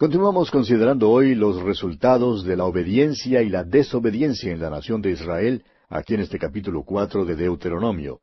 Continuamos 0.00 0.50
considerando 0.50 1.10
hoy 1.10 1.34
los 1.34 1.60
resultados 1.60 2.42
de 2.42 2.56
la 2.56 2.64
obediencia 2.64 3.42
y 3.42 3.50
la 3.50 3.64
desobediencia 3.64 4.50
en 4.50 4.58
la 4.58 4.70
nación 4.70 5.02
de 5.02 5.10
Israel, 5.10 5.62
aquí 5.90 6.14
en 6.14 6.20
este 6.20 6.38
capítulo 6.38 6.84
cuatro 6.84 7.26
de 7.26 7.36
Deuteronomio, 7.36 8.22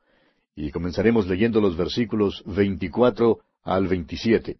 y 0.55 0.71
comenzaremos 0.71 1.28
leyendo 1.28 1.62
los 1.62 1.78
versículos 1.78 2.42
veinticuatro 2.48 3.42
al 3.62 3.88
veintisiete. 3.88 4.58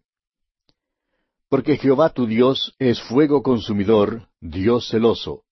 Porque 1.48 1.76
Jehová 1.76 2.10
tu 2.10 2.24
Dios 2.24 2.76
es 2.78 3.02
fuego 3.02 3.42
consumidor, 3.42 4.28
Dios 4.40 4.86
celoso. 4.88 5.42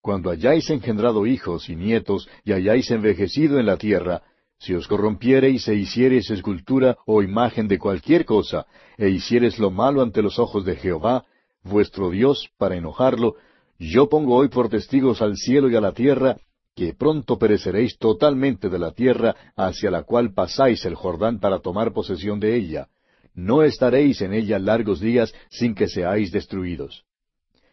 Cuando 0.00 0.30
hayáis 0.30 0.70
engendrado 0.70 1.26
hijos 1.26 1.68
y 1.68 1.74
nietos 1.74 2.28
y 2.44 2.52
hayáis 2.52 2.88
envejecido 2.92 3.58
en 3.58 3.66
la 3.66 3.78
tierra, 3.78 4.22
si 4.60 4.74
os 4.74 4.86
corrompiereis 4.86 5.66
e 5.68 5.74
hiciereis 5.74 6.30
escultura 6.30 6.98
o 7.06 7.22
imagen 7.22 7.66
de 7.66 7.78
cualquier 7.78 8.24
cosa, 8.24 8.66
e 8.98 9.08
hiciereis 9.08 9.58
lo 9.58 9.70
malo 9.70 10.02
ante 10.02 10.20
los 10.20 10.38
ojos 10.38 10.64
de 10.66 10.76
Jehová, 10.76 11.24
vuestro 11.64 12.10
Dios, 12.10 12.50
para 12.58 12.76
enojarlo, 12.76 13.36
yo 13.78 14.10
pongo 14.10 14.36
hoy 14.36 14.48
por 14.48 14.68
testigos 14.68 15.22
al 15.22 15.36
cielo 15.36 15.70
y 15.70 15.76
a 15.76 15.80
la 15.80 15.92
tierra, 15.92 16.36
que 16.76 16.92
pronto 16.92 17.38
pereceréis 17.38 17.96
totalmente 17.96 18.68
de 18.68 18.78
la 18.78 18.92
tierra 18.92 19.34
hacia 19.56 19.90
la 19.90 20.02
cual 20.02 20.34
pasáis 20.34 20.84
el 20.84 20.94
Jordán 20.94 21.40
para 21.40 21.60
tomar 21.60 21.92
posesión 21.92 22.38
de 22.38 22.54
ella. 22.54 22.88
No 23.34 23.62
estaréis 23.62 24.20
en 24.20 24.34
ella 24.34 24.58
largos 24.58 25.00
días 25.00 25.32
sin 25.48 25.74
que 25.74 25.88
seáis 25.88 26.32
destruidos. 26.32 27.04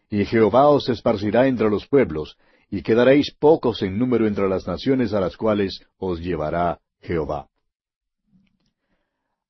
Y 0.09 0.23
Jehová 0.23 0.70
os 0.70 0.88
esparcirá 0.88 1.48
entre 1.48 1.70
los 1.70 1.86
pueblos, 1.86 2.38
y 2.70 2.82
quedaréis 2.82 3.34
pocos 3.34 3.82
en 3.82 3.98
número 3.98 4.28
entre 4.28 4.48
las 4.50 4.68
naciones 4.68 5.14
a 5.14 5.22
las 5.22 5.38
cuales 5.38 5.82
os 5.98 6.20
llevará 6.20 6.80
Jehová. 7.02 7.48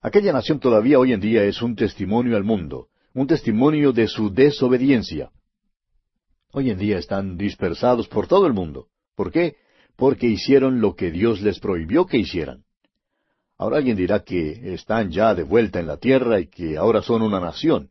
Aquella 0.01 0.31
nación 0.31 0.59
todavía 0.59 0.99
hoy 0.99 1.13
en 1.13 1.19
día 1.19 1.43
es 1.43 1.61
un 1.61 1.75
testimonio 1.75 2.37
al 2.37 2.43
mundo, 2.43 2.87
un 3.13 3.27
testimonio 3.27 3.91
de 3.91 4.07
su 4.07 4.31
desobediencia. 4.31 5.31
Hoy 6.51 6.69
en 6.69 6.77
día 6.77 6.97
están 6.97 7.37
dispersados 7.37 8.07
por 8.07 8.27
todo 8.27 8.45
el 8.45 8.53
mundo. 8.53 8.87
¿Por 9.15 9.31
qué? 9.31 9.55
Porque 9.95 10.27
hicieron 10.27 10.79
lo 10.81 10.95
que 10.95 11.11
Dios 11.11 11.41
les 11.41 11.59
prohibió 11.59 12.05
que 12.05 12.17
hicieran. 12.17 12.63
Ahora 13.57 13.77
alguien 13.77 13.97
dirá 13.97 14.19
que 14.23 14.73
están 14.73 15.09
ya 15.09 15.33
de 15.33 15.41
vuelta 15.41 15.79
en 15.79 15.87
la 15.87 15.97
tierra 15.97 16.39
y 16.39 16.47
que 16.47 16.77
ahora 16.77 17.01
son 17.01 17.23
una 17.23 17.39
nación. 17.39 17.89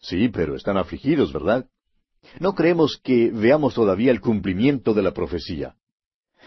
Sí, 0.00 0.28
pero 0.28 0.56
están 0.56 0.76
afligidos, 0.76 1.32
¿verdad? 1.32 1.66
No 2.40 2.54
creemos 2.54 3.00
que 3.02 3.30
veamos 3.30 3.74
todavía 3.74 4.10
el 4.10 4.20
cumplimiento 4.20 4.94
de 4.94 5.02
la 5.02 5.12
profecía. 5.12 5.74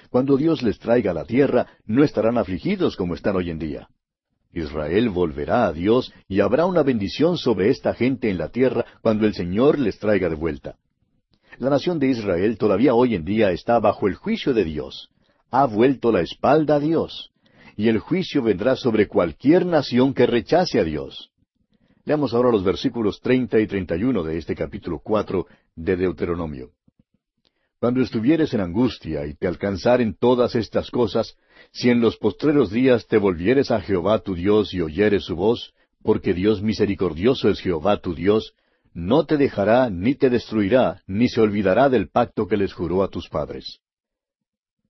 Cuando 0.10 0.38
Dios 0.38 0.64
les 0.64 0.80
traiga 0.80 1.12
a 1.12 1.14
la 1.14 1.26
tierra, 1.26 1.68
no 1.86 2.04
estarán 2.04 2.38
afligidos 2.38 2.96
como 2.96 3.16
están 3.16 3.36
hoy 3.36 3.50
en 3.50 3.60
día. 3.60 3.90
Israel 4.52 5.10
volverá 5.10 5.68
a 5.68 5.74
Dios 5.74 6.12
y 6.28 6.40
habrá 6.40 6.66
una 6.66 6.82
bendición 6.82 7.38
sobre 7.38 7.70
esta 7.70 7.94
gente 7.94 8.30
en 8.30 8.38
la 8.38 8.50
tierra 8.50 8.86
cuando 9.02 9.28
el 9.28 9.36
Señor 9.36 9.78
les 9.78 10.00
traiga 10.00 10.30
de 10.30 10.36
vuelta. 10.36 10.76
La 11.60 11.70
nación 11.70 12.00
de 12.00 12.08
Israel 12.08 12.58
todavía 12.58 12.94
hoy 12.94 13.16
en 13.16 13.26
día 13.26 13.52
está 13.52 13.80
bajo 13.80 14.08
el 14.08 14.16
juicio 14.16 14.54
de 14.54 14.64
Dios. 14.64 15.10
Ha 15.52 15.66
vuelto 15.66 16.12
la 16.12 16.22
espalda 16.22 16.76
a 16.76 16.80
Dios. 16.80 17.32
Y 17.76 17.90
el 17.90 18.00
juicio 18.00 18.42
vendrá 18.42 18.76
sobre 18.76 19.08
cualquier 19.08 19.66
nación 19.66 20.14
que 20.14 20.26
rechace 20.26 20.80
a 20.80 20.84
Dios. 20.84 21.29
Leamos 22.10 22.34
ahora 22.34 22.50
los 22.50 22.64
versículos 22.64 23.22
treinta 23.22 23.60
y 23.60 23.68
treinta 23.68 23.96
y 23.96 24.04
uno 24.04 24.24
de 24.24 24.36
este 24.40 24.56
capítulo 24.56 24.98
cuatro 24.98 25.46
de 25.76 25.96
Deuteronomio. 25.96 26.72
Cuando 27.80 28.02
estuvieres 28.02 28.52
en 28.56 28.62
angustia 28.62 29.28
y 29.28 29.36
te 29.36 29.46
alcanzaren 29.46 30.16
todas 30.16 30.56
estas 30.56 30.90
cosas, 30.90 31.36
si 31.72 31.92
en 31.92 32.02
los 32.02 32.18
postreros 32.18 32.72
días 32.72 33.06
te 33.06 33.20
volvieres 33.20 33.70
a 33.70 33.80
Jehová 33.80 34.18
tu 34.24 34.34
Dios 34.34 34.74
y 34.74 34.82
oyeres 34.82 35.26
su 35.26 35.36
voz, 35.36 35.76
porque 36.02 36.34
Dios 36.34 36.64
misericordioso 36.64 37.48
es 37.48 37.60
Jehová 37.60 37.98
tu 37.98 38.16
Dios, 38.16 38.56
no 38.92 39.28
te 39.28 39.38
dejará 39.38 39.92
ni 39.92 40.16
te 40.16 40.32
destruirá, 40.32 41.04
ni 41.06 41.30
se 41.30 41.42
olvidará 41.42 41.90
del 41.90 42.10
pacto 42.10 42.48
que 42.48 42.58
les 42.58 42.74
juró 42.74 43.04
a 43.04 43.10
tus 43.10 43.30
padres. 43.30 43.82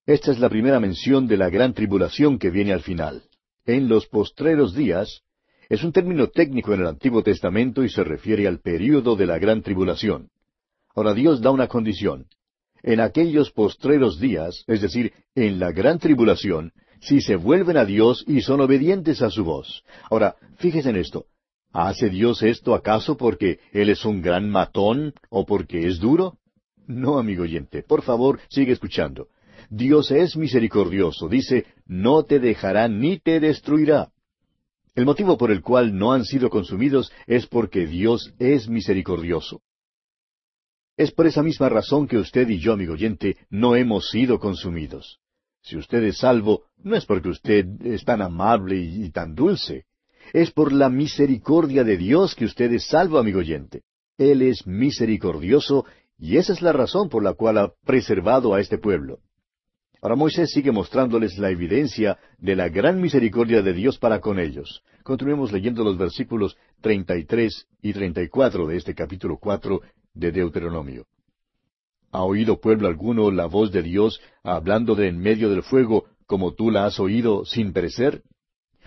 Esta 0.05 0.31
es 0.31 0.39
la 0.39 0.47
primera 0.47 0.79
mención 0.79 1.27
de 1.27 1.35
la 1.35 1.49
gran 1.49 1.73
tribulación 1.73 2.39
que 2.39 2.49
viene 2.49 2.71
al 2.71 2.81
final. 2.81 3.23
En 3.65 3.89
los 3.89 4.07
postreros 4.07 4.73
días 4.73 5.21
es 5.69 5.83
un 5.83 5.91
término 5.91 6.27
técnico 6.27 6.73
en 6.73 6.81
el 6.81 6.87
Antiguo 6.87 7.21
Testamento 7.21 7.83
y 7.83 7.89
se 7.89 8.03
refiere 8.03 8.47
al 8.47 8.59
período 8.59 9.15
de 9.15 9.27
la 9.27 9.37
gran 9.37 9.61
tribulación. 9.61 10.29
Ahora 10.95 11.13
Dios 11.13 11.41
da 11.41 11.51
una 11.51 11.67
condición. 11.67 12.25
En 12.81 12.99
aquellos 12.99 13.51
postreros 13.51 14.19
días, 14.19 14.63
es 14.65 14.81
decir, 14.81 15.13
en 15.35 15.59
la 15.59 15.71
gran 15.71 15.99
tribulación, 15.99 16.71
si 17.01 17.21
se 17.21 17.35
vuelven 17.35 17.77
a 17.77 17.85
Dios 17.85 18.25
y 18.27 18.41
son 18.41 18.61
obedientes 18.61 19.21
a 19.21 19.29
su 19.29 19.43
voz. 19.43 19.83
Ahora, 20.09 20.35
fíjese 20.57 20.89
en 20.89 20.97
esto. 20.97 21.25
¿Hace 21.71 22.09
Dios 22.09 22.41
esto 22.41 22.73
acaso 22.73 23.15
porque 23.15 23.59
Él 23.71 23.89
es 23.89 24.03
un 24.05 24.23
gran 24.23 24.49
matón 24.49 25.13
o 25.29 25.45
porque 25.45 25.87
es 25.87 25.99
duro? 25.99 26.39
No, 26.87 27.19
amigo 27.19 27.43
oyente, 27.43 27.83
por 27.83 28.01
favor, 28.01 28.39
sigue 28.49 28.71
escuchando. 28.71 29.27
Dios 29.69 30.09
es 30.09 30.35
misericordioso, 30.35 31.29
dice, 31.29 31.67
no 31.85 32.23
te 32.23 32.39
dejará 32.39 32.87
ni 32.87 33.19
te 33.19 33.39
destruirá. 33.39 34.09
El 34.95 35.05
motivo 35.05 35.37
por 35.37 35.51
el 35.51 35.61
cual 35.61 35.97
no 35.97 36.13
han 36.13 36.25
sido 36.25 36.49
consumidos 36.49 37.11
es 37.27 37.47
porque 37.47 37.85
Dios 37.85 38.33
es 38.39 38.67
misericordioso. 38.67 39.61
Es 40.97 41.11
por 41.11 41.27
esa 41.27 41.43
misma 41.43 41.69
razón 41.69 42.07
que 42.07 42.17
usted 42.17 42.49
y 42.49 42.59
yo, 42.59 42.73
amigo 42.73 42.93
oyente, 42.93 43.37
no 43.49 43.75
hemos 43.75 44.09
sido 44.09 44.39
consumidos. 44.39 45.19
Si 45.61 45.77
usted 45.77 46.03
es 46.03 46.17
salvo, 46.17 46.65
no 46.77 46.95
es 46.95 47.05
porque 47.05 47.29
usted 47.29 47.65
es 47.85 48.03
tan 48.03 48.21
amable 48.21 48.77
y, 48.77 49.09
tan 49.11 49.35
dulce. 49.35 49.85
Es 50.33 50.51
por 50.51 50.73
la 50.73 50.89
misericordia 50.89 51.83
de 51.83 51.97
Dios 51.97 52.35
que 52.35 52.45
usted 52.45 52.71
es 52.73 52.87
salvo, 52.87 53.17
amigo 53.17 53.39
oyente. 53.39 53.83
Él 54.17 54.41
es 54.41 54.67
misericordioso 54.67 55.85
y 56.17 56.37
esa 56.37 56.51
es 56.51 56.61
la 56.61 56.73
razón 56.73 57.07
por 57.07 57.23
la 57.23 57.33
cual 57.33 57.57
ha 57.57 57.73
preservado 57.85 58.53
a 58.53 58.59
este 58.59 58.77
pueblo. 58.77 59.19
Ahora 60.01 60.15
Moisés 60.15 60.51
sigue 60.51 60.71
mostrándoles 60.71 61.37
la 61.37 61.49
evidencia 61.49 62.17
de 62.37 62.55
la 62.55 62.69
gran 62.69 63.01
misericordia 63.01 63.61
de 63.61 63.73
Dios 63.73 63.97
para 63.97 64.21
con 64.21 64.39
ellos. 64.39 64.81
Continuemos 65.03 65.51
leyendo 65.51 65.83
los 65.83 65.97
versículos 65.97 66.55
treinta 66.79 67.17
y 67.17 67.25
tres 67.25 67.67
y 67.81 67.91
treinta 67.91 68.21
y 68.21 68.29
cuatro 68.29 68.65
de 68.67 68.77
este 68.77 68.95
capítulo 68.95 69.37
cuatro 69.37 69.81
de 70.13 70.31
Deuteronomio. 70.31 71.05
¿Ha 72.11 72.23
oído 72.23 72.61
pueblo 72.61 72.87
alguno 72.87 73.29
la 73.29 73.45
voz 73.45 73.73
de 73.73 73.83
Dios 73.83 74.21
hablando 74.41 74.95
de 74.95 75.09
en 75.09 75.19
medio 75.19 75.49
del 75.49 75.63
fuego 75.63 76.05
como 76.25 76.53
tú 76.53 76.71
la 76.71 76.85
has 76.85 76.99
oído 76.99 77.43
sin 77.43 77.73
perecer? 77.73 78.23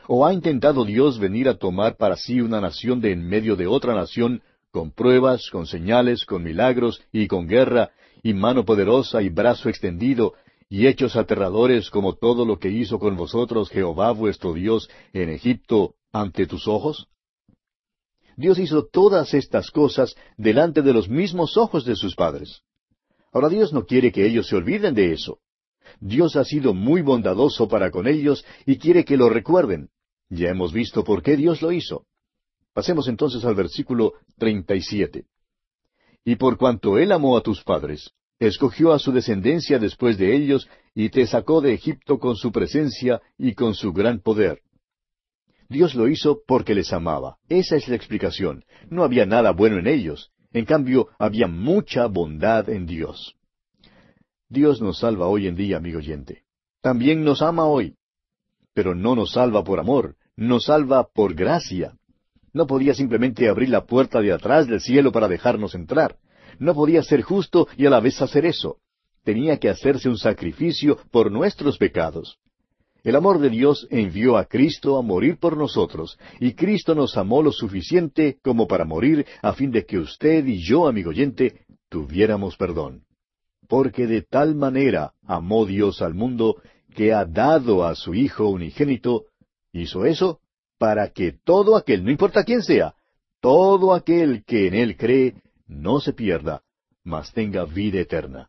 ¿O 0.09 0.27
ha 0.27 0.33
intentado 0.33 0.85
Dios 0.85 1.19
venir 1.19 1.47
a 1.47 1.59
tomar 1.59 1.97
para 1.97 2.17
sí 2.17 2.41
una 2.41 2.61
nación 2.61 3.03
de 3.03 3.13
en 3.13 3.29
medio 3.29 3.55
de 3.55 3.67
otra 3.67 3.95
nación 3.95 4.43
con 4.71 4.91
pruebas, 4.91 5.51
con 5.51 5.67
señales, 5.67 6.25
con 6.25 6.43
milagros 6.43 7.03
y 7.13 7.27
con 7.27 7.47
guerra, 7.47 7.91
y 8.23 8.33
mano 8.33 8.65
poderosa 8.65 9.21
y 9.21 9.29
brazo 9.29 9.69
extendido, 9.69 10.35
y 10.73 10.87
hechos 10.87 11.17
aterradores 11.17 11.91
como 11.91 12.15
todo 12.15 12.47
lo 12.47 12.59
que 12.59 12.71
hizo 12.71 12.99
con 12.99 13.15
vosotros 13.15 13.69
Jehová 13.69 14.11
vuestro 14.13 14.55
Dios 14.55 14.89
en 15.13 15.29
Egipto 15.29 15.97
ante 16.13 16.47
tus 16.47 16.67
ojos? 16.67 17.09
Dios 18.39 18.59
hizo 18.59 18.87
todas 18.87 19.35
estas 19.35 19.71
cosas 19.71 20.15
delante 20.39 20.81
de 20.81 20.95
los 20.95 21.11
mismos 21.11 21.59
ojos 21.59 21.85
de 21.85 21.95
sus 21.95 22.15
padres. 22.15 22.63
Ahora 23.35 23.51
Dios 23.51 23.75
no 23.75 23.85
quiere 23.85 24.13
que 24.13 24.25
ellos 24.25 24.47
se 24.47 24.57
olviden 24.57 24.95
de 24.95 25.13
eso. 25.13 25.41
Dios 26.01 26.37
ha 26.37 26.45
sido 26.47 26.73
muy 26.73 27.03
bondadoso 27.03 27.69
para 27.69 27.91
con 27.91 28.09
ellos 28.09 28.43
y 28.65 28.79
quiere 28.79 29.05
que 29.05 29.19
lo 29.19 29.29
recuerden. 29.29 29.91
Ya 30.31 30.49
hemos 30.49 30.73
visto 30.73 31.05
por 31.05 31.23
qué 31.23 31.37
Dios 31.37 31.61
lo 31.61 31.71
hizo. 31.71 32.07
Pasemos 32.73 33.09
entonces 33.09 33.45
al 33.45 33.57
versículo 33.57 34.15
treinta 34.39 34.75
y 34.75 34.81
siete. 34.81 35.27
Y 36.25 36.37
por 36.37 36.57
cuanto 36.57 36.97
Él 36.97 37.13
amó 37.13 37.37
a 37.37 37.43
tus 37.43 37.63
padres, 37.63 38.15
escogió 38.47 38.93
a 38.93 38.99
su 38.99 39.13
descendencia 39.13 39.79
después 39.79 40.19
de 40.19 40.35
ellos 40.35 40.69
y 40.95 41.11
te 41.11 41.27
sacó 41.27 41.61
de 41.61 41.75
Egipto 41.75 42.19
con 42.19 42.37
su 42.37 42.53
presencia 42.53 43.21
y 43.39 43.55
con 43.55 43.75
su 43.75 43.93
gran 43.93 44.21
poder. 44.21 44.61
Dios 45.69 45.95
lo 45.95 46.09
hizo 46.09 46.41
porque 46.47 46.75
les 46.75 46.93
amaba. 46.93 47.39
Esa 47.49 47.77
es 47.77 47.89
la 47.89 47.97
explicación. 47.97 48.65
No 48.91 49.05
había 49.05 49.27
nada 49.27 49.53
bueno 49.53 49.79
en 49.79 49.87
ellos. 49.87 50.31
En 50.53 50.67
cambio, 50.67 51.09
había 51.19 51.47
mucha 51.47 52.07
bondad 52.07 52.69
en 52.69 52.87
Dios. 52.87 53.37
Dios 54.49 54.83
nos 54.83 54.99
salva 54.99 55.29
hoy 55.29 55.47
en 55.47 55.57
día, 55.57 55.79
amigo 55.79 55.99
oyente. 55.99 56.43
También 56.83 57.25
nos 57.25 57.41
ama 57.41 57.65
hoy. 57.65 57.97
Pero 58.75 58.95
no 58.95 59.17
nos 59.17 59.33
salva 59.33 59.65
por 59.65 59.81
amor, 59.81 60.17
nos 60.37 60.65
salva 60.65 61.09
por 61.15 61.35
gracia. 61.35 61.95
No 62.53 62.67
podía 62.67 62.93
simplemente 62.93 63.49
abrir 63.49 63.71
la 63.71 63.87
puerta 63.87 64.21
de 64.21 64.33
atrás 64.33 64.67
del 64.67 64.81
cielo 64.81 65.11
para 65.11 65.29
dejarnos 65.29 65.75
entrar. 65.75 66.17
No 66.59 66.75
podía 66.75 67.03
ser 67.03 67.23
justo 67.23 67.69
y 67.77 67.87
a 67.87 67.91
la 67.91 68.01
vez 68.01 68.21
hacer 68.23 68.47
eso. 68.47 68.79
Tenía 69.25 69.59
que 69.59 69.69
hacerse 69.69 70.09
un 70.09 70.19
sacrificio 70.19 70.99
por 71.11 71.31
nuestros 71.31 71.79
pecados. 71.79 72.39
El 73.05 73.17
amor 73.17 73.41
de 73.41 73.51
Dios 73.51 73.89
envió 73.91 74.37
a 74.37 74.45
Cristo 74.45 74.97
a 74.97 75.03
morir 75.03 75.39
por 75.39 75.57
nosotros, 75.57 76.19
y 76.39 76.55
Cristo 76.55 76.95
nos 76.95 77.17
amó 77.17 77.43
lo 77.43 77.51
suficiente 77.51 78.39
como 78.43 78.69
para 78.69 78.85
morir 78.85 79.27
a 79.43 79.55
fin 79.55 79.73
de 79.73 79.85
que 79.85 79.99
usted 79.99 80.47
y 80.47 80.63
yo, 80.63 80.87
amigo 80.87 81.11
oyente, 81.11 81.65
tuviéramos 81.89 82.57
perdón. 82.57 83.03
Porque 83.69 84.07
de 84.07 84.23
tal 84.23 84.55
manera 84.55 85.15
amó 85.27 85.67
Dios 85.67 86.01
al 86.01 86.15
mundo 86.15 86.63
que 86.95 87.13
ha 87.13 87.25
dado 87.25 87.85
a 87.85 87.97
su 87.97 88.15
Hijo 88.15 88.49
unigénito, 88.49 89.25
hizo 89.73 90.05
eso 90.05 90.39
para 90.79 91.09
que 91.11 91.33
todo 91.45 91.77
aquel, 91.77 92.05
no 92.05 92.11
importa 92.11 92.45
quién 92.45 92.63
sea, 92.63 92.95
todo 93.41 93.95
aquel 93.95 94.45
que 94.45 94.69
en 94.69 94.75
él 94.75 94.97
cree 94.97 95.35
no 95.81 96.01
se 96.01 96.13
pierda, 96.13 96.63
mas 97.05 97.33
tenga 97.33 97.65
vida 97.65 98.01
eterna. 98.01 98.49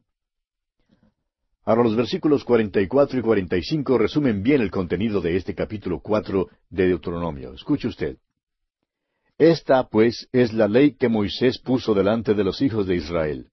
Ahora 1.65 1.83
los 1.83 1.95
versículos 1.95 2.43
44 2.43 3.19
y 3.19 3.21
45 3.21 3.97
resumen 3.97 4.43
bien 4.43 4.61
el 4.61 4.69
contenido 4.69 5.21
de 5.21 5.37
este 5.37 5.55
capítulo 5.55 6.01
4 6.01 6.49
de 6.69 6.87
Deuteronomio. 6.87 7.53
Escuche 7.53 7.87
usted. 7.87 8.17
Esta, 9.37 9.87
pues, 9.87 10.27
es 10.33 10.53
la 10.53 10.67
ley 10.67 10.95
que 10.95 11.07
Moisés 11.07 11.59
puso 11.59 11.93
delante 11.93 12.33
de 12.33 12.43
los 12.43 12.61
hijos 12.61 12.85
de 12.85 12.95
Israel. 12.95 13.47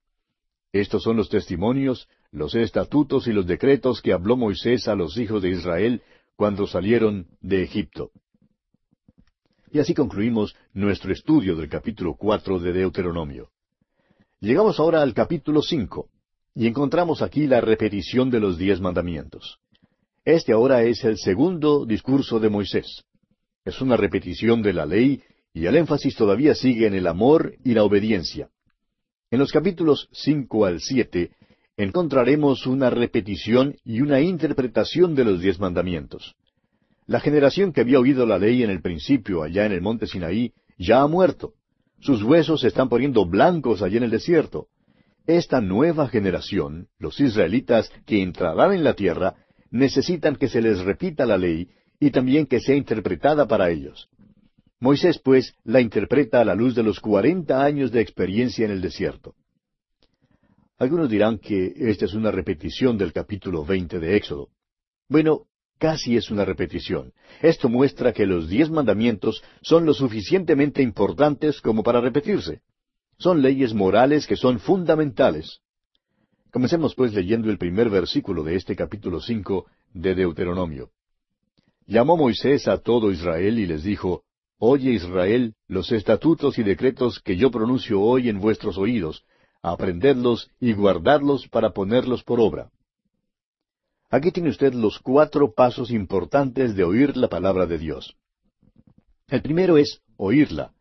Estos 0.73 1.03
son 1.05 1.17
los 1.17 1.29
testimonios, 1.29 2.09
los 2.33 2.55
estatutos 2.55 3.29
y 3.29 3.33
los 3.33 3.47
decretos 3.47 4.03
que 4.03 4.13
habló 4.13 4.37
Moisés 4.37 4.89
a 4.89 4.95
los 4.95 5.17
hijos 5.17 5.43
de 5.43 5.51
Israel 5.51 6.03
cuando 6.37 6.67
salieron 6.67 7.27
de 7.41 7.63
Egipto. 7.63 8.11
Y 9.73 9.79
así 9.79 9.95
concluimos 9.95 10.57
nuestro 10.73 11.13
estudio 11.13 11.55
del 11.55 11.69
capítulo 11.69 12.17
cuatro 12.17 12.59
de 12.59 12.73
Deuteronomio. 12.73 13.51
Llegamos 14.43 14.81
ahora 14.81 15.03
al 15.03 15.13
capítulo 15.13 15.61
cinco, 15.61 16.09
y 16.55 16.67
encontramos 16.67 17.21
aquí 17.21 17.47
la 17.47 17.61
repetición 17.61 18.31
de 18.31 18.41
los 18.41 18.57
diez 18.57 18.81
mandamientos. 18.81 19.59
Este 20.25 20.53
ahora 20.53 20.83
es 20.83 21.05
el 21.05 21.19
segundo 21.19 21.85
discurso 21.85 22.41
de 22.41 22.49
Moisés. 22.49 23.05
Es 23.67 23.83
una 23.83 23.99
repetición 23.99 24.63
de 24.63 24.73
la 24.73 24.87
ley, 24.87 25.23
y 25.53 25.67
el 25.67 25.77
énfasis 25.77 26.17
todavía 26.17 26.55
sigue 26.55 26.87
en 26.87 26.95
el 26.95 27.07
amor 27.07 27.55
y 27.63 27.75
la 27.75 27.85
obediencia. 27.85 28.49
En 29.31 29.41
los 29.41 29.53
capítulos 29.53 30.09
cinco 30.11 30.65
al 30.65 30.81
siete 30.81 31.33
encontraremos 31.77 32.67
una 32.67 32.89
repetición 32.89 33.77
y 33.85 34.01
una 34.01 34.23
interpretación 34.23 35.15
de 35.15 35.25
los 35.25 35.43
diez 35.43 35.61
mandamientos. 35.61 36.35
La 37.07 37.21
generación 37.21 37.75
que 37.75 37.83
había 37.83 38.01
oído 38.01 38.25
la 38.25 38.39
ley 38.39 38.63
en 38.63 38.71
el 38.71 38.81
principio 38.81 39.43
allá 39.43 39.67
en 39.67 39.73
el 39.73 39.83
monte 39.83 40.07
Sinaí 40.07 40.55
ya 40.79 41.03
ha 41.03 41.07
muerto. 41.07 41.53
Sus 42.01 42.23
huesos 42.23 42.63
se 42.63 42.69
están 42.69 42.89
poniendo 42.89 43.27
blancos 43.27 43.83
allá 43.83 43.99
en 43.99 44.05
el 44.05 44.11
desierto. 44.11 44.69
Esta 45.27 45.61
nueva 45.61 46.09
generación, 46.09 46.89
los 46.99 47.21
israelitas 47.21 47.93
que 48.07 48.23
entrarán 48.23 48.73
en 48.73 48.85
la 48.85 48.95
tierra, 48.95 49.37
necesitan 49.71 50.37
que 50.37 50.49
se 50.49 50.63
les 50.63 50.81
repita 50.81 51.27
la 51.27 51.37
ley 51.37 51.69
y 52.01 52.11
también 52.11 52.47
que 52.47 52.61
sea 52.61 52.75
interpretada 52.75 53.47
para 53.47 53.71
ellos. 53.71 54.09
Moisés, 54.81 55.21
pues, 55.23 55.55
la 55.63 55.83
interpreta 55.83 56.41
a 56.41 56.45
la 56.45 56.55
luz 56.55 56.75
de 56.75 56.83
los 56.83 57.01
cuarenta 57.01 57.63
años 57.63 57.93
de 57.93 58.01
experiencia 58.01 58.65
en 58.65 58.71
el 58.71 58.81
desierto. 58.81 59.35
Algunos 60.79 61.11
dirán 61.11 61.39
que 61.39 61.75
esta 61.77 62.07
es 62.07 62.15
una 62.15 62.31
repetición 62.31 62.97
del 62.97 63.13
capítulo 63.13 63.67
veinte 63.67 63.99
de 63.99 64.17
Éxodo. 64.17 64.49
Bueno, 65.07 65.43
casi 65.81 66.17
es 66.17 66.31
una 66.31 66.45
repetición. 66.45 67.13
Esto 67.41 67.69
muestra 67.69 68.13
que 68.13 68.27
los 68.27 68.49
diez 68.49 68.71
mandamientos 68.71 69.43
son 69.63 69.87
lo 69.87 69.95
suficientemente 69.95 70.83
importantes 70.83 71.61
como 71.61 71.83
para 71.83 72.01
repetirse. 72.01 72.61
Son 73.19 73.43
leyes 73.43 73.73
morales 73.75 74.27
que 74.27 74.37
son 74.37 74.61
fundamentales. 74.61 75.61
Comencemos 76.53 76.95
pues 76.95 77.15
leyendo 77.15 77.51
el 77.51 77.59
primer 77.59 77.89
versículo 77.89 78.45
de 78.45 78.57
este 78.57 78.77
capítulo 78.77 79.21
cinco 79.21 79.67
de 79.95 80.15
Deuteronomio. 80.15 80.91
Llamó 81.87 82.17
Moisés 82.17 82.69
a 82.69 82.79
todo 82.79 83.11
Israel 83.11 83.59
y 83.59 83.67
les 83.67 83.83
dijo, 83.83 84.23
Oye 84.59 84.91
Israel, 84.91 85.55
los 85.67 85.91
estatutos 85.93 86.59
y 86.59 86.63
decretos 86.63 87.21
que 87.21 87.37
yo 87.37 87.51
pronuncio 87.51 88.03
hoy 88.03 88.29
en 88.29 88.39
vuestros 88.39 88.77
oídos, 88.77 89.25
aprendedlos 89.63 90.51
y 90.61 90.75
guardadlos 90.75 91.49
para 91.49 91.71
ponerlos 91.71 92.23
por 92.23 92.39
obra. 92.39 92.71
Aquí 94.11 94.33
tiene 94.33 94.51
usted 94.51 94.75
los 94.75 94.99
cuatro 94.99 95.53
pasos 95.53 95.93
importantes 95.93 96.75
de 96.75 96.83
oír 96.83 97.17
la 97.17 97.29
palabra 97.29 97.67
de 97.67 97.79
Dios. 97.79 98.17
El 99.29 99.41
primero 99.41 99.79
es 99.79 100.01
oírla. 100.17 100.73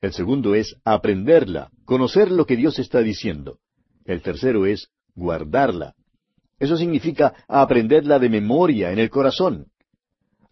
El 0.00 0.12
segundo 0.12 0.54
es 0.54 0.76
aprenderla, 0.84 1.72
conocer 1.84 2.30
lo 2.30 2.46
que 2.46 2.54
Dios 2.54 2.78
está 2.78 3.00
diciendo. 3.00 3.58
El 4.04 4.22
tercero 4.22 4.64
es 4.64 4.90
guardarla. 5.16 5.96
Eso 6.60 6.76
significa 6.76 7.34
aprenderla 7.48 8.20
de 8.20 8.28
memoria 8.28 8.92
en 8.92 9.00
el 9.00 9.10
corazón. 9.10 9.66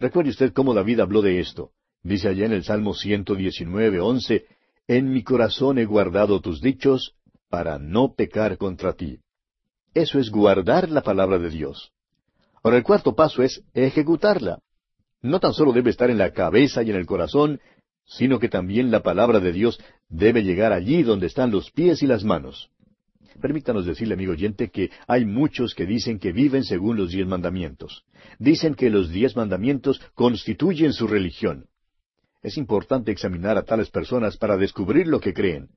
Recuerde 0.01 0.31
usted 0.31 0.53
cómo 0.53 0.75
David 0.75 0.99
habló 0.99 1.23
de 1.23 1.39
esto. 1.39 1.71
Dice 2.03 2.29
allá 2.29 2.47
en 2.47 2.53
el 2.53 2.65
Salmo 2.65 2.93
119, 2.93 4.01
11, 4.01 4.47
En 4.89 5.13
mi 5.13 5.23
corazón 5.23 5.79
he 5.79 5.85
guardado 5.85 6.41
tus 6.41 6.61
dichos 6.61 7.15
para 7.49 7.79
no 7.79 8.15
pecar 8.15 8.59
contra 8.59 8.95
ti. 8.95 9.21
Eso 9.95 10.19
es 10.19 10.31
guardar 10.31 10.91
la 10.91 11.03
palabra 11.03 11.39
de 11.39 11.51
Dios. 11.51 11.93
Ahora 12.67 12.79
el 12.79 12.83
cuarto 12.83 13.15
paso 13.15 13.45
es 13.45 13.63
ejecutarla. 13.75 14.59
No 15.23 15.39
tan 15.39 15.55
solo 15.55 15.73
debe 15.73 15.91
estar 15.91 16.11
en 16.11 16.19
la 16.19 16.33
cabeza 16.33 16.83
y 16.83 16.91
en 16.91 16.97
el 16.97 17.07
corazón, 17.07 17.61
sino 18.05 18.41
que 18.41 18.49
también 18.49 18.91
la 18.91 19.05
palabra 19.05 19.39
de 19.39 19.53
Dios 19.53 19.79
debe 20.09 20.43
llegar 20.43 20.73
allí 20.73 21.05
donde 21.05 21.29
están 21.29 21.53
los 21.53 21.71
pies 21.71 22.03
y 22.03 22.09
las 22.09 22.25
manos. 22.25 22.69
Permítanos 23.41 23.87
decirle, 23.87 24.15
amigo 24.15 24.33
oyente, 24.33 24.69
que 24.71 24.91
hay 25.07 25.25
muchos 25.25 25.77
que 25.77 25.87
dicen 25.87 26.19
que 26.19 26.33
viven 26.33 26.65
según 26.65 26.97
los 26.97 27.13
diez 27.13 27.29
mandamientos. 27.29 28.03
Dicen 28.41 28.75
que 28.75 28.91
los 28.91 29.11
diez 29.11 29.37
mandamientos 29.37 30.01
constituyen 30.15 30.93
su 30.93 31.07
religión. 31.07 31.67
Es 32.43 32.57
importante 32.57 33.13
examinar 33.13 33.57
a 33.57 33.63
tales 33.63 33.91
personas 33.91 34.37
para 34.39 34.57
descubrir 34.57 35.07
lo 35.07 35.21
que 35.21 35.33
creen 35.33 35.69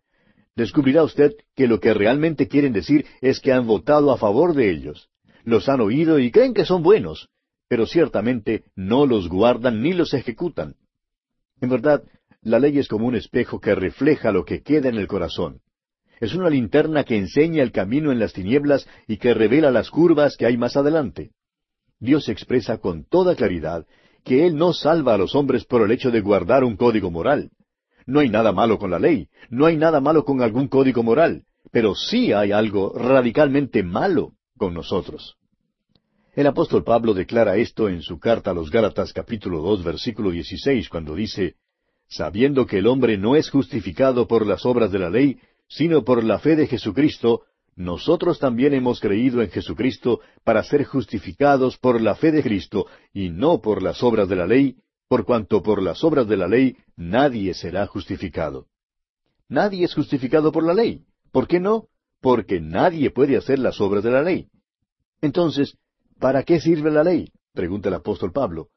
descubrirá 0.55 1.03
usted 1.03 1.33
que 1.55 1.67
lo 1.67 1.79
que 1.79 1.93
realmente 1.93 2.47
quieren 2.49 2.73
decir 2.73 3.05
es 3.21 3.39
que 3.39 3.53
han 3.53 3.65
votado 3.65 4.11
a 4.11 4.17
favor 4.17 4.53
de 4.53 4.69
ellos. 4.69 5.09
Los 5.43 5.69
han 5.69 5.81
oído 5.81 6.19
y 6.19 6.31
creen 6.31 6.53
que 6.53 6.65
son 6.65 6.83
buenos, 6.83 7.29
pero 7.67 7.85
ciertamente 7.85 8.63
no 8.75 9.05
los 9.05 9.29
guardan 9.29 9.81
ni 9.81 9.93
los 9.93 10.13
ejecutan. 10.13 10.75
En 11.61 11.69
verdad, 11.69 12.03
la 12.41 12.59
ley 12.59 12.79
es 12.79 12.87
como 12.87 13.05
un 13.07 13.15
espejo 13.15 13.59
que 13.59 13.75
refleja 13.75 14.31
lo 14.31 14.43
que 14.45 14.61
queda 14.61 14.89
en 14.89 14.95
el 14.95 15.07
corazón. 15.07 15.61
Es 16.19 16.33
una 16.33 16.49
linterna 16.49 17.03
que 17.03 17.17
enseña 17.17 17.63
el 17.63 17.71
camino 17.71 18.11
en 18.11 18.19
las 18.19 18.33
tinieblas 18.33 18.87
y 19.07 19.17
que 19.17 19.33
revela 19.33 19.71
las 19.71 19.89
curvas 19.89 20.35
que 20.35 20.45
hay 20.45 20.57
más 20.57 20.75
adelante. 20.75 21.31
Dios 21.99 22.27
expresa 22.27 22.77
con 22.77 23.05
toda 23.05 23.35
claridad 23.35 23.85
que 24.23 24.45
Él 24.45 24.57
no 24.57 24.73
salva 24.73 25.13
a 25.13 25.17
los 25.17 25.35
hombres 25.35 25.65
por 25.65 25.81
el 25.81 25.91
hecho 25.91 26.11
de 26.11 26.21
guardar 26.21 26.63
un 26.63 26.75
código 26.75 27.11
moral. 27.11 27.51
No 28.05 28.19
hay 28.19 28.29
nada 28.29 28.51
malo 28.51 28.77
con 28.77 28.91
la 28.91 28.99
ley, 28.99 29.29
no 29.49 29.65
hay 29.65 29.77
nada 29.77 30.01
malo 30.01 30.25
con 30.25 30.41
algún 30.41 30.67
código 30.67 31.03
moral, 31.03 31.43
pero 31.71 31.95
sí 31.95 32.33
hay 32.33 32.51
algo 32.51 32.93
radicalmente 32.97 33.83
malo 33.83 34.33
con 34.59 34.75
nosotros. 34.75 35.37
El 36.35 36.45
apóstol 36.45 36.83
Pablo 36.83 37.15
declara 37.15 37.57
esto 37.57 37.89
en 37.89 38.03
su 38.03 38.19
carta 38.19 38.51
a 38.51 38.53
los 38.53 38.69
Gálatas 38.69 39.11
capítulo 39.11 39.61
dos 39.61 39.83
versículo 39.83 40.29
dieciséis 40.29 40.87
cuando 40.87 41.15
dice 41.15 41.55
sabiendo 42.07 42.65
que 42.65 42.79
el 42.79 42.87
hombre 42.87 43.17
no 43.17 43.35
es 43.35 43.49
justificado 43.49 44.27
por 44.27 44.45
las 44.45 44.65
obras 44.65 44.91
de 44.91 44.99
la 44.99 45.09
ley, 45.09 45.39
sino 45.67 46.03
por 46.03 46.23
la 46.23 46.39
fe 46.39 46.55
de 46.55 46.65
Jesucristo, 46.65 47.43
nosotros 47.75 48.39
también 48.39 48.73
hemos 48.73 48.99
creído 48.99 49.41
en 49.41 49.49
Jesucristo 49.49 50.19
para 50.43 50.63
ser 50.63 50.85
justificados 50.85 51.77
por 51.77 52.01
la 52.01 52.15
fe 52.15 52.31
de 52.31 52.41
Cristo 52.41 52.87
y 53.13 53.29
no 53.29 53.61
por 53.61 53.83
las 53.83 54.03
obras 54.03 54.27
de 54.27 54.35
la 54.35 54.47
ley, 54.47 54.77
por 55.07 55.23
cuanto 55.23 55.61
por 55.61 55.81
las 55.81 56.03
obras 56.03 56.27
de 56.27 56.37
la 56.37 56.47
ley 56.47 56.77
nadie 56.97 57.53
será 57.53 57.85
justificado. 57.85 58.65
Nadie 59.47 59.85
es 59.85 59.93
justificado 59.93 60.51
por 60.51 60.63
la 60.63 60.73
ley. 60.73 61.03
¿Por 61.31 61.47
qué 61.47 61.59
no? 61.59 61.85
Porque 62.21 62.59
nadie 62.59 63.11
puede 63.11 63.37
hacer 63.37 63.59
las 63.59 63.79
obras 63.79 64.03
de 64.03 64.11
la 64.11 64.21
ley. 64.21 64.47
Entonces, 65.21 65.77
¿para 66.19 66.43
qué 66.43 66.59
sirve 66.59 66.91
la 66.91 67.03
ley? 67.03 67.31
pregunta 67.53 67.89
el 67.89 67.95
apóstol 67.95 68.31
Pablo, 68.31 68.67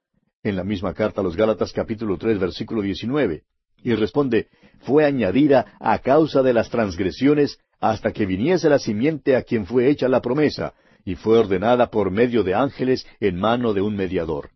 en 0.43 0.57
la 0.57 0.65
misma 0.65 0.95
carta 0.95 1.21
a 1.21 1.25
los 1.25 1.37
Gálatas 1.37 1.73
capítulo 1.73 2.19
tres 2.19 2.39
versículo 2.39 2.83
diecinueve, 2.83 3.43
y 3.85 3.95
responde, 3.95 4.49
fue 4.81 5.05
añadida 5.05 5.77
a 5.81 5.99
causa 5.99 6.43
de 6.43 6.53
las 6.53 6.71
transgresiones 6.71 7.59
hasta 7.81 8.13
que 8.13 8.27
viniese 8.27 8.69
la 8.69 8.79
simiente 8.79 9.37
a 9.37 9.43
quien 9.43 9.67
fue 9.67 9.89
hecha 9.89 10.09
la 10.09 10.21
promesa, 10.21 10.75
y 11.05 11.17
fue 11.17 11.39
ordenada 11.39 11.91
por 11.91 12.11
medio 12.11 12.45
de 12.45 12.55
ángeles 12.55 13.07
en 13.21 13.37
mano 13.37 13.73
de 13.73 13.83
un 13.83 13.97
mediador. 13.97 14.51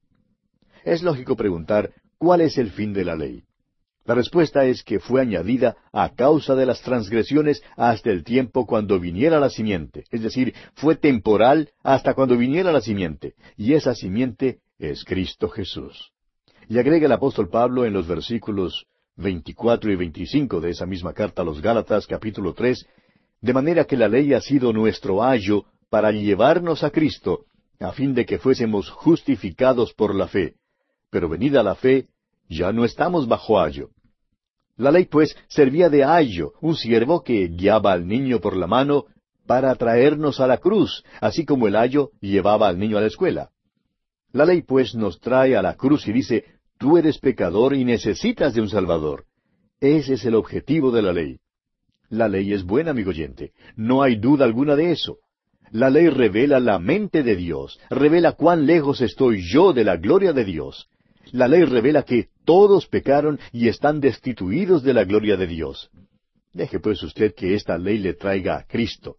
Es 0.85 1.02
lógico 1.02 1.37
preguntar, 1.37 1.93
¿cuál 2.19 2.40
es 2.40 2.57
el 2.59 2.71
fin 2.71 2.93
de 2.93 3.05
la 3.05 3.16
ley? 3.16 3.43
La 4.06 4.14
respuesta 4.14 4.64
es 4.64 4.82
que 4.82 5.00
fue 5.00 5.20
añadida 5.20 5.76
a 5.92 6.10
causa 6.14 6.54
de 6.54 6.66
las 6.66 6.80
transgresiones 6.82 7.62
hasta 7.76 8.10
el 8.10 8.25
tiempo 8.25 8.66
cuando 8.66 9.00
viniera 9.00 9.40
la 9.40 9.50
simiente, 9.50 10.04
es 10.10 10.22
decir, 10.22 10.54
fue 10.75 10.96
temporal 10.96 11.70
hasta 11.82 12.14
cuando 12.14 12.36
viniera 12.36 12.72
la 12.72 12.80
simiente, 12.80 13.34
y 13.56 13.75
esa 13.75 13.94
simiente 13.94 14.60
es 14.78 15.04
Cristo 15.04 15.48
Jesús. 15.48 16.12
Y 16.68 16.78
agrega 16.78 17.06
el 17.06 17.12
apóstol 17.12 17.48
Pablo 17.48 17.84
en 17.84 17.92
los 17.92 18.06
versículos 18.06 18.86
24 19.16 19.92
y 19.92 19.96
25 19.96 20.60
de 20.60 20.70
esa 20.70 20.86
misma 20.86 21.12
carta 21.12 21.42
a 21.42 21.44
los 21.44 21.60
Gálatas 21.60 22.06
capítulo 22.06 22.54
3, 22.54 22.86
de 23.40 23.52
manera 23.52 23.84
que 23.84 23.96
la 23.96 24.08
ley 24.08 24.32
ha 24.34 24.40
sido 24.40 24.72
nuestro 24.72 25.22
ayo 25.22 25.64
para 25.90 26.12
llevarnos 26.12 26.84
a 26.84 26.90
Cristo, 26.90 27.44
a 27.80 27.92
fin 27.92 28.14
de 28.14 28.25
que 28.25 28.38
fuésemos 28.38 28.88
justificados 28.90 29.92
por 29.94 30.14
la 30.14 30.28
fe 30.28 30.54
pero 31.10 31.28
venida 31.28 31.62
la 31.62 31.75
fe, 31.75 32.08
ya 32.48 32.72
no 32.72 32.84
estamos 32.84 33.26
bajo 33.26 33.58
ayo. 33.58 33.88
La 34.76 34.90
ley, 34.90 35.06
pues, 35.06 35.37
servía 35.49 35.88
de 35.88 36.04
ayo, 36.04 36.52
un 36.61 36.76
siervo 36.76 37.23
que 37.23 37.49
guiaba 37.49 37.92
al 37.92 38.06
niño 38.06 38.40
por 38.40 38.56
la 38.56 38.66
mano 38.66 39.04
para 39.47 39.75
traernos 39.75 40.40
a 40.40 40.47
la 40.47 40.59
cruz, 40.59 41.02
así 41.21 41.45
como 41.45 41.66
el 41.66 41.76
ayo 41.76 42.11
llevaba 42.21 42.68
al 42.68 42.78
niño 42.78 42.99
a 42.99 43.00
la 43.00 43.06
escuela. 43.06 43.50
La 44.33 44.45
ley, 44.45 44.62
pues, 44.62 44.95
nos 44.95 45.18
trae 45.21 45.56
a 45.56 45.62
la 45.62 45.76
cruz 45.76 46.06
y 46.09 46.12
dice, 46.12 46.45
tú 46.78 46.99
eres 46.99 47.18
pecador 47.18 47.75
y 47.75 47.85
necesitas 47.85 48.54
de 48.54 48.61
un 48.61 48.68
Salvador. 48.68 49.25
Ese 49.80 50.14
es 50.14 50.25
el 50.26 50.35
objetivo 50.35 50.90
de 50.90 51.02
la 51.02 51.12
ley. 51.12 51.38
La 52.11 52.28
ley 52.28 52.52
es 52.52 52.64
buena, 52.64 52.90
amigo 52.90 53.11
oyente. 53.11 53.52
No 53.76 54.02
hay 54.02 54.16
duda 54.16 54.45
alguna 54.45 54.76
de 54.76 54.92
eso. 54.92 55.18
La 55.71 55.90
ley 55.90 56.09
revela 56.09 56.61
la 56.61 56.78
mente 56.78 57.23
de 57.23 57.35
Dios, 57.35 57.80
revela 57.90 58.33
cuán 58.33 58.66
lejos 58.66 59.00
estoy 59.00 59.42
yo 59.42 59.73
de 59.73 59.85
la 59.85 59.97
gloria 59.97 60.33
de 60.33 60.45
Dios. 60.45 60.88
La 61.33 61.49
ley 61.49 61.64
revela 61.64 62.04
que 62.04 62.28
todos 62.45 62.87
pecaron 62.87 63.38
y 63.52 63.68
están 63.68 64.00
destituidos 64.00 64.83
de 64.83 64.95
la 64.95 65.04
gloria 65.04 65.37
de 65.37 65.47
Dios. 65.47 65.90
Deje 66.52 66.78
pues 66.80 67.02
usted 67.02 67.35
que 67.35 67.54
esta 67.54 67.76
ley 67.76 67.99
le 67.99 68.14
traiga 68.14 68.56
a 68.56 68.64
Cristo. 68.64 69.16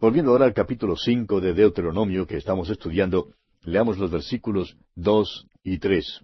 Volviendo 0.00 0.32
ahora 0.32 0.46
al 0.46 0.54
capítulo 0.54 0.96
cinco 0.96 1.40
de 1.40 1.52
Deuteronomio 1.52 2.26
que 2.26 2.36
estamos 2.36 2.70
estudiando, 2.70 3.32
leamos 3.62 3.98
los 3.98 4.10
versículos 4.10 4.76
dos 4.94 5.46
y 5.62 5.78
tres. 5.78 6.20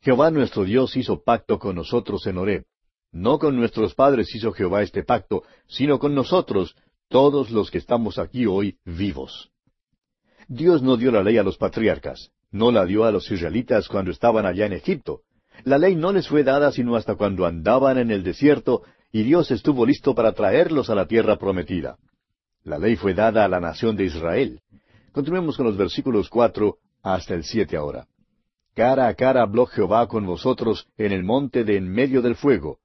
Jehová 0.00 0.30
nuestro 0.30 0.64
Dios 0.64 0.96
hizo 0.96 1.22
pacto 1.22 1.58
con 1.58 1.76
nosotros 1.76 2.26
en 2.26 2.38
Horeb. 2.38 2.64
No 3.12 3.38
con 3.38 3.56
nuestros 3.56 3.94
padres 3.94 4.34
hizo 4.34 4.52
Jehová 4.52 4.82
este 4.82 5.02
pacto, 5.02 5.42
sino 5.66 5.98
con 5.98 6.14
nosotros, 6.14 6.76
todos 7.08 7.50
los 7.50 7.70
que 7.70 7.78
estamos 7.78 8.18
aquí 8.18 8.46
hoy 8.46 8.78
vivos. 8.84 9.50
Dios 10.46 10.82
no 10.82 10.96
dio 10.96 11.10
la 11.10 11.22
ley 11.22 11.38
a 11.38 11.42
los 11.42 11.56
patriarcas, 11.56 12.30
no 12.50 12.70
la 12.70 12.84
dio 12.84 13.04
a 13.04 13.12
los 13.12 13.30
israelitas 13.30 13.88
cuando 13.88 14.10
estaban 14.10 14.46
allá 14.46 14.66
en 14.66 14.72
Egipto. 14.72 15.20
La 15.64 15.78
ley 15.78 15.96
no 15.96 16.12
les 16.12 16.28
fue 16.28 16.44
dada 16.44 16.72
sino 16.72 16.96
hasta 16.96 17.14
cuando 17.16 17.46
andaban 17.46 17.98
en 17.98 18.10
el 18.10 18.22
desierto 18.22 18.82
y 19.12 19.22
Dios 19.22 19.50
estuvo 19.50 19.84
listo 19.86 20.14
para 20.14 20.32
traerlos 20.32 20.90
a 20.90 20.94
la 20.94 21.06
tierra 21.06 21.36
prometida. 21.36 21.96
La 22.64 22.78
ley 22.78 22.96
fue 22.96 23.14
dada 23.14 23.44
a 23.44 23.48
la 23.48 23.60
nación 23.60 23.96
de 23.96 24.04
Israel. 24.04 24.60
Continuemos 25.12 25.56
con 25.56 25.66
los 25.66 25.76
versículos 25.76 26.28
cuatro 26.28 26.76
hasta 27.02 27.34
el 27.34 27.44
siete 27.44 27.76
ahora. 27.76 28.06
Cara 28.74 29.08
a 29.08 29.14
cara 29.14 29.42
habló 29.42 29.66
Jehová 29.66 30.06
con 30.06 30.26
vosotros 30.26 30.86
en 30.96 31.12
el 31.12 31.24
monte 31.24 31.64
de 31.64 31.76
en 31.76 31.88
medio 31.88 32.22
del 32.22 32.36
fuego. 32.36 32.78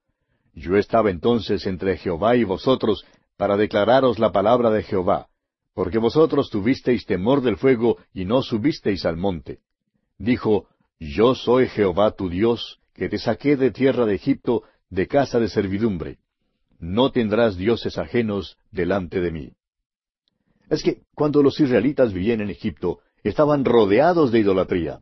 Yo 0.52 0.76
estaba 0.76 1.10
entonces 1.10 1.66
entre 1.66 1.96
Jehová 1.96 2.36
y 2.36 2.44
vosotros 2.44 3.04
para 3.36 3.56
declararos 3.56 4.18
la 4.18 4.32
palabra 4.32 4.70
de 4.70 4.82
Jehová, 4.82 5.28
porque 5.74 5.98
vosotros 5.98 6.50
tuvisteis 6.50 7.04
temor 7.04 7.42
del 7.42 7.56
fuego 7.56 7.98
y 8.12 8.24
no 8.24 8.42
subisteis 8.42 9.04
al 9.04 9.16
monte. 9.16 9.58
Dijo, 10.18 10.68
Yo 10.98 11.34
soy 11.34 11.68
Jehová 11.68 12.12
tu 12.12 12.28
Dios, 12.28 12.80
que 12.94 13.08
te 13.08 13.18
saqué 13.18 13.56
de 13.56 13.70
tierra 13.70 14.06
de 14.06 14.14
Egipto, 14.14 14.62
de 14.88 15.08
casa 15.08 15.40
de 15.40 15.48
servidumbre. 15.48 16.18
No 16.78 17.10
tendrás 17.10 17.56
dioses 17.56 17.98
ajenos 17.98 18.56
delante 18.70 19.20
de 19.20 19.30
mí. 19.30 19.52
Es 20.70 20.82
que 20.82 21.02
cuando 21.14 21.42
los 21.42 21.58
israelitas 21.60 22.12
vivían 22.12 22.40
en 22.40 22.50
Egipto, 22.50 23.00
estaban 23.22 23.64
rodeados 23.64 24.32
de 24.32 24.40
idolatría. 24.40 25.00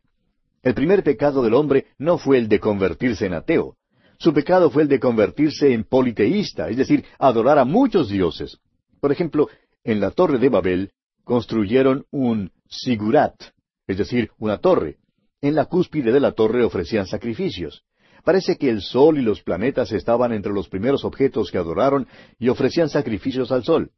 El 0.62 0.74
primer 0.74 1.02
pecado 1.02 1.42
del 1.42 1.54
hombre 1.54 1.86
no 1.98 2.18
fue 2.18 2.38
el 2.38 2.48
de 2.48 2.60
convertirse 2.60 3.26
en 3.26 3.34
ateo, 3.34 3.76
su 4.22 4.32
pecado 4.32 4.70
fue 4.70 4.82
el 4.82 4.88
de 4.88 5.00
convertirse 5.00 5.72
en 5.72 5.82
politeísta, 5.82 6.68
es 6.68 6.76
decir, 6.76 7.04
adorar 7.18 7.58
a 7.58 7.64
muchos 7.64 8.08
dioses. 8.08 8.56
Por 9.00 9.10
ejemplo, 9.10 9.48
en 9.84 10.00
la 10.00 10.10
torre 10.10 10.38
de 10.38 10.48
Babel 10.48 10.92
construyeron 11.24 12.06
un 12.10 12.52
sigurat, 12.68 13.34
es 13.86 13.98
decir, 13.98 14.30
una 14.38 14.58
torre. 14.58 14.96
En 15.40 15.54
la 15.54 15.66
cúspide 15.66 16.12
de 16.12 16.20
la 16.20 16.32
torre 16.32 16.64
ofrecían 16.64 17.06
sacrificios. 17.06 17.84
Parece 18.24 18.56
que 18.56 18.70
el 18.70 18.82
sol 18.82 19.18
y 19.18 19.22
los 19.22 19.42
planetas 19.42 19.90
estaban 19.90 20.32
entre 20.32 20.52
los 20.52 20.68
primeros 20.68 21.04
objetos 21.04 21.50
que 21.50 21.58
adoraron 21.58 22.06
y 22.38 22.48
ofrecían 22.48 22.88
sacrificios 22.88 23.50
al 23.50 23.64
sol. 23.64 23.90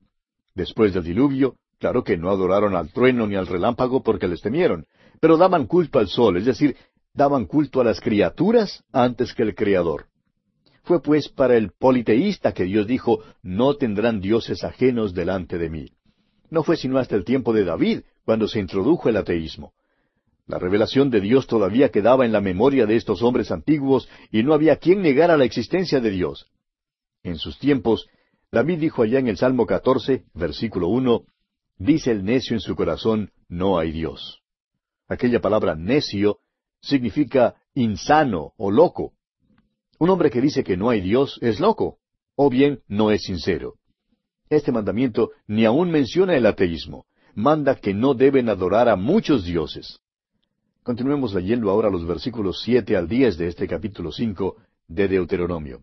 Después 0.54 0.94
del 0.94 1.04
diluvio, 1.04 1.56
claro 1.78 2.02
que 2.02 2.16
no 2.16 2.30
adoraron 2.30 2.74
al 2.74 2.90
trueno 2.90 3.26
ni 3.26 3.36
al 3.36 3.46
relámpago 3.46 4.02
porque 4.02 4.28
les 4.28 4.40
temieron, 4.40 4.86
pero 5.20 5.36
daban 5.36 5.66
culto 5.66 5.98
al 5.98 6.08
sol, 6.08 6.38
es 6.38 6.46
decir, 6.46 6.76
daban 7.12 7.44
culto 7.44 7.80
a 7.80 7.84
las 7.84 8.00
criaturas 8.00 8.82
antes 8.92 9.34
que 9.34 9.42
el 9.42 9.54
Creador. 9.54 10.06
Fue 10.84 11.02
pues 11.02 11.30
para 11.30 11.56
el 11.56 11.72
politeísta 11.72 12.52
que 12.52 12.64
Dios 12.64 12.86
dijo, 12.86 13.20
no 13.42 13.74
tendrán 13.76 14.20
dioses 14.20 14.64
ajenos 14.64 15.14
delante 15.14 15.56
de 15.56 15.70
mí. 15.70 15.92
No 16.50 16.62
fue 16.62 16.76
sino 16.76 16.98
hasta 16.98 17.16
el 17.16 17.24
tiempo 17.24 17.54
de 17.54 17.64
David 17.64 18.00
cuando 18.24 18.46
se 18.48 18.60
introdujo 18.60 19.08
el 19.08 19.16
ateísmo. 19.16 19.72
La 20.46 20.58
revelación 20.58 21.08
de 21.08 21.22
Dios 21.22 21.46
todavía 21.46 21.90
quedaba 21.90 22.26
en 22.26 22.32
la 22.32 22.42
memoria 22.42 22.84
de 22.84 22.96
estos 22.96 23.22
hombres 23.22 23.50
antiguos 23.50 24.08
y 24.30 24.42
no 24.42 24.52
había 24.52 24.76
quien 24.76 25.00
negara 25.00 25.38
la 25.38 25.46
existencia 25.46 26.00
de 26.00 26.10
Dios. 26.10 26.50
En 27.22 27.38
sus 27.38 27.58
tiempos, 27.58 28.06
David 28.52 28.78
dijo 28.78 29.02
allá 29.02 29.18
en 29.18 29.28
el 29.28 29.38
Salmo 29.38 29.64
14, 29.64 30.24
versículo 30.34 30.88
1, 30.88 31.24
dice 31.78 32.10
el 32.10 32.24
necio 32.24 32.54
en 32.54 32.60
su 32.60 32.76
corazón, 32.76 33.32
no 33.48 33.78
hay 33.78 33.90
Dios. 33.90 34.42
Aquella 35.08 35.40
palabra 35.40 35.74
necio 35.74 36.40
significa 36.82 37.54
insano 37.72 38.52
o 38.58 38.70
loco. 38.70 39.14
Un 39.98 40.10
hombre 40.10 40.30
que 40.30 40.40
dice 40.40 40.64
que 40.64 40.76
no 40.76 40.90
hay 40.90 41.00
Dios 41.00 41.38
es 41.40 41.60
loco, 41.60 41.98
o 42.36 42.50
bien 42.50 42.80
no 42.88 43.10
es 43.10 43.22
sincero. 43.22 43.74
Este 44.50 44.72
mandamiento 44.72 45.30
ni 45.46 45.64
aun 45.64 45.90
menciona 45.90 46.36
el 46.36 46.46
ateísmo, 46.46 47.06
manda 47.34 47.76
que 47.76 47.94
no 47.94 48.14
deben 48.14 48.48
adorar 48.48 48.88
a 48.88 48.96
muchos 48.96 49.44
dioses. 49.44 50.00
Continuemos 50.82 51.32
leyendo 51.32 51.70
ahora 51.70 51.90
los 51.90 52.06
versículos 52.06 52.60
siete 52.62 52.96
al 52.96 53.08
diez 53.08 53.38
de 53.38 53.48
este 53.48 53.66
capítulo 53.66 54.12
cinco 54.12 54.56
de 54.86 55.08
Deuteronomio. 55.08 55.80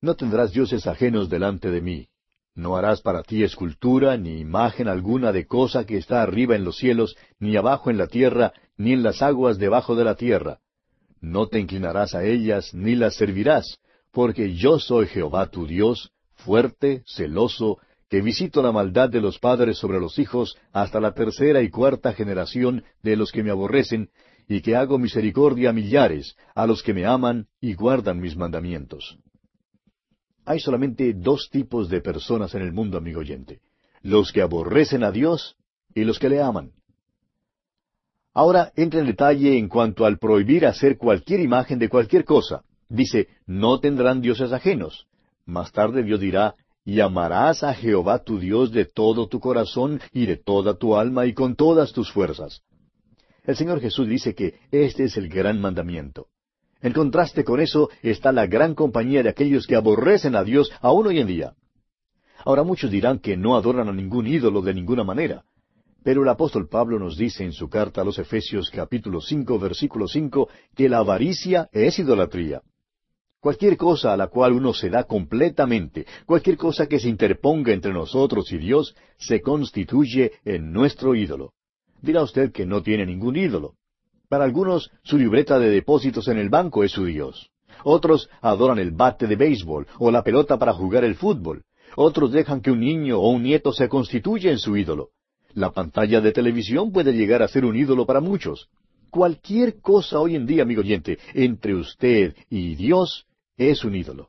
No 0.00 0.16
tendrás 0.16 0.52
dioses 0.52 0.86
ajenos 0.86 1.28
delante 1.28 1.70
de 1.70 1.80
mí. 1.80 2.08
No 2.54 2.76
harás 2.76 3.00
para 3.00 3.22
ti 3.22 3.44
escultura, 3.44 4.16
ni 4.16 4.40
imagen 4.40 4.88
alguna 4.88 5.32
de 5.32 5.46
cosa 5.46 5.86
que 5.86 5.96
está 5.96 6.22
arriba 6.22 6.56
en 6.56 6.64
los 6.64 6.76
cielos, 6.76 7.16
ni 7.38 7.56
abajo 7.56 7.90
en 7.90 7.96
la 7.96 8.08
tierra, 8.08 8.52
ni 8.76 8.92
en 8.92 9.02
las 9.02 9.22
aguas 9.22 9.58
debajo 9.58 9.94
de 9.94 10.04
la 10.04 10.16
tierra, 10.16 10.58
no 11.22 11.46
te 11.46 11.58
inclinarás 11.60 12.14
a 12.14 12.24
ellas 12.24 12.74
ni 12.74 12.96
las 12.96 13.14
servirás, 13.14 13.78
porque 14.10 14.54
yo 14.54 14.78
soy 14.78 15.06
Jehová 15.06 15.46
tu 15.50 15.66
Dios, 15.66 16.10
fuerte, 16.34 17.02
celoso, 17.06 17.78
que 18.10 18.20
visito 18.20 18.62
la 18.62 18.72
maldad 18.72 19.08
de 19.08 19.22
los 19.22 19.38
padres 19.38 19.78
sobre 19.78 19.98
los 19.98 20.18
hijos 20.18 20.58
hasta 20.72 21.00
la 21.00 21.14
tercera 21.14 21.62
y 21.62 21.70
cuarta 21.70 22.12
generación 22.12 22.84
de 23.02 23.16
los 23.16 23.32
que 23.32 23.42
me 23.42 23.50
aborrecen, 23.50 24.10
y 24.48 24.60
que 24.60 24.76
hago 24.76 24.98
misericordia 24.98 25.70
a 25.70 25.72
millares, 25.72 26.36
a 26.54 26.66
los 26.66 26.82
que 26.82 26.92
me 26.92 27.06
aman 27.06 27.46
y 27.60 27.74
guardan 27.74 28.20
mis 28.20 28.36
mandamientos. 28.36 29.16
Hay 30.44 30.58
solamente 30.58 31.14
dos 31.14 31.48
tipos 31.50 31.88
de 31.88 32.00
personas 32.00 32.54
en 32.54 32.62
el 32.62 32.72
mundo, 32.72 32.98
amigo 32.98 33.20
oyente, 33.20 33.60
los 34.02 34.32
que 34.32 34.42
aborrecen 34.42 35.04
a 35.04 35.12
Dios 35.12 35.56
y 35.94 36.04
los 36.04 36.18
que 36.18 36.28
le 36.28 36.42
aman. 36.42 36.72
Ahora 38.34 38.72
entra 38.76 39.00
en 39.00 39.06
detalle 39.06 39.58
en 39.58 39.68
cuanto 39.68 40.06
al 40.06 40.18
prohibir 40.18 40.66
hacer 40.66 40.96
cualquier 40.96 41.40
imagen 41.40 41.78
de 41.78 41.88
cualquier 41.88 42.24
cosa. 42.24 42.62
Dice, 42.88 43.28
no 43.46 43.78
tendrán 43.80 44.20
dioses 44.20 44.52
ajenos. 44.52 45.06
Más 45.44 45.72
tarde 45.72 46.02
Dios 46.02 46.20
dirá, 46.20 46.54
y 46.84 47.00
amarás 47.00 47.62
a 47.62 47.74
Jehová 47.74 48.24
tu 48.24 48.38
Dios 48.38 48.72
de 48.72 48.84
todo 48.84 49.28
tu 49.28 49.38
corazón 49.38 50.00
y 50.12 50.26
de 50.26 50.36
toda 50.36 50.74
tu 50.74 50.96
alma 50.96 51.26
y 51.26 51.34
con 51.34 51.54
todas 51.54 51.92
tus 51.92 52.10
fuerzas. 52.10 52.62
El 53.44 53.56
Señor 53.56 53.80
Jesús 53.80 54.08
dice 54.08 54.34
que 54.34 54.54
este 54.70 55.04
es 55.04 55.16
el 55.16 55.28
gran 55.28 55.60
mandamiento. 55.60 56.28
En 56.80 56.92
contraste 56.92 57.44
con 57.44 57.60
eso 57.60 57.90
está 58.02 58.32
la 58.32 58.46
gran 58.46 58.74
compañía 58.74 59.22
de 59.22 59.28
aquellos 59.28 59.66
que 59.66 59.76
aborrecen 59.76 60.34
a 60.34 60.42
Dios 60.42 60.70
aún 60.80 61.06
hoy 61.06 61.20
en 61.20 61.26
día. 61.28 61.52
Ahora 62.44 62.64
muchos 62.64 62.90
dirán 62.90 63.20
que 63.20 63.36
no 63.36 63.56
adoran 63.56 63.88
a 63.88 63.92
ningún 63.92 64.26
ídolo 64.26 64.62
de 64.62 64.74
ninguna 64.74 65.04
manera. 65.04 65.44
Pero 66.04 66.22
el 66.22 66.28
apóstol 66.28 66.68
Pablo 66.68 66.98
nos 66.98 67.16
dice 67.16 67.44
en 67.44 67.52
su 67.52 67.68
carta 67.68 68.00
a 68.00 68.04
los 68.04 68.18
Efesios 68.18 68.70
capítulo 68.70 69.20
cinco 69.20 69.58
versículo 69.58 70.08
cinco 70.08 70.48
que 70.74 70.88
la 70.88 70.98
avaricia 70.98 71.68
es 71.72 71.98
idolatría. 71.98 72.62
Cualquier 73.40 73.76
cosa 73.76 74.12
a 74.12 74.16
la 74.16 74.26
cual 74.26 74.52
uno 74.52 74.72
se 74.72 74.90
da 74.90 75.04
completamente, 75.04 76.06
cualquier 76.26 76.56
cosa 76.56 76.86
que 76.86 76.98
se 76.98 77.08
interponga 77.08 77.72
entre 77.72 77.92
nosotros 77.92 78.52
y 78.52 78.58
Dios, 78.58 78.96
se 79.16 79.40
constituye 79.40 80.32
en 80.44 80.72
nuestro 80.72 81.14
ídolo. 81.14 81.52
Dirá 82.00 82.22
usted 82.22 82.52
que 82.52 82.66
no 82.66 82.82
tiene 82.82 83.06
ningún 83.06 83.36
ídolo. 83.36 83.74
Para 84.28 84.44
algunos, 84.44 84.90
su 85.02 85.18
libreta 85.18 85.58
de 85.58 85.70
depósitos 85.70 86.26
en 86.28 86.38
el 86.38 86.48
banco 86.48 86.82
es 86.84 86.92
su 86.92 87.04
Dios. 87.04 87.50
Otros 87.84 88.28
adoran 88.40 88.78
el 88.78 88.90
bate 88.90 89.26
de 89.26 89.36
béisbol 89.36 89.86
o 89.98 90.10
la 90.10 90.22
pelota 90.22 90.58
para 90.58 90.72
jugar 90.72 91.04
el 91.04 91.14
fútbol. 91.14 91.64
Otros 91.94 92.32
dejan 92.32 92.60
que 92.60 92.70
un 92.70 92.80
niño 92.80 93.18
o 93.18 93.28
un 93.28 93.42
nieto 93.42 93.72
se 93.72 93.88
constituya 93.88 94.50
en 94.50 94.58
su 94.58 94.76
ídolo. 94.76 95.10
La 95.54 95.70
pantalla 95.70 96.20
de 96.20 96.32
televisión 96.32 96.92
puede 96.92 97.12
llegar 97.12 97.42
a 97.42 97.48
ser 97.48 97.64
un 97.64 97.76
ídolo 97.76 98.06
para 98.06 98.20
muchos. 98.20 98.68
Cualquier 99.10 99.80
cosa 99.80 100.18
hoy 100.18 100.36
en 100.36 100.46
día, 100.46 100.62
amigo 100.62 100.80
oyente, 100.80 101.18
entre 101.34 101.74
usted 101.74 102.34
y 102.48 102.74
Dios 102.74 103.26
es 103.56 103.84
un 103.84 103.94
ídolo. 103.94 104.28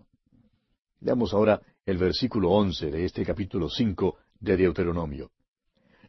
Veamos 1.00 1.34
ahora 1.34 1.62
el 1.86 1.98
versículo 1.98 2.52
once 2.52 2.92
de 2.92 3.06
este 3.06 3.26
capítulo 3.26 3.70
cinco 3.70 4.18
de 4.40 4.58
Deuteronomio. 4.58 5.32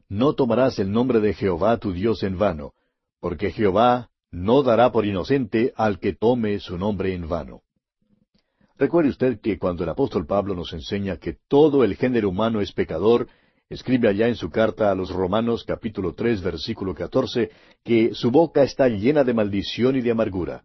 No 0.08 0.34
tomarás 0.34 0.78
el 0.80 0.90
nombre 0.90 1.20
de 1.20 1.34
Jehová 1.34 1.78
tu 1.78 1.92
Dios 1.92 2.22
en 2.24 2.36
vano, 2.36 2.72
porque 3.20 3.52
Jehová 3.52 4.10
no 4.32 4.62
dará 4.62 4.90
por 4.90 5.06
inocente 5.06 5.72
al 5.76 6.00
que 6.00 6.12
tome 6.12 6.58
su 6.58 6.76
nombre 6.76 7.14
en 7.14 7.28
vano. 7.28 7.62
Recuerde 8.76 9.10
usted 9.10 9.40
que 9.40 9.58
cuando 9.58 9.84
el 9.84 9.90
apóstol 9.90 10.26
Pablo 10.26 10.54
nos 10.54 10.72
enseña 10.72 11.16
que 11.18 11.36
todo 11.48 11.84
el 11.84 11.94
género 11.94 12.28
humano 12.28 12.60
es 12.60 12.72
pecador 12.72 13.28
Escribe 13.70 14.08
allá 14.08 14.28
en 14.28 14.36
su 14.36 14.50
carta 14.50 14.90
a 14.90 14.94
los 14.94 15.10
Romanos 15.10 15.64
capítulo 15.64 16.12
tres 16.12 16.42
versículo 16.42 16.94
catorce 16.94 17.50
que 17.82 18.14
su 18.14 18.30
boca 18.30 18.62
está 18.62 18.88
llena 18.88 19.24
de 19.24 19.32
maldición 19.32 19.96
y 19.96 20.02
de 20.02 20.10
amargura. 20.10 20.64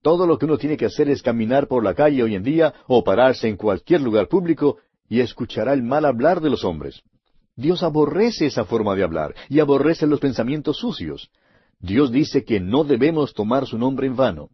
Todo 0.00 0.24
lo 0.24 0.38
que 0.38 0.44
uno 0.44 0.56
tiene 0.56 0.76
que 0.76 0.86
hacer 0.86 1.08
es 1.08 1.22
caminar 1.22 1.66
por 1.66 1.82
la 1.82 1.92
calle 1.94 2.22
hoy 2.22 2.36
en 2.36 2.44
día 2.44 2.72
o 2.86 3.02
pararse 3.02 3.48
en 3.48 3.56
cualquier 3.56 4.00
lugar 4.00 4.28
público 4.28 4.78
y 5.08 5.20
escuchará 5.20 5.72
el 5.72 5.82
mal 5.82 6.04
hablar 6.04 6.40
de 6.40 6.50
los 6.50 6.64
hombres. 6.64 7.02
Dios 7.56 7.82
aborrece 7.82 8.46
esa 8.46 8.64
forma 8.64 8.94
de 8.94 9.02
hablar 9.02 9.34
y 9.48 9.58
aborrece 9.58 10.06
los 10.06 10.20
pensamientos 10.20 10.76
sucios. 10.76 11.30
Dios 11.80 12.12
dice 12.12 12.44
que 12.44 12.60
no 12.60 12.84
debemos 12.84 13.34
tomar 13.34 13.66
su 13.66 13.76
nombre 13.76 14.06
en 14.06 14.14
vano. 14.14 14.50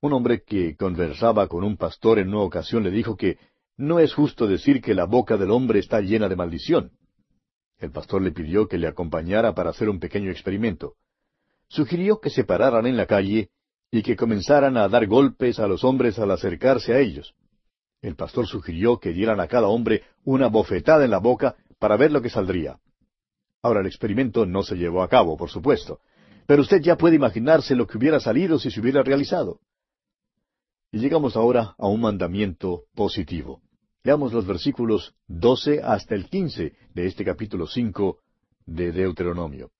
Un 0.00 0.12
hombre 0.12 0.42
que 0.46 0.76
conversaba 0.76 1.48
con 1.48 1.64
un 1.64 1.76
pastor 1.76 2.20
en 2.20 2.28
una 2.28 2.40
ocasión 2.40 2.84
le 2.84 2.90
dijo 2.90 3.16
que 3.16 3.36
no 3.80 3.98
es 3.98 4.12
justo 4.12 4.46
decir 4.46 4.82
que 4.82 4.94
la 4.94 5.06
boca 5.06 5.38
del 5.38 5.50
hombre 5.50 5.78
está 5.78 6.02
llena 6.02 6.28
de 6.28 6.36
maldición. 6.36 6.92
El 7.78 7.90
pastor 7.90 8.20
le 8.20 8.30
pidió 8.30 8.68
que 8.68 8.76
le 8.76 8.86
acompañara 8.86 9.54
para 9.54 9.70
hacer 9.70 9.88
un 9.88 9.98
pequeño 9.98 10.30
experimento. 10.30 10.96
Sugirió 11.66 12.20
que 12.20 12.28
se 12.28 12.44
pararan 12.44 12.86
en 12.86 12.98
la 12.98 13.06
calle 13.06 13.48
y 13.90 14.02
que 14.02 14.16
comenzaran 14.16 14.76
a 14.76 14.86
dar 14.88 15.06
golpes 15.06 15.58
a 15.58 15.66
los 15.66 15.82
hombres 15.82 16.18
al 16.18 16.30
acercarse 16.30 16.92
a 16.92 16.98
ellos. 16.98 17.34
El 18.02 18.16
pastor 18.16 18.46
sugirió 18.46 18.98
que 18.98 19.14
dieran 19.14 19.40
a 19.40 19.48
cada 19.48 19.68
hombre 19.68 20.02
una 20.24 20.48
bofetada 20.48 21.06
en 21.06 21.10
la 21.10 21.18
boca 21.18 21.56
para 21.78 21.96
ver 21.96 22.12
lo 22.12 22.20
que 22.20 22.28
saldría. 22.28 22.78
Ahora 23.62 23.80
el 23.80 23.86
experimento 23.86 24.44
no 24.44 24.62
se 24.62 24.76
llevó 24.76 25.02
a 25.02 25.08
cabo, 25.08 25.38
por 25.38 25.48
supuesto, 25.48 26.00
pero 26.46 26.60
usted 26.60 26.82
ya 26.82 26.96
puede 26.96 27.16
imaginarse 27.16 27.74
lo 27.74 27.86
que 27.86 27.96
hubiera 27.96 28.20
salido 28.20 28.58
si 28.58 28.70
se 28.70 28.78
hubiera 28.78 29.02
realizado. 29.02 29.60
Y 30.92 30.98
llegamos 30.98 31.34
ahora 31.34 31.74
a 31.78 31.88
un 31.88 32.02
mandamiento 32.02 32.84
positivo. 32.94 33.62
Leamos 34.02 34.32
los 34.32 34.46
versículos 34.46 35.14
doce 35.28 35.80
hasta 35.82 36.14
el 36.14 36.30
quince 36.30 36.72
de 36.94 37.06
este 37.06 37.22
capítulo 37.22 37.66
cinco 37.66 38.18
de 38.64 38.92
Deuteronomio. 38.92 39.72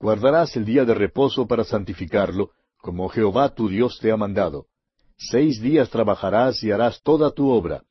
Guardarás 0.00 0.56
el 0.56 0.64
día 0.64 0.86
de 0.86 0.94
reposo 0.94 1.46
para 1.46 1.64
santificarlo, 1.64 2.52
como 2.78 3.08
Jehová 3.10 3.54
tu 3.54 3.68
Dios 3.68 3.98
te 4.00 4.10
ha 4.10 4.16
mandado. 4.16 4.66
Seis 5.18 5.60
días 5.60 5.90
trabajarás 5.90 6.62
y 6.62 6.70
harás 6.70 7.02
toda 7.02 7.30
tu 7.32 7.50
obra. 7.50 7.82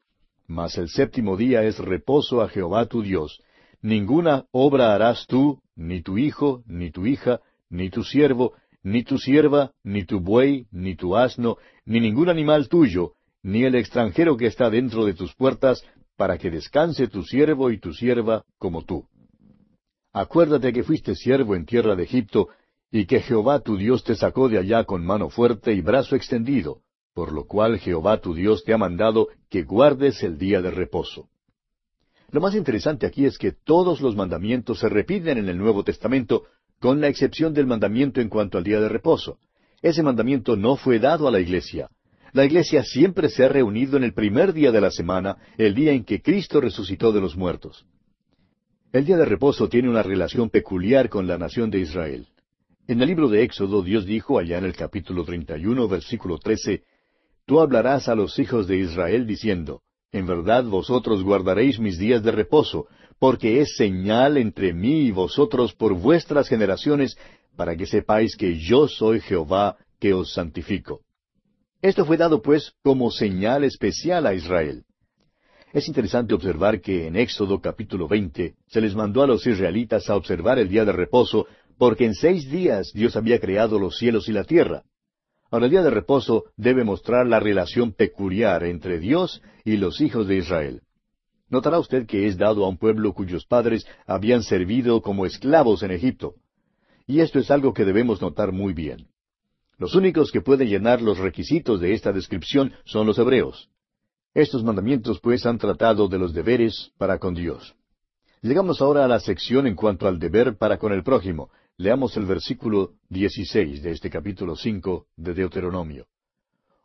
Mas 0.48 0.77
el 0.77 0.89
séptimo 0.89 1.38
día 1.38 1.63
es 1.63 1.77
reposo 1.77 2.41
a 2.41 2.50
Jehová 2.50 2.88
tu 2.88 3.03
Dios. 3.03 3.39
Ninguna 3.82 4.46
obra 4.51 4.96
harás 4.96 5.27
tú, 5.27 5.62
ni 5.75 6.01
tu 6.01 6.17
hijo, 6.17 6.63
ni 6.65 6.89
tu 6.89 7.06
hija, 7.06 7.41
ni 7.70 7.91
tu 7.91 8.03
siervo, 8.03 8.53
ni 8.82 9.03
tu 9.03 9.20
sierva, 9.20 9.74
ni 9.84 10.03
tu 10.03 10.20
buey, 10.20 10.65
ni 10.72 10.96
tu 10.96 11.15
asno, 11.15 11.58
ni 11.86 12.00
ningún 12.00 12.29
animal 12.29 12.70
tuyo, 12.70 13.17
ni 13.48 13.63
el 13.63 13.75
extranjero 13.75 14.36
que 14.36 14.48
está 14.48 14.70
dentro 14.70 15.06
de 15.06 15.13
tus 15.13 15.34
puertas, 15.34 15.82
para 16.18 16.38
que 16.38 16.51
descanse 16.51 17.08
tu 17.08 17.24
siervo 17.24 17.72
y 17.72 17.80
tu 17.80 17.94
sierva 17.94 18.44
como 18.58 18.84
tú. 18.84 19.06
Acuérdate 20.12 20.74
que 20.74 20.84
fuiste 20.84 21.16
siervo 21.16 21.56
en 21.56 21.66
tierra 21.66 21.96
de 21.96 22.04
Egipto, 22.04 22.50
y 22.92 23.06
que 23.06 23.22
Jehová 23.22 23.62
tu 23.62 23.77
Dios 23.77 24.04
te 24.04 24.16
sacó 24.16 24.50
de 24.50 24.58
allá 24.58 24.84
con 24.84 25.06
mano 25.06 25.30
fuerte 25.30 25.74
y 25.74 25.80
brazo 25.80 26.18
extendido, 26.18 26.82
por 27.13 27.32
lo 27.32 27.46
cual 27.46 27.80
Jehová 27.80 28.20
tu 28.20 28.34
Dios 28.34 28.66
te 28.66 28.74
ha 28.74 28.77
mandado 28.77 29.30
que 29.50 29.63
guardes 29.63 30.24
el 30.24 30.38
día 30.38 30.62
de 30.62 30.72
reposo. 30.72 31.30
Lo 32.32 32.42
más 32.42 32.54
interesante 32.54 33.06
aquí 33.06 33.25
es 33.25 33.38
que 33.38 33.54
todos 33.54 34.01
los 34.01 34.13
mandamientos 34.18 34.80
se 34.80 34.89
repiten 34.89 35.38
en 35.38 35.48
el 35.48 35.58
Nuevo 35.58 35.86
Testamento, 35.86 36.44
con 36.82 37.00
la 37.00 37.08
excepción 37.08 37.54
del 37.54 37.66
mandamiento 37.66 38.20
en 38.20 38.27
cuanto 38.27 38.58
al 38.58 38.66
día 38.66 38.82
de 38.82 38.89
reposo. 38.89 39.39
Ese 39.82 40.04
mandamiento 40.04 40.58
no 40.58 40.75
fue 40.75 41.00
dado 41.00 41.30
a 41.30 41.32
la 41.32 41.39
iglesia. 41.39 41.89
La 42.38 42.46
iglesia 42.46 42.84
siempre 42.84 43.29
se 43.29 43.44
ha 43.44 43.50
reunido 43.50 43.98
en 43.98 44.03
el 44.03 44.13
primer 44.13 44.53
día 44.53 44.72
de 44.72 44.79
la 44.79 44.91
semana, 44.91 45.38
el 45.58 45.74
día 45.74 45.94
en 45.94 46.03
que 46.03 46.22
Cristo 46.22 46.62
resucitó 46.62 47.12
de 47.12 47.20
los 47.20 47.36
muertos. 47.36 47.88
El 48.94 49.06
día 49.06 49.17
de 49.17 49.25
reposo 49.25 49.67
tiene 49.70 49.89
una 49.89 50.03
relación 50.03 50.51
peculiar 50.51 51.10
con 51.10 51.25
la 51.25 51.39
nación 51.39 51.72
de 51.72 51.79
Israel. 51.79 52.27
En 52.88 53.01
el 53.01 53.08
libro 53.08 53.27
de 53.27 53.41
Éxodo 53.41 53.82
Dios 53.82 54.06
dijo 54.06 54.38
allá 54.38 54.60
en 54.60 54.65
el 54.65 54.75
capítulo 54.75 55.24
31, 55.24 55.88
versículo 55.88 56.38
13, 56.38 56.84
Tú 57.48 57.60
hablarás 57.60 58.08
a 58.08 58.13
los 58.13 58.38
hijos 58.38 58.67
de 58.67 58.77
Israel 58.77 59.25
diciendo, 59.25 59.82
En 60.12 60.27
verdad 60.27 60.63
vosotros 60.63 61.24
guardaréis 61.24 61.79
mis 61.79 61.98
días 61.98 62.21
de 62.21 62.34
reposo, 62.34 62.86
porque 63.17 63.62
es 63.62 63.76
señal 63.78 64.38
entre 64.38 64.73
mí 64.73 65.08
y 65.08 65.12
vosotros 65.12 65.73
por 65.73 65.95
vuestras 65.95 66.47
generaciones, 66.47 67.17
para 67.56 67.76
que 67.76 67.88
sepáis 67.88 68.38
que 68.38 68.60
yo 68.60 68.88
soy 68.88 69.21
Jehová 69.21 69.78
que 70.00 70.13
os 70.13 70.34
santifico. 70.34 71.02
Esto 71.82 72.06
fue 72.06 72.18
dado 72.18 72.42
pues 72.42 72.74
como 72.84 73.12
señal 73.12 73.63
especial 73.63 74.26
a 74.26 74.34
Israel. 74.34 74.84
Es 75.74 75.88
interesante 75.88 76.34
observar 76.34 76.82
que 76.82 77.06
en 77.06 77.16
Éxodo 77.16 77.62
capítulo 77.62 78.08
20 78.08 78.56
se 78.66 78.82
les 78.82 78.96
mandó 78.96 79.22
a 79.22 79.28
los 79.28 79.46
israelitas 79.46 80.10
a 80.10 80.16
observar 80.16 80.58
el 80.58 80.70
día 80.70 80.86
de 80.86 80.92
reposo 80.92 81.46
porque 81.78 82.06
en 82.06 82.16
seis 82.16 82.50
días 82.50 82.92
Dios 82.96 83.16
había 83.16 83.40
creado 83.40 83.78
los 83.78 83.98
cielos 83.98 84.28
y 84.28 84.32
la 84.32 84.44
tierra. 84.44 84.84
Ahora 85.52 85.66
el 85.66 85.72
día 85.72 85.84
de 85.84 85.92
reposo 85.92 86.46
debe 86.56 86.84
mostrar 86.84 87.28
la 87.28 87.40
relación 87.40 87.94
peculiar 87.94 88.63
entre 88.63 89.00
Dios 89.00 89.44
y 89.63 89.78
los 89.78 90.02
hijos 90.02 90.28
de 90.28 90.38
Israel. 90.38 90.82
Notará 91.48 91.78
usted 91.78 92.08
que 92.08 92.26
es 92.26 92.38
dado 92.38 92.66
a 92.66 92.70
un 92.70 92.78
pueblo 92.78 93.13
cuyos 93.13 93.46
padres 93.46 93.86
habían 94.08 94.42
servido 94.42 95.02
como 95.02 95.28
esclavos 95.28 95.84
en 95.84 95.92
Egipto. 95.92 96.34
Y 97.06 97.20
esto 97.20 97.38
es 97.38 97.52
algo 97.52 97.74
que 97.74 97.86
debemos 97.86 98.20
notar 98.20 98.52
muy 98.52 98.74
bien. 98.74 99.08
Los 99.78 99.96
únicos 99.96 100.32
que 100.32 100.42
pueden 100.42 100.70
llenar 100.70 101.02
los 101.02 101.18
requisitos 101.18 101.80
de 101.80 101.94
esta 101.94 102.12
descripción 102.12 102.74
son 102.86 103.06
los 103.06 103.18
hebreos. 103.20 103.70
Estos 104.34 104.63
mandamientos 104.63 105.20
pues 105.20 105.46
han 105.46 105.58
tratado 105.58 106.08
de 106.08 106.18
los 106.18 106.34
deberes 106.34 106.92
para 106.98 107.20
con 107.20 107.34
Dios. 107.34 107.76
Llegamos 108.42 108.82
ahora 108.82 109.06
a 109.06 109.08
la 109.08 109.20
sección 109.20 109.68
en 109.68 109.76
cuanto 109.76 110.08
al 110.08 110.20
deber 110.20 110.58
para 110.58 110.78
con 110.78 110.94
el 110.94 111.04
prójimo, 111.04 111.50
Leamos 111.80 112.18
el 112.18 112.26
versículo 112.26 112.94
16 113.10 113.84
de 113.84 113.92
este 113.92 114.10
capítulo 114.10 114.56
5 114.56 115.06
de 115.16 115.36
Deuteronomio. 115.36 116.08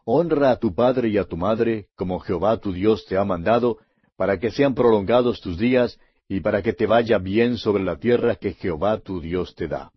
Honra 0.04 0.50
a 0.50 0.56
tu 0.56 0.74
padre 0.74 1.08
y 1.08 1.16
a 1.16 1.24
tu 1.24 1.38
madre, 1.38 1.86
como 1.94 2.20
Jehová 2.20 2.58
tu 2.58 2.74
Dios 2.74 3.06
te 3.06 3.16
ha 3.16 3.24
mandado, 3.24 3.78
para 4.18 4.38
que 4.38 4.50
sean 4.50 4.74
prolongados 4.74 5.40
tus 5.40 5.56
días 5.56 5.98
y 6.28 6.40
para 6.40 6.62
que 6.62 6.74
te 6.74 6.84
vaya 6.84 7.16
bien 7.16 7.56
sobre 7.56 7.82
la 7.82 7.96
tierra 7.96 8.36
que 8.36 8.52
Jehová 8.52 8.98
tu 8.98 9.22
Dios 9.22 9.54
te 9.54 9.66
da. 9.66 9.92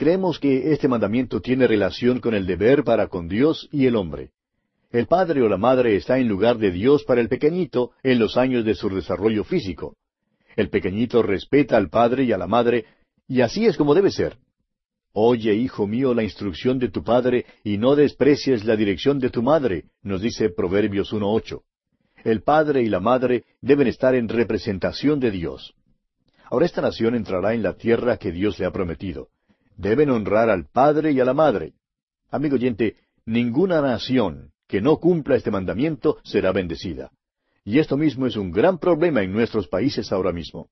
Creemos 0.00 0.38
que 0.38 0.72
este 0.72 0.88
mandamiento 0.88 1.42
tiene 1.42 1.66
relación 1.66 2.20
con 2.20 2.32
el 2.32 2.46
deber 2.46 2.84
para 2.84 3.08
con 3.08 3.28
Dios 3.28 3.68
y 3.70 3.84
el 3.84 3.96
hombre. 3.96 4.30
El 4.90 5.06
padre 5.06 5.42
o 5.42 5.48
la 5.50 5.58
madre 5.58 5.94
está 5.94 6.18
en 6.18 6.26
lugar 6.26 6.56
de 6.56 6.70
Dios 6.70 7.04
para 7.04 7.20
el 7.20 7.28
pequeñito 7.28 7.90
en 8.02 8.18
los 8.18 8.38
años 8.38 8.64
de 8.64 8.74
su 8.74 8.88
desarrollo 8.88 9.44
físico. 9.44 9.98
El 10.56 10.70
pequeñito 10.70 11.22
respeta 11.22 11.76
al 11.76 11.90
padre 11.90 12.24
y 12.24 12.32
a 12.32 12.38
la 12.38 12.46
madre 12.46 12.86
y 13.28 13.42
así 13.42 13.66
es 13.66 13.76
como 13.76 13.94
debe 13.94 14.10
ser. 14.10 14.38
Oye, 15.12 15.52
hijo 15.52 15.86
mío, 15.86 16.14
la 16.14 16.22
instrucción 16.22 16.78
de 16.78 16.88
tu 16.88 17.04
padre, 17.04 17.44
y 17.62 17.76
no 17.76 17.94
desprecies 17.94 18.64
la 18.64 18.76
dirección 18.76 19.18
de 19.18 19.28
tu 19.28 19.42
madre, 19.42 19.84
nos 20.02 20.22
dice 20.22 20.48
Proverbios 20.48 21.12
1.8. 21.12 21.60
El 22.24 22.42
padre 22.42 22.80
y 22.80 22.86
la 22.86 23.00
madre 23.00 23.44
deben 23.60 23.86
estar 23.86 24.14
en 24.14 24.30
representación 24.30 25.20
de 25.20 25.30
Dios. 25.30 25.74
Ahora 26.46 26.64
esta 26.64 26.80
nación 26.80 27.16
entrará 27.16 27.52
en 27.52 27.62
la 27.62 27.74
tierra 27.74 28.16
que 28.16 28.32
Dios 28.32 28.58
le 28.58 28.64
ha 28.64 28.70
prometido. 28.70 29.28
Deben 29.80 30.10
honrar 30.10 30.50
al 30.50 30.66
padre 30.66 31.12
y 31.12 31.20
a 31.20 31.24
la 31.24 31.34
madre. 31.34 31.72
Amigo 32.30 32.56
oyente, 32.56 32.96
ninguna 33.24 33.80
nación 33.80 34.52
que 34.68 34.80
no 34.80 34.98
cumpla 34.98 35.36
este 35.36 35.50
mandamiento 35.50 36.18
será 36.22 36.52
bendecida. 36.52 37.10
Y 37.64 37.78
esto 37.78 37.96
mismo 37.96 38.26
es 38.26 38.36
un 38.36 38.52
gran 38.52 38.78
problema 38.78 39.22
en 39.22 39.32
nuestros 39.32 39.68
países 39.68 40.12
ahora 40.12 40.32
mismo 40.32 40.68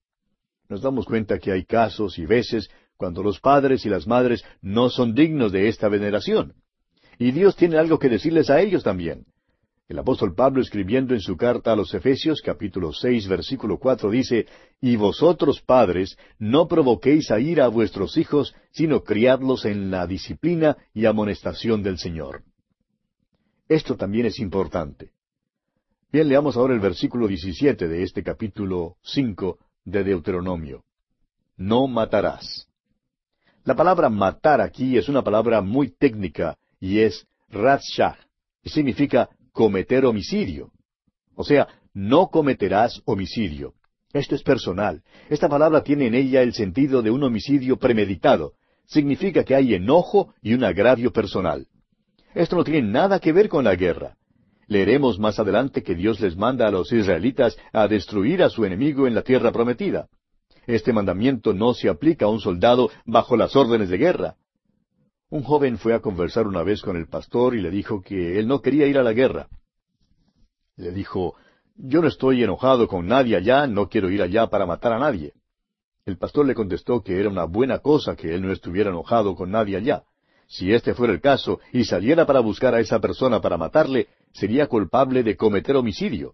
nos 0.69 0.83
damos 0.83 1.05
cuenta 1.05 1.39
que 1.39 1.51
hay 1.51 1.65
casos 1.65 2.19
y 2.19 2.25
veces 2.25 2.69
cuando 2.95 3.23
los 3.23 3.39
padres 3.39 3.85
y 3.85 3.89
las 3.89 4.05
madres 4.07 4.43
no 4.61 4.89
son 4.89 5.15
dignos 5.15 5.51
de 5.51 5.67
esta 5.67 5.89
veneración. 5.89 6.53
Y 7.17 7.31
Dios 7.31 7.55
tiene 7.55 7.77
algo 7.77 7.97
que 7.97 8.07
decirles 8.07 8.49
a 8.49 8.61
ellos 8.61 8.83
también. 8.83 9.25
El 9.89 9.97
apóstol 9.97 10.35
Pablo 10.35 10.61
escribiendo 10.61 11.15
en 11.15 11.19
su 11.19 11.35
carta 11.35 11.73
a 11.73 11.75
los 11.75 11.95
Efesios 11.95 12.43
capítulo 12.43 12.93
seis 12.93 13.27
versículo 13.27 13.79
cuatro 13.79 14.11
dice, 14.11 14.45
Y 14.79 14.95
vosotros 14.97 15.61
padres 15.61 16.15
no 16.37 16.67
provoquéis 16.67 17.31
a 17.31 17.39
ir 17.39 17.59
a 17.59 17.69
vuestros 17.69 18.15
hijos, 18.15 18.53
sino 18.69 19.03
criadlos 19.03 19.65
en 19.65 19.89
la 19.89 20.05
disciplina 20.05 20.77
y 20.93 21.07
amonestación 21.07 21.81
del 21.81 21.97
Señor. 21.97 22.43
Esto 23.67 23.97
también 23.97 24.27
es 24.27 24.37
importante. 24.37 25.09
Bien, 26.11 26.29
leamos 26.29 26.55
ahora 26.55 26.75
el 26.75 26.79
versículo 26.79 27.27
17 27.27 27.87
de 27.87 28.03
este 28.03 28.21
capítulo 28.21 28.97
cinco 29.01 29.57
de 29.85 30.03
Deuteronomio. 30.03 30.83
No 31.57 31.87
matarás. 31.87 32.67
La 33.63 33.75
palabra 33.75 34.07
matar 34.09 34.61
aquí 34.61 34.99
es 34.99 35.09
una 35.09 35.23
palabra 35.23 35.63
muy 35.63 35.89
técnica 35.89 36.59
y 36.79 36.99
es 36.99 37.25
ratshah. 37.49 38.19
Significa 38.63 39.29
cometer 39.59 40.05
homicidio. 40.05 40.71
O 41.35 41.43
sea, 41.43 41.67
no 41.93 42.29
cometerás 42.29 43.01
homicidio. 43.03 43.73
Esto 44.13 44.33
es 44.33 44.41
personal. 44.41 45.03
Esta 45.29 45.49
palabra 45.49 45.83
tiene 45.83 46.07
en 46.07 46.15
ella 46.15 46.41
el 46.41 46.53
sentido 46.53 47.01
de 47.01 47.11
un 47.11 47.21
homicidio 47.23 47.75
premeditado. 47.75 48.53
Significa 48.87 49.43
que 49.43 49.55
hay 49.55 49.73
enojo 49.73 50.33
y 50.41 50.53
un 50.53 50.63
agravio 50.63 51.11
personal. 51.11 51.67
Esto 52.33 52.55
no 52.55 52.63
tiene 52.63 52.83
nada 52.83 53.19
que 53.19 53.33
ver 53.33 53.49
con 53.49 53.65
la 53.65 53.75
guerra. 53.75 54.15
Leeremos 54.67 55.19
más 55.19 55.39
adelante 55.39 55.83
que 55.83 55.93
Dios 55.93 56.21
les 56.21 56.37
manda 56.37 56.65
a 56.65 56.71
los 56.71 56.93
israelitas 56.93 57.57
a 57.73 57.89
destruir 57.89 58.41
a 58.41 58.49
su 58.49 58.63
enemigo 58.63 59.07
en 59.07 59.13
la 59.13 59.23
tierra 59.23 59.51
prometida. 59.51 60.07
Este 60.67 60.93
mandamiento 60.93 61.53
no 61.53 61.73
se 61.73 61.89
aplica 61.89 62.27
a 62.27 62.29
un 62.29 62.39
soldado 62.39 62.91
bajo 63.05 63.35
las 63.35 63.57
órdenes 63.57 63.89
de 63.89 63.97
guerra. 63.97 64.35
Un 65.31 65.43
joven 65.43 65.77
fue 65.77 65.93
a 65.93 65.99
conversar 65.99 66.47
una 66.47 66.63
vez 66.63 66.81
con 66.81 66.97
el 66.97 67.07
pastor 67.07 67.55
y 67.55 67.61
le 67.61 67.69
dijo 67.69 68.01
que 68.01 68.39
él 68.39 68.47
no 68.47 68.61
quería 68.61 68.87
ir 68.87 68.97
a 68.97 69.03
la 69.03 69.13
guerra. 69.13 69.47
Le 70.75 70.91
dijo, 70.91 71.35
yo 71.75 72.01
no 72.01 72.07
estoy 72.07 72.43
enojado 72.43 72.87
con 72.87 73.07
nadie 73.07 73.35
allá, 73.35 73.67
no 73.67 73.89
quiero 73.89 74.09
ir 74.09 74.23
allá 74.23 74.47
para 74.47 74.65
matar 74.65 74.93
a 74.93 74.99
nadie. 74.99 75.33
El 76.05 76.17
pastor 76.17 76.47
le 76.47 76.55
contestó 76.55 77.03
que 77.03 77.19
era 77.19 77.29
una 77.29 77.43
buena 77.43 77.77
cosa 77.79 78.15
que 78.15 78.33
él 78.33 78.41
no 78.41 78.51
estuviera 78.51 78.89
enojado 78.89 79.35
con 79.35 79.51
nadie 79.51 79.77
allá. 79.77 80.03
Si 80.47 80.73
este 80.73 80.95
fuera 80.95 81.13
el 81.13 81.21
caso 81.21 81.59
y 81.71 81.83
saliera 81.83 82.25
para 82.25 82.39
buscar 82.39 82.73
a 82.73 82.79
esa 82.79 82.99
persona 82.99 83.39
para 83.39 83.57
matarle, 83.57 84.07
sería 84.33 84.65
culpable 84.65 85.21
de 85.21 85.37
cometer 85.37 85.75
homicidio. 85.75 86.33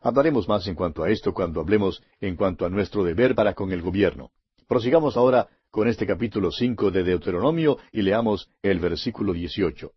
Hablaremos 0.00 0.48
más 0.48 0.66
en 0.66 0.74
cuanto 0.74 1.04
a 1.04 1.10
esto 1.10 1.32
cuando 1.32 1.60
hablemos 1.60 2.02
en 2.20 2.34
cuanto 2.34 2.66
a 2.66 2.68
nuestro 2.68 3.04
deber 3.04 3.36
para 3.36 3.54
con 3.54 3.70
el 3.70 3.80
gobierno. 3.80 4.32
Prosigamos 4.66 5.16
ahora 5.16 5.48
con 5.72 5.88
este 5.88 6.06
capítulo 6.06 6.52
cinco 6.52 6.92
de 6.92 7.02
Deuteronomio 7.02 7.78
y 7.90 8.02
leamos 8.02 8.48
el 8.62 8.78
versículo 8.78 9.32
dieciocho. 9.32 9.90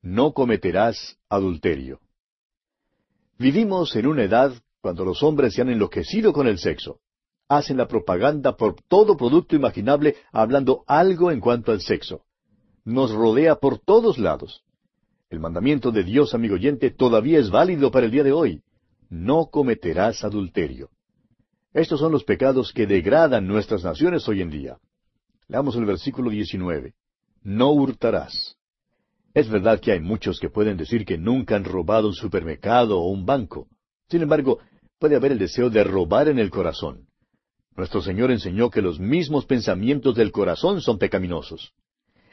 No 0.00 0.32
cometerás 0.32 1.18
adulterio. 1.28 1.98
Vivimos 3.36 3.96
en 3.96 4.06
una 4.06 4.22
edad 4.22 4.52
cuando 4.80 5.04
los 5.04 5.24
hombres 5.24 5.54
se 5.54 5.62
han 5.62 5.70
enloquecido 5.70 6.32
con 6.32 6.46
el 6.46 6.58
sexo. 6.58 7.00
Hacen 7.48 7.76
la 7.76 7.88
propaganda 7.88 8.56
por 8.56 8.76
todo 8.86 9.16
producto 9.16 9.56
imaginable 9.56 10.14
hablando 10.30 10.84
algo 10.86 11.32
en 11.32 11.40
cuanto 11.40 11.72
al 11.72 11.80
sexo. 11.80 12.22
Nos 12.84 13.10
rodea 13.10 13.56
por 13.56 13.80
todos 13.80 14.18
lados. 14.18 14.62
El 15.28 15.40
mandamiento 15.40 15.90
de 15.90 16.04
Dios, 16.04 16.32
amigo 16.32 16.54
oyente, 16.54 16.92
todavía 16.92 17.40
es 17.40 17.50
válido 17.50 17.90
para 17.90 18.06
el 18.06 18.12
día 18.12 18.22
de 18.22 18.30
hoy 18.30 18.62
no 19.10 19.46
cometerás 19.46 20.24
adulterio. 20.24 20.88
Estos 21.74 22.00
son 22.00 22.12
los 22.12 22.24
pecados 22.24 22.72
que 22.72 22.86
degradan 22.86 23.46
nuestras 23.46 23.84
naciones 23.84 24.26
hoy 24.28 24.40
en 24.40 24.50
día. 24.50 24.78
Leamos 25.50 25.74
el 25.74 25.84
versículo 25.84 26.30
19. 26.30 26.94
No 27.42 27.72
hurtarás. 27.72 28.56
Es 29.34 29.50
verdad 29.50 29.80
que 29.80 29.90
hay 29.90 29.98
muchos 29.98 30.38
que 30.38 30.48
pueden 30.48 30.76
decir 30.76 31.04
que 31.04 31.18
nunca 31.18 31.56
han 31.56 31.64
robado 31.64 32.06
un 32.06 32.14
supermercado 32.14 33.00
o 33.00 33.08
un 33.08 33.26
banco. 33.26 33.66
Sin 34.08 34.22
embargo, 34.22 34.60
puede 35.00 35.16
haber 35.16 35.32
el 35.32 35.40
deseo 35.40 35.68
de 35.68 35.82
robar 35.82 36.28
en 36.28 36.38
el 36.38 36.50
corazón. 36.50 37.08
Nuestro 37.76 38.00
Señor 38.00 38.30
enseñó 38.30 38.70
que 38.70 38.80
los 38.80 39.00
mismos 39.00 39.44
pensamientos 39.44 40.14
del 40.14 40.30
corazón 40.30 40.80
son 40.80 40.98
pecaminosos. 40.98 41.72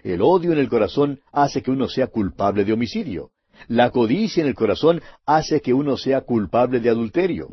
El 0.04 0.22
odio 0.22 0.52
en 0.52 0.60
el 0.60 0.70
corazón 0.70 1.20
hace 1.32 1.64
que 1.64 1.72
uno 1.72 1.88
sea 1.88 2.08
culpable 2.08 2.66
de 2.66 2.74
homicidio. 2.74 3.32
La 3.68 3.90
codicia 3.90 4.42
en 4.42 4.48
el 4.48 4.54
corazón 4.54 5.02
hace 5.26 5.60
que 5.62 5.74
uno 5.74 5.98
sea 5.98 6.22
culpable 6.22 6.80
de 6.80 6.92
adulterio. 6.92 7.50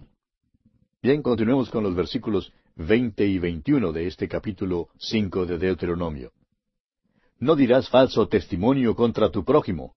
Bien, 1.02 1.22
continuemos 1.22 1.70
con 1.70 1.84
los 1.84 1.94
versículos 1.94 2.52
veinte 2.76 3.24
y 3.26 3.38
veintiuno 3.38 3.92
de 3.92 4.08
este 4.08 4.28
capítulo 4.28 4.88
cinco 4.98 5.46
de 5.46 5.58
Deuteronomio. 5.58 6.32
No 7.38 7.54
dirás 7.54 7.88
falso 7.88 8.26
testimonio 8.26 8.96
contra 8.96 9.30
tu 9.30 9.44
prójimo. 9.44 9.94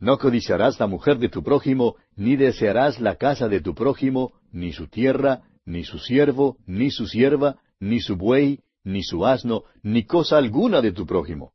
No 0.00 0.18
codiciarás 0.18 0.78
la 0.80 0.86
mujer 0.86 1.18
de 1.18 1.28
tu 1.28 1.42
prójimo, 1.42 1.96
ni 2.16 2.36
desearás 2.36 3.00
la 3.00 3.16
casa 3.16 3.48
de 3.48 3.60
tu 3.60 3.74
prójimo, 3.74 4.32
ni 4.52 4.72
su 4.72 4.88
tierra, 4.88 5.42
ni 5.64 5.84
su 5.84 5.98
siervo, 5.98 6.56
ni 6.66 6.90
su 6.90 7.06
sierva, 7.06 7.60
ni 7.78 8.00
su 8.00 8.16
buey, 8.16 8.60
ni 8.84 9.02
su 9.02 9.26
asno, 9.26 9.64
ni 9.82 10.04
cosa 10.04 10.38
alguna 10.38 10.80
de 10.80 10.92
tu 10.92 11.06
prójimo. 11.06 11.52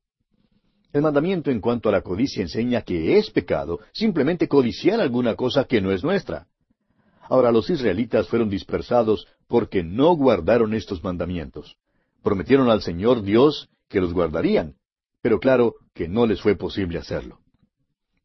El 0.94 1.02
mandamiento 1.02 1.52
en 1.52 1.60
cuanto 1.60 1.90
a 1.90 1.92
la 1.92 2.02
codicia 2.02 2.42
enseña 2.42 2.84
que 2.84 3.18
es 3.18 3.32
pecado 3.32 3.80
simplemente 3.92 4.48
codiciar 4.48 5.02
alguna 5.02 5.36
cosa 5.36 5.66
que 5.66 5.82
no 5.82 5.92
es 5.92 6.04
nuestra. 6.04 6.48
Ahora 7.30 7.52
los 7.52 7.70
israelitas 7.70 8.28
fueron 8.28 8.50
dispersados 8.50 9.28
porque 9.48 9.84
no 9.84 10.16
guardaron 10.16 10.74
estos 10.74 11.04
mandamientos. 11.04 11.78
Prometieron 12.22 12.70
al 12.70 12.82
Señor 12.82 13.22
Dios 13.22 13.70
que 13.88 14.02
los 14.02 14.14
guardarían, 14.14 14.76
pero 15.22 15.40
claro 15.40 15.76
que 15.94 16.08
no 16.08 16.26
les 16.26 16.42
fue 16.42 16.56
posible 16.56 17.00
hacerlo. 17.00 17.40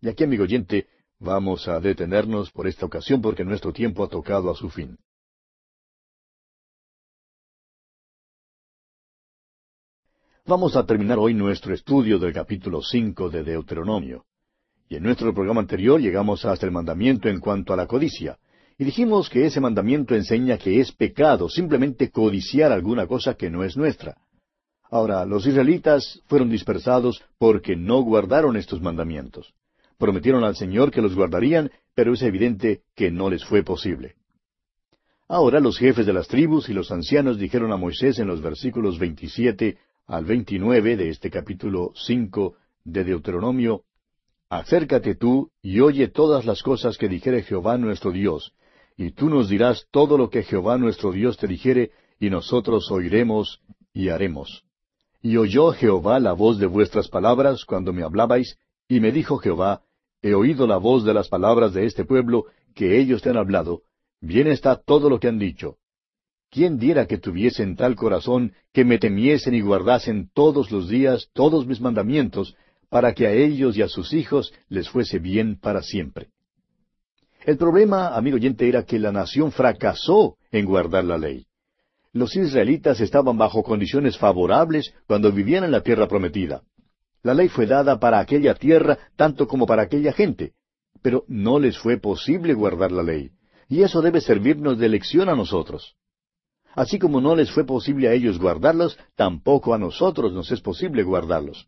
Y 0.01 0.09
aquí, 0.09 0.25
amigo 0.25 0.45
oyente, 0.45 0.87
vamos 1.19 1.69
a 1.69 1.81
detenernos 1.81 2.51
por 2.51 2.67
esta 2.67 2.87
ocasión 2.87 3.21
porque 3.21 3.45
nuestro 3.45 3.73
tiempo 3.73 4.05
ha 4.05 4.09
tocado 4.09 4.51
a 4.51 4.55
su 4.55 4.71
fin. 4.71 4.99
Vamos 10.47 10.77
a 10.77 10.87
terminar 10.87 11.19
hoy 11.19 11.35
nuestro 11.35 11.75
estudio 11.75 12.19
del 12.19 12.33
capítulo 12.33 12.81
cinco 12.83 13.29
de 13.29 13.45
Deuteronomio. 13.45 14.25
Y 14.89 14.97
en 14.97 15.03
nuestro 15.03 15.35
programa 15.35 15.61
anterior 15.61 16.01
llegamos 16.01 16.47
hasta 16.47 16.65
el 16.65 16.73
mandamiento 16.73 17.29
en 17.29 17.39
cuanto 17.39 17.75
a 17.75 17.77
la 17.77 17.87
codicia. 17.87 18.39
Y 18.79 18.85
dijimos 18.85 19.29
que 19.29 19.45
ese 19.45 19.61
mandamiento 19.61 20.15
enseña 20.15 20.57
que 20.57 20.79
es 20.79 20.93
pecado 20.93 21.49
simplemente 21.49 22.11
codiciar 22.11 22.71
alguna 22.71 23.09
cosa 23.09 23.35
que 23.35 23.51
no 23.51 23.65
es 23.65 23.77
nuestra. 23.77 24.17
Ahora, 24.89 25.27
los 25.27 25.47
israelitas 25.47 26.23
fueron 26.27 26.49
dispersados 26.49 27.23
porque 27.39 27.75
no 27.75 28.01
guardaron 28.03 28.57
estos 28.57 28.81
mandamientos. 28.81 29.53
Prometieron 29.99 30.45
al 30.45 30.55
Señor 30.55 30.93
que 30.93 31.03
los 31.03 31.17
guardarían, 31.17 31.73
pero 31.95 32.15
es 32.15 32.23
evidente 32.23 32.83
que 32.95 33.11
no 33.11 33.29
les 33.29 33.45
fue 33.45 33.65
posible. 33.65 34.15
Ahora 35.27 35.59
los 35.59 35.77
jefes 35.77 36.07
de 36.07 36.13
las 36.13 36.29
tribus 36.29 36.69
y 36.69 36.73
los 36.73 36.93
ancianos 36.93 37.37
dijeron 37.37 37.73
a 37.73 37.77
Moisés 37.77 38.19
en 38.21 38.29
los 38.29 38.41
versículos 38.41 38.99
27 38.99 39.77
al 40.07 40.25
29 40.25 40.97
de 40.97 41.09
este 41.11 41.31
capítulo 41.31 41.93
5 41.97 42.55
de 42.85 43.05
Deuteronomio, 43.05 43.83
Acércate 44.51 45.15
tú 45.15 45.51
y 45.61 45.81
oye 45.81 46.09
todas 46.09 46.47
las 46.47 46.63
cosas 46.63 46.97
que 46.97 47.09
dijere 47.09 47.43
Jehová 47.43 47.77
nuestro 47.77 48.13
Dios, 48.13 48.55
y 48.99 49.13
tú 49.13 49.31
nos 49.31 49.49
dirás 49.49 49.87
todo 49.93 50.19
lo 50.19 50.29
que 50.29 50.43
Jehová 50.43 50.77
nuestro 50.77 51.13
Dios 51.13 51.37
te 51.37 51.47
dijere, 51.47 51.93
y 52.19 52.31
nosotros 52.31 52.91
oiremos 52.91 53.61
y 53.95 54.09
haremos. 54.09 54.65
Y 55.23 55.37
oyó 55.37 55.71
Jehová 55.71 56.19
la 56.19 56.33
voz 56.33 56.59
de 56.59 56.67
vuestras 56.67 57.09
palabras 57.09 57.65
cuando 57.65 57.93
me 57.93 58.03
hablabais, 58.03 58.59
y 58.89 58.99
me 58.99 59.13
dijo 59.13 59.39
Jehová, 59.39 59.83
He 60.21 60.35
oído 60.35 60.67
la 60.67 60.79
voz 60.79 61.05
de 61.05 61.15
las 61.15 61.29
palabras 61.29 61.73
de 61.75 61.87
este 61.87 62.05
pueblo, 62.05 62.47
que 62.75 62.99
ellos 62.99 63.23
te 63.23 63.31
han 63.31 63.37
hablado, 63.37 63.83
bien 64.21 64.49
está 64.49 64.75
todo 64.75 65.09
lo 65.09 65.21
que 65.21 65.29
han 65.29 65.39
dicho. 65.39 65.77
¿Quién 66.51 66.77
diera 66.77 67.07
que 67.07 67.19
tuviesen 67.19 67.77
tal 67.77 67.95
corazón 67.95 68.53
que 68.73 68.85
me 68.85 68.99
temiesen 68.99 69.55
y 69.55 69.61
guardasen 69.61 70.29
todos 70.35 70.73
los 70.73 70.89
días 70.89 71.29
todos 71.35 71.69
mis 71.69 71.81
mandamientos, 71.81 72.57
para 72.89 73.15
que 73.15 73.29
a 73.29 73.33
ellos 73.33 73.77
y 73.77 73.83
a 73.83 73.89
sus 73.89 74.13
hijos 74.13 74.53
les 74.69 74.89
fuese 74.89 75.21
bien 75.21 75.57
para 75.61 75.83
siempre? 75.83 76.31
El 77.49 77.57
problema, 77.57 78.15
amigo 78.15 78.37
oyente, 78.37 78.69
era 78.69 78.83
que 78.83 78.99
la 78.99 79.11
nación 79.11 79.53
fracasó 79.53 80.37
en 80.53 80.67
guardar 80.67 81.05
la 81.05 81.17
ley. 81.17 81.47
Los 82.13 82.37
israelitas 82.37 83.01
estaban 83.01 83.39
bajo 83.39 83.63
condiciones 83.63 84.19
favorables 84.19 84.93
cuando 85.07 85.33
vivían 85.33 85.65
en 85.65 85.71
la 85.71 85.81
tierra 85.81 86.09
prometida. 86.09 86.61
La 87.23 87.33
ley 87.33 87.49
fue 87.49 87.65
dada 87.65 87.99
para 87.99 88.19
aquella 88.19 88.55
tierra 88.55 88.99
tanto 89.17 89.49
como 89.49 89.65
para 89.65 89.81
aquella 89.81 90.13
gente, 90.13 90.53
pero 91.01 91.25
no 91.27 91.59
les 91.59 91.79
fue 91.79 91.97
posible 91.97 92.53
guardar 92.53 92.93
la 92.93 93.03
ley. 93.03 93.31
Y 93.67 93.81
eso 93.81 94.03
debe 94.03 94.21
servirnos 94.21 94.79
de 94.79 94.91
lección 94.91 95.31
a 95.31 95.35
nosotros. 95.35 95.97
Así 96.75 96.99
como 96.99 97.19
no 97.23 97.35
les 97.35 97.51
fue 97.51 97.65
posible 97.65 98.09
a 98.09 98.13
ellos 98.13 98.39
guardarlos, 98.39 98.99
tampoco 99.17 99.73
a 99.73 99.79
nosotros 99.79 100.35
nos 100.35 100.53
es 100.53 100.61
posible 100.61 101.03
guardarlos. 101.03 101.67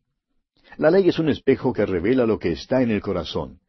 La 0.77 0.91
ley 0.91 1.09
es 1.09 1.19
un 1.19 1.31
espejo 1.31 1.73
que 1.73 1.87
revela 1.87 2.27
lo 2.27 2.39
que 2.39 2.53
está 2.53 2.83
en 2.83 2.91
el 2.91 3.01
corazón. 3.01 3.60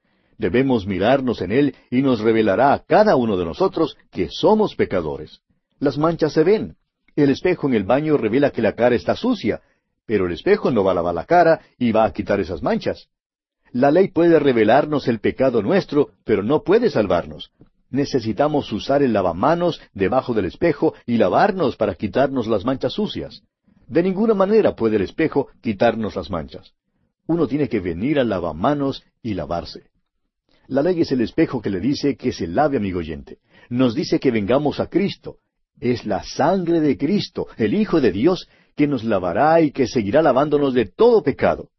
Debemos 0.42 0.88
mirarnos 0.88 1.40
en 1.44 1.52
él 1.52 1.76
y 1.92 2.02
nos 2.02 2.20
revelará 2.20 2.74
a 2.74 2.80
cada 2.80 3.16
uno 3.16 3.38
de 3.38 3.46
nosotros 3.46 3.96
que 4.10 4.30
somos 4.32 4.76
pecadores. 4.76 5.42
Las 5.78 6.00
manchas 6.00 6.34
se 6.34 6.44
ven. 6.44 6.78
El 7.16 7.30
espejo 7.30 7.68
en 7.68 7.76
el 7.76 7.84
baño 7.84 8.18
revela 8.18 8.50
que 8.50 8.64
la 8.64 8.74
cara 8.74 8.96
está 8.96 9.16
sucia, 9.16 9.62
pero 10.08 10.26
el 10.26 10.32
espejo 10.32 10.72
no 10.72 10.84
va 10.84 10.94
a 10.94 10.96
lavar 10.96 11.14
la 11.14 11.26
cara 11.26 11.62
y 11.78 11.92
va 11.92 12.06
a 12.06 12.12
quitar 12.12 12.40
esas 12.40 12.64
manchas. 12.64 13.08
La 13.72 13.92
ley 13.92 14.08
puede 14.08 14.40
revelarnos 14.40 15.08
el 15.08 15.20
pecado 15.20 15.62
nuestro, 15.62 16.10
pero 16.24 16.42
no 16.42 16.64
puede 16.64 16.90
salvarnos 16.90 17.52
necesitamos 17.92 18.72
usar 18.72 19.04
el 19.04 19.12
lavamanos 19.12 19.82
debajo 19.94 20.34
del 20.34 20.46
espejo 20.46 20.94
y 21.06 21.18
lavarnos 21.18 21.76
para 21.76 21.96
quitarnos 21.96 22.48
las 22.48 22.64
manchas 22.64 22.94
sucias. 22.94 23.44
De 23.86 24.02
ninguna 24.02 24.34
manera 24.34 24.78
puede 24.78 24.96
el 24.96 25.02
espejo 25.02 25.50
quitarnos 25.60 26.16
las 26.16 26.30
manchas. 26.30 26.72
Uno 27.28 27.48
tiene 27.48 27.68
que 27.68 27.82
venir 27.82 28.18
al 28.18 28.30
lavamanos 28.30 29.04
y 29.22 29.34
lavarse. 29.34 29.91
La 30.68 30.82
ley 30.82 31.02
es 31.02 31.12
el 31.12 31.22
espejo 31.22 31.62
que 31.62 31.70
le 31.70 31.80
dice 31.80 32.16
que 32.16 32.32
se 32.32 32.48
lave, 32.48 32.78
amigo 32.78 33.00
oyente. 33.00 33.40
Nos 33.70 33.96
dice 33.96 34.20
que 34.20 34.32
vengamos 34.32 34.80
a 34.80 34.88
Cristo. 34.88 35.38
Es 35.80 36.06
la 36.06 36.24
sangre 36.24 36.80
de 36.80 36.98
Cristo, 36.98 37.48
el 37.58 37.74
Hijo 37.74 38.00
de 38.02 38.12
Dios, 38.12 38.48
que 38.76 38.88
nos 38.88 39.04
lavará 39.04 39.62
y 39.62 39.72
que 39.72 39.88
seguirá 39.88 40.22
lavándonos 40.22 40.74
de 40.74 40.86
todo 40.86 41.24
pecado. 41.24 41.70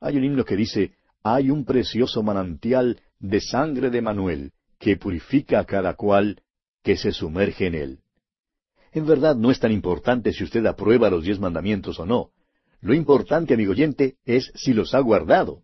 Hay 0.00 0.16
un 0.16 0.24
himno 0.24 0.44
que 0.44 0.56
dice, 0.56 0.92
hay 1.22 1.50
un 1.50 1.64
precioso 1.64 2.22
manantial 2.22 3.00
de 3.18 3.40
sangre 3.40 3.90
de 3.90 4.02
Manuel, 4.02 4.52
que 4.78 4.96
purifica 4.96 5.60
a 5.60 5.64
cada 5.64 5.94
cual 5.94 6.42
que 6.82 6.96
se 6.96 7.12
sumerge 7.12 7.66
en 7.66 7.74
él. 7.74 7.98
En 8.92 9.06
verdad 9.06 9.34
no 9.34 9.50
es 9.50 9.58
tan 9.58 9.72
importante 9.72 10.32
si 10.32 10.44
usted 10.44 10.64
aprueba 10.66 11.10
los 11.10 11.24
diez 11.24 11.40
mandamientos 11.40 11.98
o 11.98 12.06
no. 12.06 12.30
Lo 12.80 12.94
importante, 12.94 13.54
amigo 13.54 13.72
oyente, 13.72 14.16
es 14.24 14.52
si 14.54 14.74
los 14.74 14.94
ha 14.94 15.00
guardado. 15.00 15.62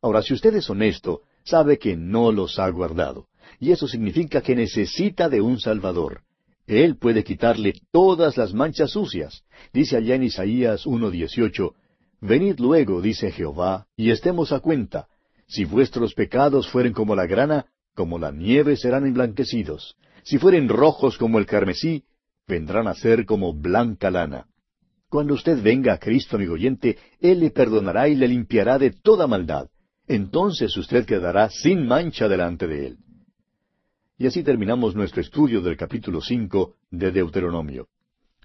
Ahora, 0.00 0.22
si 0.22 0.32
usted 0.32 0.54
es 0.54 0.70
honesto, 0.70 1.22
sabe 1.50 1.78
que 1.78 1.96
no 1.96 2.32
los 2.32 2.58
ha 2.58 2.68
guardado. 2.70 3.26
Y 3.58 3.72
eso 3.72 3.86
significa 3.86 4.40
que 4.40 4.56
necesita 4.56 5.28
de 5.28 5.40
un 5.40 5.60
Salvador. 5.60 6.22
Él 6.66 6.96
puede 6.96 7.24
quitarle 7.24 7.74
todas 7.90 8.36
las 8.36 8.54
manchas 8.54 8.92
sucias. 8.92 9.42
Dice 9.72 9.96
allá 9.96 10.14
en 10.14 10.22
Isaías 10.22 10.86
1.18, 10.86 11.72
Venid 12.20 12.60
luego, 12.60 13.00
dice 13.00 13.32
Jehová, 13.32 13.86
y 13.96 14.10
estemos 14.10 14.52
a 14.52 14.60
cuenta. 14.60 15.08
Si 15.48 15.64
vuestros 15.64 16.14
pecados 16.14 16.68
fueren 16.68 16.92
como 16.92 17.16
la 17.16 17.26
grana, 17.26 17.66
como 17.94 18.18
la 18.18 18.30
nieve 18.30 18.76
serán 18.76 19.04
emblanquecidos. 19.04 19.96
Si 20.22 20.38
fueren 20.38 20.68
rojos 20.68 21.18
como 21.18 21.38
el 21.38 21.46
carmesí, 21.46 22.04
vendrán 22.46 22.86
a 22.86 22.94
ser 22.94 23.26
como 23.26 23.52
blanca 23.52 24.10
lana. 24.10 24.46
Cuando 25.08 25.34
usted 25.34 25.60
venga 25.60 25.94
a 25.94 25.98
Cristo, 25.98 26.36
amigo 26.36 26.54
oyente, 26.54 26.98
Él 27.20 27.40
le 27.40 27.50
perdonará 27.50 28.08
y 28.08 28.14
le 28.14 28.28
limpiará 28.28 28.78
de 28.78 28.92
toda 28.92 29.26
maldad. 29.26 29.68
Entonces 30.12 30.76
usted 30.76 31.06
quedará 31.06 31.50
sin 31.50 31.86
mancha 31.86 32.26
delante 32.26 32.66
de 32.66 32.88
Él. 32.88 32.96
Y 34.18 34.26
así 34.26 34.42
terminamos 34.42 34.96
nuestro 34.96 35.20
estudio 35.20 35.60
del 35.60 35.76
capítulo 35.76 36.20
cinco 36.20 36.74
de 36.90 37.12
Deuteronomio. 37.12 37.86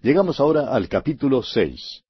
Llegamos 0.04 0.39
ahora 0.39 0.75
al 0.75 0.88
capítulo 0.88 1.41
seis. 1.41 2.04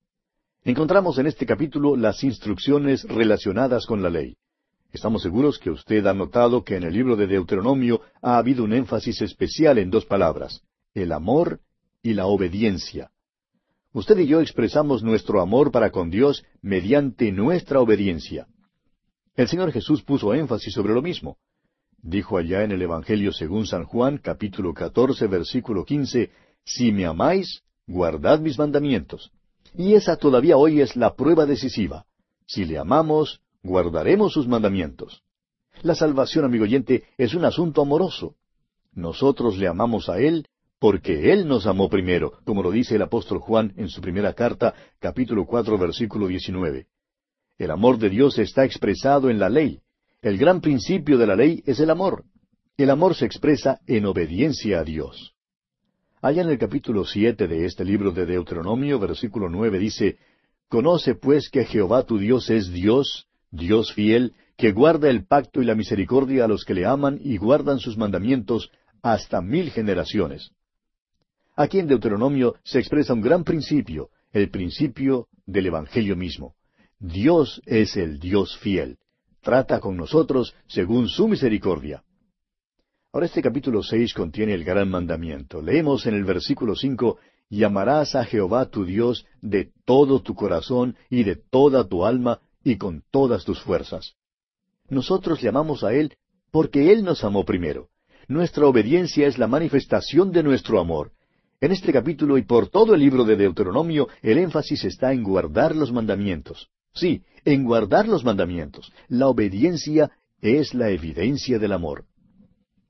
Encontramos 0.66 1.20
en 1.20 1.28
este 1.28 1.46
capítulo 1.46 1.96
las 1.96 2.22
instrucciones 2.26 3.06
relacionadas 3.06 3.86
con 3.86 4.04
la 4.04 4.10
ley. 4.10 4.36
Estamos 4.92 5.22
seguros 5.22 5.58
que 5.58 5.70
usted 5.70 6.06
ha 6.06 6.14
notado 6.14 6.66
que 6.66 6.76
en 6.76 6.84
el 6.84 6.94
libro 6.94 7.16
de 7.16 7.26
Deuteronomio 7.26 8.02
ha 8.22 8.38
habido 8.38 8.62
un 8.66 8.74
énfasis 8.74 9.22
especial 9.22 9.78
en 9.78 9.90
dos 9.90 10.04
palabras, 10.04 10.64
el 10.94 11.14
amor 11.14 11.62
y 12.04 12.14
la 12.14 12.26
obediencia. 12.26 13.10
Usted 13.94 14.20
y 14.20 14.28
yo 14.28 14.42
expresamos 14.42 15.02
nuestro 15.02 15.40
amor 15.40 15.72
para 15.72 15.92
con 15.92 16.10
Dios 16.10 16.44
mediante 16.62 17.32
nuestra 17.32 17.80
obediencia. 17.80 18.48
El 19.36 19.50
Señor 19.50 19.74
Jesús 19.74 20.02
puso 20.02 20.34
énfasis 20.34 20.74
sobre 20.74 20.94
lo 20.94 21.02
mismo. 21.02 21.38
Dijo 22.02 22.38
allá 22.38 22.64
en 22.64 22.72
el 22.72 22.82
Evangelio 22.82 23.34
según 23.34 23.68
San 23.68 23.84
Juan, 23.84 24.18
capítulo 24.18 24.74
14, 24.74 25.28
versículo 25.28 25.84
15, 25.84 26.32
Si 26.64 26.94
me 26.94 27.06
amáis, 27.06 27.64
guardad 27.86 28.40
mis 28.40 28.58
mandamientos. 28.58 29.32
Y 29.74 29.96
esa 29.96 30.16
todavía 30.16 30.56
hoy 30.56 30.80
es 30.80 30.96
la 30.96 31.16
prueba 31.16 31.46
decisiva. 31.46 32.06
Si 32.48 32.64
le 32.64 32.78
amamos, 32.78 33.42
guardaremos 33.62 34.32
sus 34.32 34.48
mandamientos. 34.48 35.24
La 35.82 35.96
salvación, 35.96 36.46
amigo 36.46 36.64
oyente, 36.64 37.04
es 37.18 37.34
un 37.34 37.44
asunto 37.44 37.82
amoroso. 37.82 38.36
Nosotros 38.94 39.58
le 39.58 39.68
amamos 39.68 40.08
a 40.08 40.18
Él 40.20 40.48
porque 40.80 41.34
Él 41.34 41.46
nos 41.46 41.68
amó 41.68 41.90
primero, 41.90 42.40
como 42.46 42.64
lo 42.64 42.72
dice 42.72 42.96
el 42.96 43.02
apóstol 43.02 43.40
Juan 43.40 43.74
en 43.76 43.90
su 43.90 44.00
primera 44.00 44.34
carta, 44.34 44.74
capítulo 45.00 45.46
cuatro, 45.46 45.78
versículo 45.78 46.28
diecinueve. 46.28 46.88
El 47.58 47.72
amor 47.72 47.98
de 48.00 48.10
Dios 48.10 48.38
está 48.38 48.66
expresado 48.66 49.30
en 49.30 49.40
la 49.40 49.48
ley. 49.48 49.80
El 50.22 50.38
gran 50.38 50.60
principio 50.60 51.18
de 51.18 51.26
la 51.26 51.36
ley 51.36 51.64
es 51.66 51.80
el 51.80 51.90
amor. 51.90 52.26
El 52.76 52.90
amor 52.90 53.16
se 53.16 53.26
expresa 53.26 53.80
en 53.88 54.06
obediencia 54.06 54.82
a 54.82 54.84
Dios. 54.84 55.34
Allá 56.22 56.42
en 56.42 56.50
el 56.50 56.58
capítulo 56.58 57.06
siete 57.06 57.48
de 57.48 57.66
este 57.66 57.86
libro 57.86 58.12
de 58.12 58.26
Deuteronomio, 58.26 59.00
versículo 59.00 59.48
nueve, 59.48 59.80
dice 59.80 60.18
Conoce 60.68 61.16
pues 61.16 61.50
que 61.50 61.64
Jehová 61.64 62.04
tu 62.04 62.18
Dios 62.18 62.50
es 62.50 62.72
Dios, 62.74 63.28
Dios 63.52 63.94
fiel, 63.94 64.34
que 64.58 64.74
guarda 64.74 65.10
el 65.10 65.26
pacto 65.26 65.62
y 65.62 65.66
la 65.66 65.76
misericordia 65.76 66.44
a 66.44 66.48
los 66.50 66.66
que 66.66 66.74
le 66.74 66.86
aman 66.86 67.20
y 67.22 67.38
guardan 67.38 67.80
sus 67.80 67.98
mandamientos 67.98 68.70
hasta 69.02 69.42
mil 69.42 69.72
generaciones. 69.72 70.52
Aquí 71.56 71.80
en 71.80 71.88
Deuteronomio 71.88 72.56
se 72.64 72.80
expresa 72.80 73.14
un 73.14 73.22
gran 73.22 73.46
principio, 73.46 74.10
el 74.34 74.50
principio 74.50 75.30
del 75.46 75.68
Evangelio 75.68 76.18
mismo. 76.18 76.56
Dios 77.08 77.62
es 77.68 77.98
el 77.98 78.20
Dios 78.20 78.58
fiel. 78.58 78.98
Trata 79.42 79.80
con 79.80 79.96
nosotros 79.96 80.56
según 80.68 81.08
su 81.08 81.28
misericordia. 81.28 82.04
Ahora 83.14 83.28
este 83.28 83.44
capítulo 83.44 83.84
seis 83.84 84.14
contiene 84.14 84.56
el 84.56 84.64
gran 84.64 84.90
mandamiento. 84.90 85.62
Leemos 85.62 86.08
en 86.08 86.16
el 86.16 86.24
versículo 86.24 86.76
cinco 86.76 87.20
y 87.48 87.64
amarás 87.64 88.16
a 88.16 88.26
Jehová 88.26 88.66
tu 88.72 88.86
Dios 88.86 89.28
de 89.42 89.72
todo 89.86 90.22
tu 90.24 90.34
corazón 90.34 90.98
y 91.10 91.24
de 91.24 91.36
toda 91.36 91.88
tu 91.88 92.06
alma 92.06 92.40
y 92.64 92.78
con 92.78 93.04
todas 93.12 93.46
tus 93.46 93.62
fuerzas. 93.62 94.16
Nosotros 94.90 95.44
le 95.44 95.50
amamos 95.50 95.84
a 95.84 95.94
Él 95.94 96.16
porque 96.52 96.92
Él 96.92 97.04
nos 97.04 97.24
amó 97.24 97.46
primero. 97.46 97.90
Nuestra 98.28 98.66
obediencia 98.66 99.28
es 99.28 99.38
la 99.38 99.46
manifestación 99.46 100.32
de 100.32 100.42
nuestro 100.42 100.80
amor, 100.80 101.12
en 101.62 101.72
este 101.72 101.94
capítulo 101.94 102.38
y 102.38 102.44
por 102.44 102.68
todo 102.68 102.94
el 102.94 103.00
libro 103.00 103.24
de 103.24 103.38
Deuteronomio, 103.38 104.10
el 104.22 104.38
énfasis 104.40 104.84
está 104.84 105.14
en 105.14 105.24
guardar 105.24 105.76
los 105.76 105.92
mandamientos. 105.92 106.70
Sí, 106.96 107.24
en 107.44 107.66
guardar 107.66 108.08
los 108.08 108.24
mandamientos. 108.24 108.92
La 109.10 109.28
obediencia 109.28 110.12
es 110.42 110.74
la 110.74 110.90
evidencia 110.90 111.60
del 111.60 111.74
amor. 111.74 112.06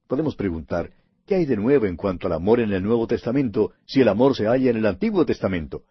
Podemos 0.07 0.35
preguntar, 0.35 0.91
¿qué 1.25 1.35
hay 1.35 1.45
de 1.45 1.57
nuevo 1.57 1.87
en 1.87 1.97
cuanto 1.97 2.27
al 2.27 2.33
amor 2.33 2.59
en 2.59 2.71
el 2.71 2.83
Nuevo 2.83 3.07
Testamento 3.07 3.71
si 3.85 4.01
el 4.01 4.07
amor 4.07 4.35
se 4.35 4.45
halla 4.45 4.69
en 4.69 4.77
el 4.77 4.85
Antiguo 4.85 5.25
Testamento? 5.25 5.83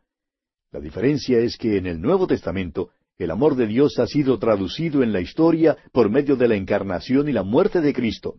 La 0.71 0.81
diferencia 0.81 1.39
es 1.39 1.57
que 1.57 1.77
en 1.77 1.87
el 1.87 2.01
Nuevo 2.01 2.27
Testamento 2.29 2.91
el 3.19 3.31
amor 3.31 3.57
de 3.57 3.67
Dios 3.67 3.99
ha 3.99 4.07
sido 4.07 4.39
traducido 4.39 5.03
en 5.03 5.13
la 5.13 5.21
historia 5.21 5.77
por 5.93 6.09
medio 6.09 6.37
de 6.37 6.49
la 6.49 6.55
encarnación 6.55 7.29
y 7.29 7.33
la 7.33 7.43
muerte 7.43 7.81
de 7.81 7.93
Cristo. 7.93 8.37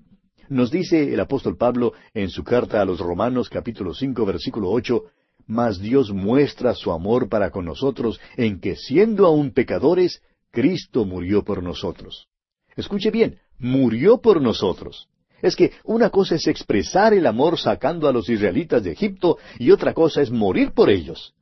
Nos 0.48 0.70
dice 0.72 1.14
el 1.14 1.20
apóstol 1.20 1.58
Pablo 1.58 1.94
en 2.14 2.30
su 2.30 2.44
carta 2.44 2.82
a 2.82 2.86
los 2.86 3.00
Romanos 3.00 3.50
capítulo 3.50 3.94
cinco 3.94 4.26
versículo 4.26 4.70
ocho, 4.70 5.06
Mas 5.48 5.80
Dios 5.80 6.12
muestra 6.12 6.74
su 6.74 6.92
amor 6.92 7.30
para 7.30 7.52
con 7.52 7.66
nosotros 7.66 8.20
en 8.36 8.60
que 8.60 8.76
siendo 8.76 9.26
aún 9.26 9.52
pecadores, 9.52 10.22
Cristo 10.52 11.06
murió 11.06 11.44
por 11.44 11.62
nosotros. 11.62 12.28
Escuche 12.76 13.12
bien, 13.12 13.40
murió 13.60 14.20
por 14.20 14.42
nosotros. 14.42 15.08
Es 15.42 15.56
que 15.56 15.72
una 15.84 16.10
cosa 16.10 16.36
es 16.36 16.48
expresar 16.48 17.14
el 17.14 17.28
amor 17.28 17.60
sacando 17.60 18.08
a 18.08 18.12
los 18.12 18.30
israelitas 18.30 18.84
de 18.84 18.92
Egipto 18.92 19.38
y 19.60 19.72
otra 19.72 19.94
cosa 19.94 20.22
es 20.22 20.32
morir 20.32 20.72
por 20.72 20.90
ellos. 20.90 21.34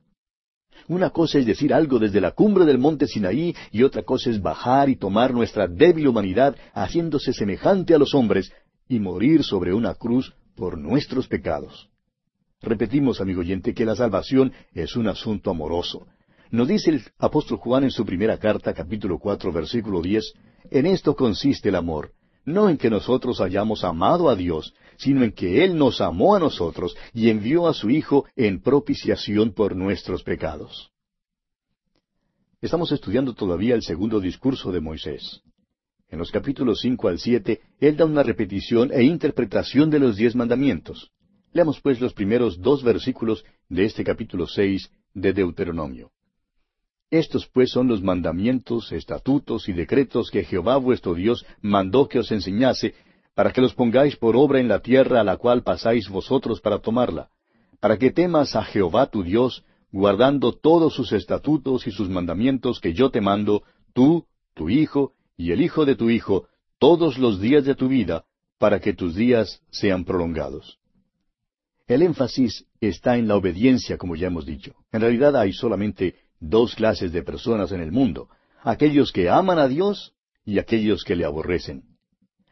Una 0.86 1.10
cosa 1.10 1.38
es 1.38 1.46
decir 1.46 1.72
algo 1.72 1.98
desde 1.98 2.20
la 2.20 2.32
cumbre 2.32 2.66
del 2.66 2.78
monte 2.78 3.06
Sinaí 3.06 3.54
y 3.72 3.82
otra 3.82 4.02
cosa 4.02 4.28
es 4.28 4.42
bajar 4.42 4.90
y 4.90 4.96
tomar 4.96 5.32
nuestra 5.32 5.66
débil 5.66 6.08
humanidad 6.08 6.56
haciéndose 6.74 7.32
semejante 7.32 7.94
a 7.94 7.98
los 7.98 8.14
hombres 8.14 8.52
y 8.86 9.00
morir 9.00 9.42
sobre 9.44 9.72
una 9.72 9.94
cruz 9.94 10.34
por 10.54 10.76
nuestros 10.76 11.26
pecados. 11.26 11.88
Repetimos, 12.64 13.20
amigo 13.20 13.40
oyente, 13.40 13.74
que 13.74 13.84
la 13.84 13.94
salvación 13.94 14.52
es 14.72 14.96
un 14.96 15.06
asunto 15.06 15.50
amoroso. 15.50 16.06
Nos 16.50 16.66
dice 16.66 16.90
el 16.90 17.02
apóstol 17.18 17.58
Juan 17.58 17.84
en 17.84 17.90
su 17.90 18.06
primera 18.06 18.38
carta, 18.38 18.72
capítulo 18.72 19.18
cuatro, 19.18 19.52
versículo 19.52 20.00
diez, 20.00 20.32
en 20.70 20.86
esto 20.86 21.14
consiste 21.14 21.68
el 21.68 21.74
amor, 21.74 22.12
no 22.46 22.70
en 22.70 22.78
que 22.78 22.88
nosotros 22.88 23.42
hayamos 23.42 23.84
amado 23.84 24.30
a 24.30 24.34
Dios, 24.34 24.72
sino 24.96 25.24
en 25.24 25.32
que 25.32 25.62
Él 25.62 25.76
nos 25.76 26.00
amó 26.00 26.36
a 26.36 26.38
nosotros 26.38 26.96
y 27.12 27.28
envió 27.28 27.68
a 27.68 27.74
su 27.74 27.90
Hijo 27.90 28.24
en 28.34 28.62
propiciación 28.62 29.52
por 29.52 29.76
nuestros 29.76 30.22
pecados. 30.22 30.90
Estamos 32.62 32.92
estudiando 32.92 33.34
todavía 33.34 33.74
el 33.74 33.82
segundo 33.82 34.20
discurso 34.20 34.72
de 34.72 34.80
Moisés. 34.80 35.42
En 36.08 36.18
los 36.18 36.30
capítulos 36.30 36.80
cinco 36.80 37.08
al 37.08 37.18
siete, 37.18 37.60
él 37.78 37.96
da 37.98 38.06
una 38.06 38.22
repetición 38.22 38.90
e 38.90 39.02
interpretación 39.02 39.90
de 39.90 39.98
los 39.98 40.16
diez 40.16 40.34
mandamientos. 40.34 41.10
Leamos 41.54 41.80
pues 41.80 42.00
los 42.00 42.12
primeros 42.12 42.60
dos 42.60 42.82
versículos 42.82 43.44
de 43.68 43.84
este 43.84 44.02
capítulo 44.02 44.48
seis 44.48 44.90
de 45.14 45.32
Deuteronomio. 45.32 46.10
Estos 47.12 47.46
pues 47.46 47.70
son 47.70 47.86
los 47.86 48.02
mandamientos, 48.02 48.90
estatutos 48.90 49.68
y 49.68 49.72
decretos 49.72 50.32
que 50.32 50.42
Jehová 50.42 50.78
vuestro 50.78 51.14
Dios 51.14 51.46
mandó 51.62 52.08
que 52.08 52.18
os 52.18 52.32
enseñase, 52.32 52.94
para 53.36 53.52
que 53.52 53.60
los 53.60 53.72
pongáis 53.72 54.16
por 54.16 54.36
obra 54.36 54.58
en 54.58 54.66
la 54.66 54.80
tierra 54.80 55.20
a 55.20 55.24
la 55.24 55.36
cual 55.36 55.62
pasáis 55.62 56.08
vosotros 56.08 56.60
para 56.60 56.80
tomarla, 56.80 57.28
para 57.78 57.98
que 57.98 58.10
temas 58.10 58.56
a 58.56 58.64
Jehová 58.64 59.06
tu 59.06 59.22
Dios, 59.22 59.64
guardando 59.92 60.54
todos 60.54 60.92
sus 60.92 61.12
estatutos 61.12 61.86
y 61.86 61.92
sus 61.92 62.08
mandamientos 62.08 62.80
que 62.80 62.94
yo 62.94 63.10
te 63.10 63.20
mando, 63.20 63.62
tú, 63.92 64.26
tu 64.54 64.70
hijo 64.70 65.12
y 65.36 65.52
el 65.52 65.60
hijo 65.60 65.84
de 65.84 65.94
tu 65.94 66.10
hijo 66.10 66.48
todos 66.80 67.16
los 67.16 67.40
días 67.40 67.64
de 67.64 67.76
tu 67.76 67.86
vida, 67.86 68.24
para 68.58 68.80
que 68.80 68.92
tus 68.92 69.14
días 69.14 69.62
sean 69.70 70.04
prolongados. 70.04 70.80
El 71.86 72.00
énfasis 72.00 72.64
está 72.80 73.18
en 73.18 73.28
la 73.28 73.36
obediencia, 73.36 73.98
como 73.98 74.16
ya 74.16 74.28
hemos 74.28 74.46
dicho. 74.46 74.74
En 74.90 75.02
realidad 75.02 75.36
hay 75.36 75.52
solamente 75.52 76.14
dos 76.40 76.74
clases 76.74 77.12
de 77.12 77.22
personas 77.22 77.72
en 77.72 77.80
el 77.80 77.92
mundo, 77.92 78.28
aquellos 78.62 79.12
que 79.12 79.28
aman 79.28 79.58
a 79.58 79.68
Dios 79.68 80.14
y 80.46 80.58
aquellos 80.58 81.04
que 81.04 81.14
le 81.14 81.26
aborrecen. 81.26 81.82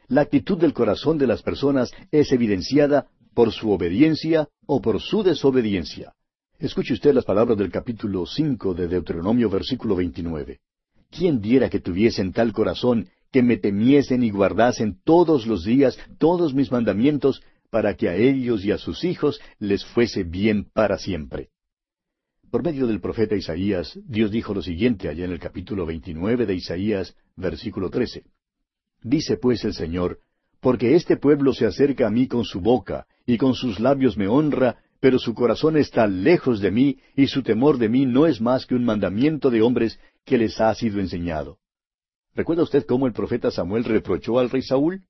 La 0.08 0.20
actitud 0.20 0.58
del 0.58 0.74
corazón 0.74 1.16
de 1.16 1.26
las 1.26 1.42
personas 1.42 1.90
es 2.10 2.30
evidenciada 2.32 3.06
por 3.34 3.52
su 3.52 3.70
obediencia 3.70 4.48
o 4.66 4.82
por 4.82 5.00
su 5.00 5.22
desobediencia. 5.22 6.12
Escuche 6.58 6.92
usted 6.92 7.14
las 7.14 7.24
palabras 7.24 7.56
del 7.56 7.70
capítulo 7.70 8.26
cinco 8.26 8.74
de 8.74 8.86
Deuteronomio 8.86 9.48
versículo 9.48 9.96
veintinueve. 9.96 10.60
¿Quién 11.10 11.40
diera 11.40 11.70
que 11.70 11.80
tuviesen 11.80 12.32
tal 12.32 12.52
corazón 12.52 13.08
que 13.30 13.42
me 13.42 13.56
temiesen 13.56 14.22
y 14.22 14.30
guardasen 14.30 15.00
todos 15.04 15.46
los 15.46 15.64
días 15.64 15.98
todos 16.18 16.52
mis 16.52 16.70
mandamientos, 16.70 17.42
para 17.72 17.96
que 17.96 18.10
a 18.10 18.14
ellos 18.14 18.62
y 18.66 18.70
a 18.70 18.76
sus 18.76 19.02
hijos 19.02 19.40
les 19.58 19.82
fuese 19.82 20.24
bien 20.24 20.66
para 20.74 20.98
siempre? 20.98 21.48
Por 22.50 22.62
medio 22.62 22.86
del 22.86 23.00
profeta 23.00 23.34
Isaías, 23.34 23.98
Dios 24.04 24.30
dijo 24.30 24.52
lo 24.52 24.60
siguiente 24.60 25.08
allá 25.08 25.24
en 25.24 25.32
el 25.32 25.38
capítulo 25.38 25.86
29 25.86 26.44
de 26.44 26.54
Isaías, 26.54 27.16
versículo 27.34 27.88
13. 27.88 28.24
Dice 29.00 29.38
pues 29.38 29.64
el 29.64 29.72
Señor, 29.72 30.18
porque 30.60 30.96
este 30.96 31.16
pueblo 31.16 31.54
se 31.54 31.64
acerca 31.64 32.08
a 32.08 32.10
mí 32.10 32.28
con 32.28 32.44
su 32.44 32.60
boca, 32.60 33.06
y 33.24 33.38
con 33.38 33.54
sus 33.54 33.80
labios 33.80 34.18
me 34.18 34.28
honra, 34.28 34.76
pero 35.00 35.18
su 35.18 35.32
corazón 35.32 35.78
está 35.78 36.06
lejos 36.06 36.60
de 36.60 36.70
mí, 36.70 36.98
y 37.16 37.28
su 37.28 37.42
temor 37.42 37.78
de 37.78 37.88
mí 37.88 38.04
no 38.04 38.26
es 38.26 38.42
más 38.42 38.66
que 38.66 38.74
un 38.74 38.84
mandamiento 38.84 39.48
de 39.48 39.62
hombres 39.62 39.98
que 40.26 40.36
les 40.36 40.60
ha 40.60 40.74
sido 40.74 41.00
enseñado. 41.00 41.56
¿Recuerda 42.34 42.64
usted 42.64 42.84
cómo 42.84 43.06
el 43.06 43.14
profeta 43.14 43.50
Samuel 43.50 43.84
reprochó 43.84 44.38
al 44.38 44.50
rey 44.50 44.60
Saúl? 44.60 45.04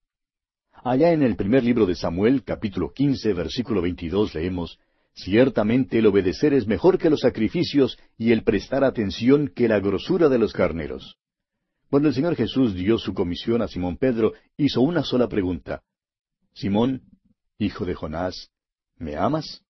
Allá 0.85 1.13
en 1.13 1.23
el 1.23 1.37
primer 1.37 1.63
libro 1.63 1.87
de 1.87 1.95
Samuel, 1.95 2.43
capítulo 2.43 2.93
quince, 2.93 3.33
versículo 3.33 3.81
veintidós, 3.81 4.35
leemos 4.35 4.81
Ciertamente 5.15 5.99
el 5.99 6.07
obedecer 6.07 6.55
es 6.55 6.67
mejor 6.67 6.99
que 6.99 7.09
los 7.09 7.21
sacrificios 7.21 7.99
y 8.19 8.33
el 8.33 8.43
prestar 8.43 8.83
atención 8.83 9.53
que 9.55 9.69
la 9.69 9.79
grosura 9.79 10.29
de 10.29 10.39
los 10.39 10.53
carneros. 10.53 11.19
Cuando 11.89 12.09
el 12.09 12.15
Señor 12.15 12.35
Jesús 12.35 12.75
dio 12.75 12.99
su 12.99 13.15
comisión 13.15 13.63
a 13.63 13.69
Simón 13.69 13.97
Pedro, 13.97 14.33
hizo 14.57 14.81
una 14.81 15.05
sola 15.05 15.29
pregunta. 15.29 15.83
Simón, 16.53 17.03
hijo 17.59 17.85
de 17.85 17.95
Jonás, 17.95 18.51
¿me 18.97 19.15
amas? 19.15 19.63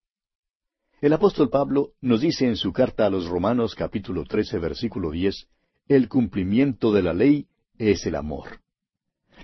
El 1.02 1.12
apóstol 1.12 1.50
Pablo 1.50 1.92
nos 2.00 2.22
dice 2.22 2.46
en 2.46 2.56
su 2.56 2.72
carta 2.72 3.04
a 3.04 3.10
los 3.10 3.26
Romanos 3.26 3.74
capítulo 3.74 4.24
trece 4.24 4.58
versículo 4.58 5.10
diez, 5.10 5.46
el 5.88 6.08
cumplimiento 6.08 6.90
de 6.90 7.02
la 7.02 7.12
ley 7.12 7.48
es 7.76 8.06
el 8.06 8.14
amor. 8.14 8.61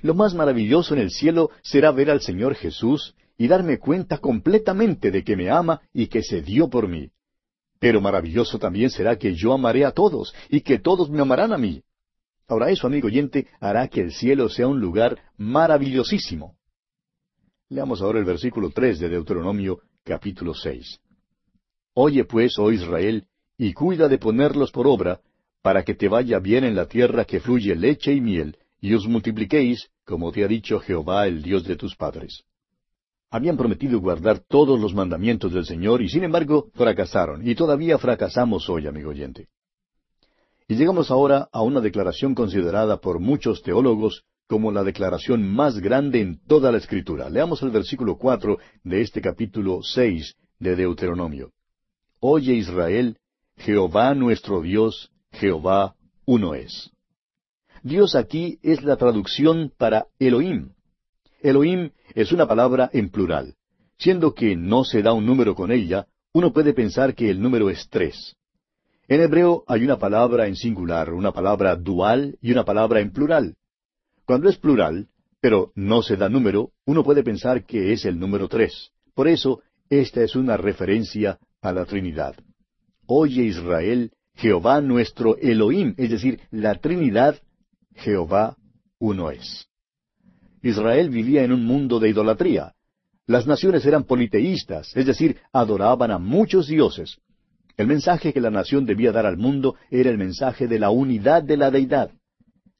Lo 0.02 0.14
más 0.14 0.34
maravilloso 0.34 0.94
en 0.94 1.00
el 1.00 1.10
cielo 1.10 1.50
será 1.62 1.90
ver 1.92 2.10
al 2.10 2.20
Señor 2.20 2.54
Jesús 2.54 3.14
y 3.36 3.48
darme 3.48 3.78
cuenta 3.78 4.18
completamente 4.18 5.10
de 5.10 5.24
que 5.24 5.36
me 5.36 5.50
ama 5.50 5.80
y 5.92 6.08
que 6.08 6.22
se 6.22 6.42
dio 6.42 6.68
por 6.68 6.88
mí. 6.88 7.10
Pero 7.78 8.00
maravilloso 8.00 8.58
también 8.58 8.90
será 8.90 9.16
que 9.16 9.34
yo 9.34 9.52
amaré 9.52 9.84
a 9.84 9.92
todos 9.92 10.34
y 10.48 10.60
que 10.62 10.78
todos 10.78 11.10
me 11.10 11.20
amarán 11.20 11.52
a 11.52 11.58
mí. 11.58 11.82
Ahora 12.48 12.70
eso, 12.70 12.86
amigo 12.86 13.06
oyente, 13.06 13.46
hará 13.60 13.88
que 13.88 14.00
el 14.00 14.12
cielo 14.12 14.48
sea 14.48 14.66
un 14.66 14.80
lugar 14.80 15.18
maravillosísimo. 15.36 16.56
Leamos 17.68 18.00
ahora 18.00 18.18
el 18.18 18.24
versículo 18.24 18.70
tres 18.70 18.98
de 18.98 19.08
Deuteronomio 19.08 19.80
capítulo 20.02 20.54
seis. 20.54 20.98
Oye 21.92 22.24
pues, 22.24 22.58
oh 22.58 22.72
Israel, 22.72 23.26
y 23.58 23.74
cuida 23.74 24.08
de 24.08 24.18
ponerlos 24.18 24.70
por 24.70 24.86
obra, 24.86 25.20
para 25.62 25.84
que 25.84 25.94
te 25.94 26.08
vaya 26.08 26.38
bien 26.38 26.64
en 26.64 26.74
la 26.74 26.86
tierra 26.86 27.24
que 27.24 27.40
fluye 27.40 27.76
leche 27.76 28.14
y 28.14 28.20
miel, 28.20 28.56
y 28.80 28.94
os 28.94 29.06
multipliquéis, 29.06 29.88
como 30.04 30.32
te 30.32 30.44
ha 30.44 30.48
dicho 30.48 30.80
Jehová, 30.80 31.26
el 31.26 31.42
Dios 31.42 31.64
de 31.64 31.76
tus 31.76 31.96
padres. 31.96 32.44
Habían 33.30 33.56
prometido 33.56 34.00
guardar 34.00 34.38
todos 34.38 34.80
los 34.80 34.94
mandamientos 34.94 35.52
del 35.52 35.66
Señor 35.66 36.00
y 36.00 36.08
sin 36.08 36.24
embargo 36.24 36.70
fracasaron, 36.74 37.46
y 37.46 37.54
todavía 37.54 37.98
fracasamos 37.98 38.68
hoy, 38.70 38.86
amigo 38.86 39.10
oyente. 39.10 39.48
Y 40.66 40.76
llegamos 40.76 41.10
ahora 41.10 41.48
a 41.52 41.62
una 41.62 41.80
declaración 41.80 42.34
considerada 42.34 42.98
por 42.98 43.20
muchos 43.20 43.62
teólogos 43.62 44.24
como 44.46 44.72
la 44.72 44.82
declaración 44.82 45.46
más 45.46 45.78
grande 45.78 46.20
en 46.20 46.40
toda 46.46 46.72
la 46.72 46.78
Escritura. 46.78 47.28
Leamos 47.28 47.62
el 47.62 47.70
versículo 47.70 48.16
cuatro 48.16 48.58
de 48.82 49.02
este 49.02 49.20
capítulo 49.20 49.80
seis 49.82 50.36
de 50.58 50.74
Deuteronomio. 50.74 51.52
Oye 52.20 52.54
Israel, 52.54 53.18
Jehová 53.56 54.14
nuestro 54.14 54.62
Dios, 54.62 55.10
Jehová 55.32 55.94
uno 56.24 56.54
es. 56.54 56.90
Dios 57.88 58.14
aquí 58.14 58.58
es 58.62 58.82
la 58.82 58.96
traducción 58.96 59.72
para 59.78 60.08
Elohim. 60.18 60.72
Elohim 61.40 61.90
es 62.14 62.32
una 62.32 62.46
palabra 62.46 62.90
en 62.92 63.08
plural. 63.08 63.54
Siendo 63.96 64.34
que 64.34 64.56
no 64.56 64.84
se 64.84 65.02
da 65.02 65.14
un 65.14 65.24
número 65.24 65.54
con 65.54 65.72
ella, 65.72 66.06
uno 66.34 66.52
puede 66.52 66.74
pensar 66.74 67.14
que 67.14 67.30
el 67.30 67.40
número 67.40 67.70
es 67.70 67.88
tres. 67.88 68.36
En 69.08 69.22
hebreo 69.22 69.64
hay 69.66 69.84
una 69.84 69.98
palabra 69.98 70.46
en 70.46 70.54
singular, 70.54 71.14
una 71.14 71.32
palabra 71.32 71.76
dual 71.76 72.36
y 72.42 72.52
una 72.52 72.64
palabra 72.66 73.00
en 73.00 73.10
plural. 73.10 73.56
Cuando 74.26 74.50
es 74.50 74.58
plural, 74.58 75.08
pero 75.40 75.72
no 75.74 76.02
se 76.02 76.16
da 76.16 76.28
número, 76.28 76.72
uno 76.84 77.02
puede 77.02 77.22
pensar 77.22 77.64
que 77.64 77.94
es 77.94 78.04
el 78.04 78.20
número 78.20 78.48
tres. 78.48 78.90
Por 79.14 79.28
eso, 79.28 79.62
esta 79.88 80.22
es 80.22 80.36
una 80.36 80.58
referencia 80.58 81.38
a 81.62 81.72
la 81.72 81.86
Trinidad. 81.86 82.34
Oye 83.06 83.44
Israel, 83.44 84.12
Jehová 84.34 84.82
nuestro 84.82 85.38
Elohim, 85.38 85.94
es 85.96 86.10
decir, 86.10 86.40
la 86.50 86.74
Trinidad, 86.74 87.40
Jehová 87.98 88.56
uno 88.98 89.30
es. 89.30 89.66
Israel 90.62 91.10
vivía 91.10 91.44
en 91.44 91.52
un 91.52 91.64
mundo 91.64 92.00
de 92.00 92.08
idolatría. 92.08 92.74
Las 93.26 93.46
naciones 93.46 93.84
eran 93.86 94.04
politeístas, 94.04 94.96
es 94.96 95.06
decir, 95.06 95.36
adoraban 95.52 96.10
a 96.10 96.18
muchos 96.18 96.68
dioses. 96.68 97.18
El 97.76 97.86
mensaje 97.86 98.32
que 98.32 98.40
la 98.40 98.50
nación 98.50 98.86
debía 98.86 99.12
dar 99.12 99.26
al 99.26 99.36
mundo 99.36 99.76
era 99.90 100.10
el 100.10 100.18
mensaje 100.18 100.66
de 100.66 100.78
la 100.78 100.90
unidad 100.90 101.42
de 101.42 101.56
la 101.56 101.70
deidad. 101.70 102.10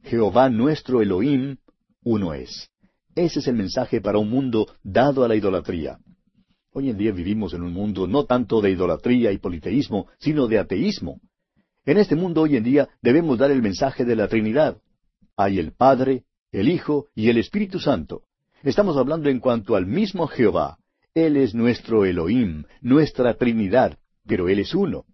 Jehová 0.03 0.49
nuestro 0.49 1.03
Elohim, 1.03 1.59
uno 2.03 2.33
es. 2.35 2.71
Ese 3.15 3.41
es 3.41 3.49
el 3.49 3.57
mensaje 3.57 4.01
para 4.01 4.19
un 4.19 4.31
mundo 4.31 4.67
dado 4.83 5.25
a 5.25 5.29
la 5.29 5.37
idolatría. 5.37 5.99
Hoy 6.73 6.91
en 6.91 6.97
día 6.97 7.13
vivimos 7.13 7.55
en 7.55 7.63
un 7.63 7.73
mundo 7.73 8.07
no 8.07 8.25
tanto 8.25 8.61
de 8.61 8.71
idolatría 8.71 9.33
y 9.33 9.39
politeísmo, 9.39 10.07
sino 10.19 10.47
de 10.47 10.59
ateísmo. 10.59 11.21
En 11.85 11.99
este 11.99 12.17
mundo 12.17 12.43
hoy 12.43 12.57
en 12.57 12.65
día 12.65 12.89
debemos 13.03 13.39
dar 13.39 13.51
el 13.51 13.63
mensaje 13.63 14.05
de 14.05 14.17
la 14.17 14.29
Trinidad. 14.29 14.79
Hay 15.41 15.61
el 15.61 15.71
Padre, 15.73 16.25
el 16.51 16.69
Hijo 16.69 17.07
y 17.15 17.31
el 17.31 17.39
Espíritu 17.39 17.79
Santo. 17.79 18.23
Estamos 18.65 18.97
hablando 18.97 19.29
en 19.29 19.39
cuanto 19.39 19.77
al 19.77 19.87
mismo 19.87 20.27
Jehová. 20.27 20.79
Él 21.15 21.37
es 21.37 21.55
nuestro 21.55 22.05
Elohim, 22.05 22.65
nuestra 22.81 23.35
Trinidad, 23.35 23.97
pero 24.27 24.49
Él 24.49 24.59
es 24.59 24.75
uno. 24.75 25.05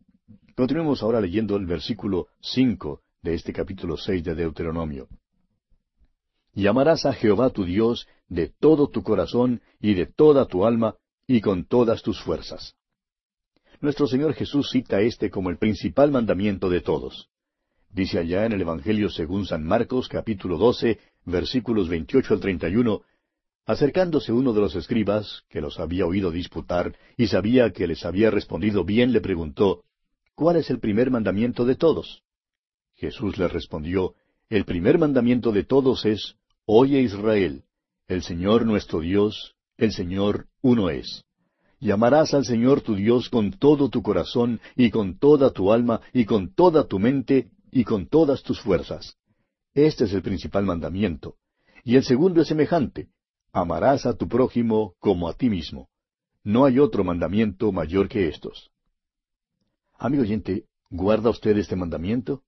Continuemos 0.56 1.02
ahora 1.02 1.20
leyendo 1.20 1.56
el 1.56 1.66
versículo 1.66 2.28
cinco 2.40 3.02
de 3.20 3.34
este 3.34 3.52
capítulo 3.52 3.98
seis 3.98 4.24
de 4.24 4.34
Deuteronomio. 4.34 5.08
Y 6.54 6.68
amarás 6.68 7.04
a 7.04 7.12
Jehová 7.12 7.50
tu 7.50 7.66
Dios 7.66 8.08
de 8.26 8.48
todo 8.48 8.88
tu 8.88 9.02
corazón 9.02 9.60
y 9.78 9.92
de 9.92 10.06
toda 10.06 10.46
tu 10.46 10.64
alma 10.64 10.96
y 11.26 11.42
con 11.42 11.66
todas 11.66 12.02
tus 12.02 12.22
fuerzas. 12.22 12.76
Nuestro 13.82 14.06
Señor 14.06 14.32
Jesús 14.32 14.70
cita 14.70 15.02
este 15.02 15.28
como 15.28 15.50
el 15.50 15.58
principal 15.58 16.10
mandamiento 16.10 16.70
de 16.70 16.80
todos. 16.80 17.28
Dice 17.94 18.18
allá 18.18 18.44
en 18.44 18.50
el 18.50 18.60
Evangelio 18.60 19.08
según 19.08 19.46
San 19.46 19.64
Marcos 19.64 20.08
capítulo 20.08 20.58
12 20.58 20.98
versículos 21.26 21.88
28 21.88 22.34
al 22.34 22.40
31, 22.40 23.02
acercándose 23.66 24.32
uno 24.32 24.52
de 24.52 24.60
los 24.60 24.74
escribas, 24.74 25.44
que 25.48 25.60
los 25.60 25.78
había 25.78 26.04
oído 26.04 26.32
disputar 26.32 26.96
y 27.16 27.28
sabía 27.28 27.70
que 27.70 27.86
les 27.86 28.04
había 28.04 28.32
respondido 28.32 28.84
bien, 28.84 29.12
le 29.12 29.20
preguntó, 29.20 29.84
¿Cuál 30.34 30.56
es 30.56 30.70
el 30.70 30.80
primer 30.80 31.12
mandamiento 31.12 31.64
de 31.64 31.76
todos? 31.76 32.24
Jesús 32.96 33.38
le 33.38 33.46
respondió, 33.46 34.14
El 34.48 34.64
primer 34.64 34.98
mandamiento 34.98 35.52
de 35.52 35.62
todos 35.62 36.04
es, 36.04 36.34
Oye 36.66 37.00
Israel, 37.00 37.62
el 38.08 38.24
Señor 38.24 38.66
nuestro 38.66 38.98
Dios, 38.98 39.54
el 39.76 39.92
Señor 39.92 40.48
uno 40.62 40.90
es. 40.90 41.24
Y 41.78 41.92
amarás 41.92 42.34
al 42.34 42.44
Señor 42.44 42.80
tu 42.80 42.96
Dios 42.96 43.28
con 43.28 43.52
todo 43.52 43.88
tu 43.88 44.02
corazón 44.02 44.60
y 44.74 44.90
con 44.90 45.16
toda 45.16 45.52
tu 45.52 45.72
alma 45.72 46.00
y 46.12 46.24
con 46.24 46.52
toda 46.52 46.88
tu 46.88 46.98
mente 46.98 47.50
y 47.74 47.84
con 47.84 48.06
todas 48.06 48.42
tus 48.42 48.60
fuerzas. 48.60 49.18
Este 49.74 50.04
es 50.04 50.14
el 50.14 50.22
principal 50.22 50.64
mandamiento. 50.64 51.36
Y 51.82 51.96
el 51.96 52.04
segundo 52.04 52.40
es 52.40 52.48
semejante. 52.48 53.08
Amarás 53.52 54.06
a 54.06 54.16
tu 54.16 54.28
prójimo 54.28 54.94
como 54.98 55.28
a 55.28 55.34
ti 55.34 55.50
mismo. 55.50 55.88
No 56.42 56.64
hay 56.64 56.78
otro 56.78 57.04
mandamiento 57.04 57.70
mayor 57.72 58.08
que 58.08 58.28
estos. 58.28 58.70
Amigo 59.98 60.22
oyente, 60.22 60.64
¿guarda 60.88 61.28
usted 61.28 61.58
este 61.58 61.76
mandamiento? 61.76 62.42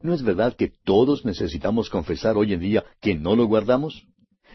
¿No 0.00 0.12
es 0.14 0.22
verdad 0.24 0.56
que 0.56 0.72
todos 0.82 1.24
necesitamos 1.24 1.88
confesar 1.88 2.36
hoy 2.36 2.52
en 2.52 2.60
día 2.60 2.84
que 3.00 3.14
no 3.14 3.36
lo 3.36 3.46
guardamos? 3.46 4.06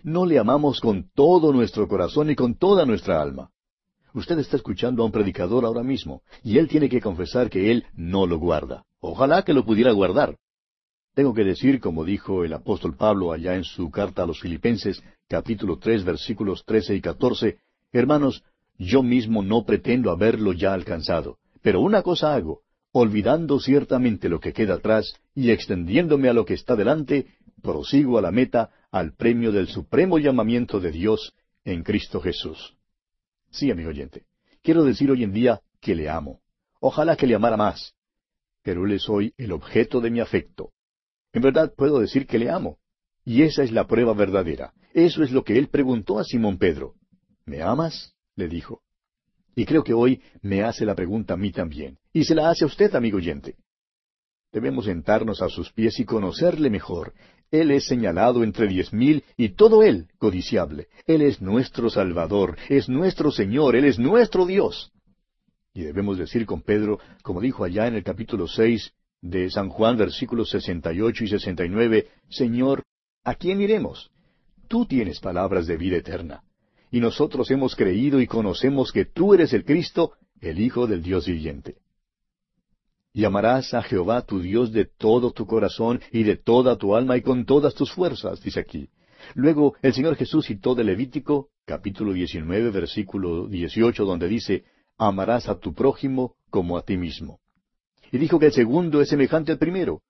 no 0.04 0.26
le 0.26 0.40
amamos 0.40 0.80
con 0.80 1.10
todo 1.14 1.52
nuestro 1.54 1.88
corazón 1.88 2.30
y 2.30 2.36
con 2.36 2.56
toda 2.56 2.86
nuestra 2.86 3.22
alma. 3.22 3.52
Usted 4.14 4.40
está 4.40 4.56
escuchando 4.56 5.04
a 5.04 5.06
un 5.06 5.12
predicador 5.12 5.66
ahora 5.66 5.84
mismo, 5.84 6.22
y 6.44 6.58
él 6.58 6.68
tiene 6.68 6.90
que 6.90 7.02
confesar 7.02 7.50
que 7.50 7.72
él 7.72 7.86
no 7.94 8.26
lo 8.26 8.40
guarda. 8.40 8.86
Ojalá 9.00 9.44
que 9.44 9.54
lo 9.54 9.66
pudiera 9.66 9.92
guardar. 9.92 10.38
Tengo 11.14 11.34
que 11.34 11.44
decir, 11.44 11.80
como 11.80 12.06
dijo 12.06 12.44
el 12.44 12.54
apóstol 12.54 12.96
Pablo 12.96 13.32
allá 13.32 13.56
en 13.56 13.64
su 13.64 13.90
carta 13.90 14.24
a 14.24 14.26
los 14.28 14.40
Filipenses, 14.40 15.02
capítulo 15.28 15.80
tres, 15.80 16.04
versículos 16.04 16.64
trece 16.66 16.96
y 16.96 17.02
catorce, 17.02 17.58
hermanos, 17.92 18.44
yo 18.78 19.02
mismo 19.02 19.42
no 19.42 19.66
pretendo 19.66 20.12
haberlo 20.12 20.54
ya 20.54 20.74
alcanzado, 20.74 21.38
pero 21.62 21.82
una 21.82 22.04
cosa 22.04 22.36
hago, 22.36 22.62
olvidando 22.92 23.60
ciertamente 23.60 24.30
lo 24.30 24.40
que 24.40 24.54
queda 24.54 24.76
atrás 24.76 25.16
y 25.34 25.50
extendiéndome 25.50 26.30
a 26.30 26.34
lo 26.34 26.46
que 26.46 26.54
está 26.54 26.76
delante, 26.76 27.28
prosigo 27.62 28.18
a 28.18 28.22
la 28.22 28.32
meta, 28.32 28.70
al 28.92 29.14
premio 29.16 29.52
del 29.52 29.68
supremo 29.68 30.20
llamamiento 30.20 30.80
de 30.80 30.92
Dios 30.92 31.34
en 31.66 31.84
Cristo 31.84 32.22
Jesús. 32.22 32.76
Sí, 33.50 33.72
amigo 33.72 33.90
oyente, 33.90 34.26
quiero 34.62 34.84
decir 34.84 35.10
hoy 35.10 35.24
en 35.24 35.34
día 35.34 35.62
que 35.82 35.96
le 35.96 36.10
amo. 36.10 36.42
Ojalá 36.80 37.16
que 37.16 37.26
le 37.26 37.36
amara 37.36 37.58
más. 37.58 37.97
Pero 38.68 38.86
Él 38.86 38.92
es 38.92 39.08
hoy 39.08 39.34
el 39.38 39.54
objeto 39.54 40.02
de 40.02 40.12
mi 40.12 40.20
afecto. 40.20 40.74
En 41.32 41.42
verdad 41.42 41.74
puedo 41.74 42.00
decir 42.00 42.28
que 42.28 42.38
le 42.38 42.50
amo. 42.50 42.80
Y 43.24 43.44
esa 43.44 43.64
es 43.64 43.72
la 43.72 43.88
prueba 43.88 44.14
verdadera. 44.14 44.74
Eso 44.94 45.24
es 45.24 45.32
lo 45.32 45.46
que 45.46 45.58
Él 45.58 45.70
preguntó 45.70 46.20
a 46.20 46.26
Simón 46.26 46.58
Pedro. 46.58 46.96
¿Me 47.46 47.62
amas? 47.62 48.14
le 48.36 48.50
dijo. 48.50 48.82
Y 49.56 49.64
creo 49.64 49.86
que 49.86 49.94
hoy 49.94 50.22
me 50.42 50.64
hace 50.64 50.84
la 50.84 50.96
pregunta 50.96 51.36
a 51.36 51.38
mí 51.38 51.54
también. 51.54 51.98
Y 52.12 52.26
se 52.26 52.36
la 52.36 52.50
hace 52.50 52.66
a 52.66 52.68
usted, 52.68 52.94
amigo 52.94 53.16
oyente. 53.20 53.56
Debemos 54.52 54.84
sentarnos 54.84 55.42
a 55.42 55.48
sus 55.48 55.72
pies 55.72 55.98
y 56.02 56.04
conocerle 56.04 56.70
mejor, 56.70 57.14
él 57.50 57.72
es 57.72 57.86
señalado 57.86 58.44
entre 58.44 58.68
diez 58.68 58.92
mil 58.92 59.24
y 59.38 59.56
todo 59.56 59.82
Él 59.82 60.10
codiciable. 60.18 60.88
Él 61.06 61.22
es 61.22 61.42
nuestro 61.42 61.90
Salvador, 61.90 62.58
es 62.68 62.90
nuestro 62.90 63.32
Señor, 63.32 63.78
Él 63.78 63.86
es 63.86 63.98
nuestro 63.98 64.46
Dios. 64.46 64.92
Y 65.78 65.84
debemos 65.84 66.18
decir 66.18 66.48
con 66.48 66.64
Pedro, 66.64 67.00
como 67.22 67.40
dijo 67.40 67.64
allá 67.64 67.86
en 67.86 67.94
el 67.94 68.04
capítulo 68.04 68.48
seis, 68.48 68.94
de 69.22 69.48
San 69.52 69.70
Juan, 69.70 69.96
versículos 69.96 70.50
68 70.50 71.24
y 71.24 71.28
69, 71.28 72.08
Señor, 72.30 72.82
¿a 73.24 73.36
quién 73.36 73.62
iremos? 73.62 74.10
Tú 74.68 74.88
tienes 74.88 75.20
palabras 75.20 75.68
de 75.68 75.78
vida 75.78 75.98
eterna. 75.98 76.42
Y 76.90 77.00
nosotros 77.00 77.52
hemos 77.52 77.76
creído 77.76 78.20
y 78.20 78.26
conocemos 78.26 78.92
que 78.92 79.06
tú 79.06 79.36
eres 79.36 79.54
el 79.54 79.66
Cristo, 79.66 80.14
el 80.42 80.60
Hijo 80.60 80.88
del 80.88 81.04
Dios 81.04 81.28
viviente. 81.28 81.76
Y 83.14 83.26
amarás 83.26 83.76
a 83.76 83.84
Jehová 83.84 84.24
tu 84.24 84.40
Dios 84.40 84.72
de 84.72 84.86
todo 84.86 85.30
tu 85.30 85.46
corazón 85.46 86.02
y 86.12 86.24
de 86.24 86.38
toda 86.38 86.78
tu 86.78 86.96
alma 86.96 87.18
y 87.18 87.22
con 87.22 87.46
todas 87.46 87.76
tus 87.76 87.92
fuerzas, 87.92 88.42
dice 88.42 88.62
aquí. 88.62 88.90
Luego 89.36 89.76
el 89.84 89.94
Señor 89.94 90.16
Jesús 90.16 90.48
citó 90.48 90.74
de 90.74 90.84
Levítico, 90.84 91.50
capítulo 91.66 92.14
19, 92.14 92.72
versículo 92.72 93.48
18, 93.48 94.06
donde 94.06 94.28
dice, 94.28 94.64
amarás 94.98 95.48
a 95.50 95.60
tu 95.60 95.74
prójimo 95.74 96.36
como 96.50 96.78
a 96.78 96.82
ti 96.82 96.98
mismo. 96.98 97.40
Y 98.12 98.18
dijo 98.18 98.40
que 98.40 98.48
el 98.48 98.54
segundo 98.54 99.02
es 99.02 99.10
semejante 99.10 99.52
al 99.52 99.58
primero. 99.58 100.02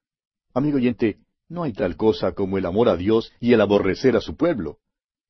Amigo 0.54 0.78
oyente, 0.78 1.18
no 1.50 1.64
hay 1.64 1.74
tal 1.74 1.96
cosa 1.96 2.34
como 2.34 2.58
el 2.58 2.66
amor 2.66 2.90
a 2.90 2.98
Dios 2.98 3.32
y 3.40 3.54
el 3.54 3.62
aborrecer 3.62 4.16
a 4.16 4.22
su 4.22 4.36
pueblo. 4.36 4.80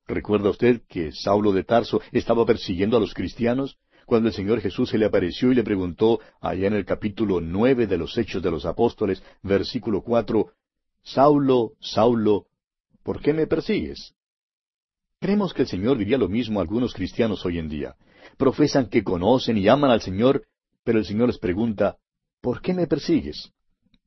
¿Recuerda 0.08 0.50
usted 0.50 0.82
que 0.88 1.12
Saulo 1.12 1.52
de 1.52 1.64
Tarso 1.64 2.02
estaba 2.12 2.46
persiguiendo 2.46 2.98
a 2.98 3.00
los 3.00 3.14
cristianos? 3.14 3.78
Cuando 4.06 4.30
el 4.30 4.34
Señor 4.34 4.62
Jesús 4.62 4.90
se 4.90 4.98
le 4.98 5.06
apareció 5.06 5.52
y 5.52 5.56
le 5.56 5.64
preguntó, 5.64 6.22
allá 6.40 6.68
en 6.68 6.74
el 6.74 6.86
capítulo 6.86 7.42
nueve 7.42 7.88
de 7.88 7.98
los 7.98 8.18
Hechos 8.18 8.42
de 8.42 8.52
los 8.52 8.66
Apóstoles, 8.66 9.22
versículo 9.44 10.02
cuatro, 10.02 10.54
Saulo, 11.04 11.74
Saulo, 11.82 12.46
¿por 13.04 13.22
qué 13.22 13.34
me 13.34 13.48
persigues? 13.48 14.14
Creemos 15.20 15.54
que 15.54 15.64
el 15.64 15.68
Señor 15.68 15.98
diría 15.98 16.18
lo 16.18 16.30
mismo 16.30 16.60
a 16.60 16.62
algunos 16.62 16.94
cristianos 16.94 17.46
hoy 17.46 17.60
en 17.60 17.68
día. 17.68 17.96
Profesan 18.38 18.88
que 18.90 19.04
conocen 19.04 19.58
y 19.58 19.68
aman 19.68 19.92
al 19.92 20.02
Señor, 20.02 20.44
pero 20.84 21.00
el 21.00 21.06
Señor 21.06 21.28
les 21.28 21.40
pregunta, 21.40 21.98
¿por 22.42 22.62
qué 22.62 22.74
me 22.74 22.88
persigues? 22.88 23.52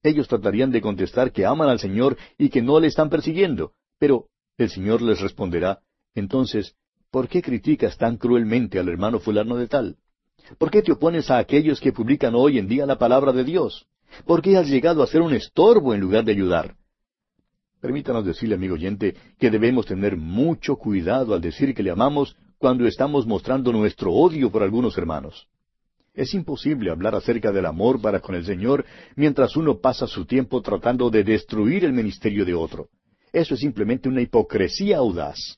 Ellos 0.02 0.28
tratarían 0.28 0.70
de 0.70 0.80
contestar 0.80 1.32
que 1.32 1.44
aman 1.44 1.68
al 1.68 1.78
Señor 1.78 2.16
y 2.38 2.48
que 2.48 2.62
no 2.62 2.80
le 2.80 2.86
están 2.86 3.10
persiguiendo, 3.10 3.72
pero 3.98 4.26
el 4.56 4.70
Señor 4.70 5.02
les 5.02 5.20
responderá, 5.20 5.80
entonces, 6.14 6.74
¿por 7.10 7.28
qué 7.28 7.42
criticas 7.42 7.98
tan 7.98 8.16
cruelmente 8.16 8.78
al 8.78 8.88
hermano 8.88 9.18
fulano 9.18 9.56
de 9.56 9.68
tal? 9.68 9.96
¿Por 10.58 10.70
qué 10.70 10.82
te 10.82 10.92
opones 10.92 11.30
a 11.30 11.38
aquellos 11.38 11.80
que 11.80 11.92
publican 11.92 12.34
hoy 12.34 12.58
en 12.58 12.68
día 12.68 12.86
la 12.86 12.98
palabra 12.98 13.32
de 13.32 13.44
Dios? 13.44 13.86
¿Por 14.26 14.42
qué 14.42 14.56
has 14.56 14.68
llegado 14.68 15.02
a 15.02 15.06
ser 15.06 15.20
un 15.20 15.34
estorbo 15.34 15.94
en 15.94 16.00
lugar 16.00 16.24
de 16.24 16.32
ayudar? 16.32 16.76
Permítanos 17.80 18.24
decirle, 18.24 18.56
amigo 18.56 18.74
oyente, 18.74 19.16
que 19.38 19.50
debemos 19.50 19.86
tener 19.86 20.16
mucho 20.16 20.76
cuidado 20.76 21.34
al 21.34 21.40
decir 21.40 21.74
que 21.74 21.82
le 21.82 21.90
amamos 21.90 22.36
cuando 22.60 22.86
estamos 22.86 23.26
mostrando 23.26 23.72
nuestro 23.72 24.12
odio 24.12 24.50
por 24.52 24.62
algunos 24.62 24.96
hermanos. 24.98 25.48
Es 26.12 26.34
imposible 26.34 26.90
hablar 26.90 27.14
acerca 27.14 27.50
del 27.52 27.64
amor 27.64 28.02
para 28.02 28.20
con 28.20 28.34
el 28.34 28.44
Señor 28.44 28.84
mientras 29.16 29.56
uno 29.56 29.78
pasa 29.78 30.06
su 30.06 30.26
tiempo 30.26 30.60
tratando 30.60 31.08
de 31.08 31.24
destruir 31.24 31.86
el 31.86 31.94
ministerio 31.94 32.44
de 32.44 32.52
otro. 32.52 32.90
Eso 33.32 33.54
es 33.54 33.60
simplemente 33.60 34.10
una 34.10 34.20
hipocresía 34.20 34.98
audaz. 34.98 35.56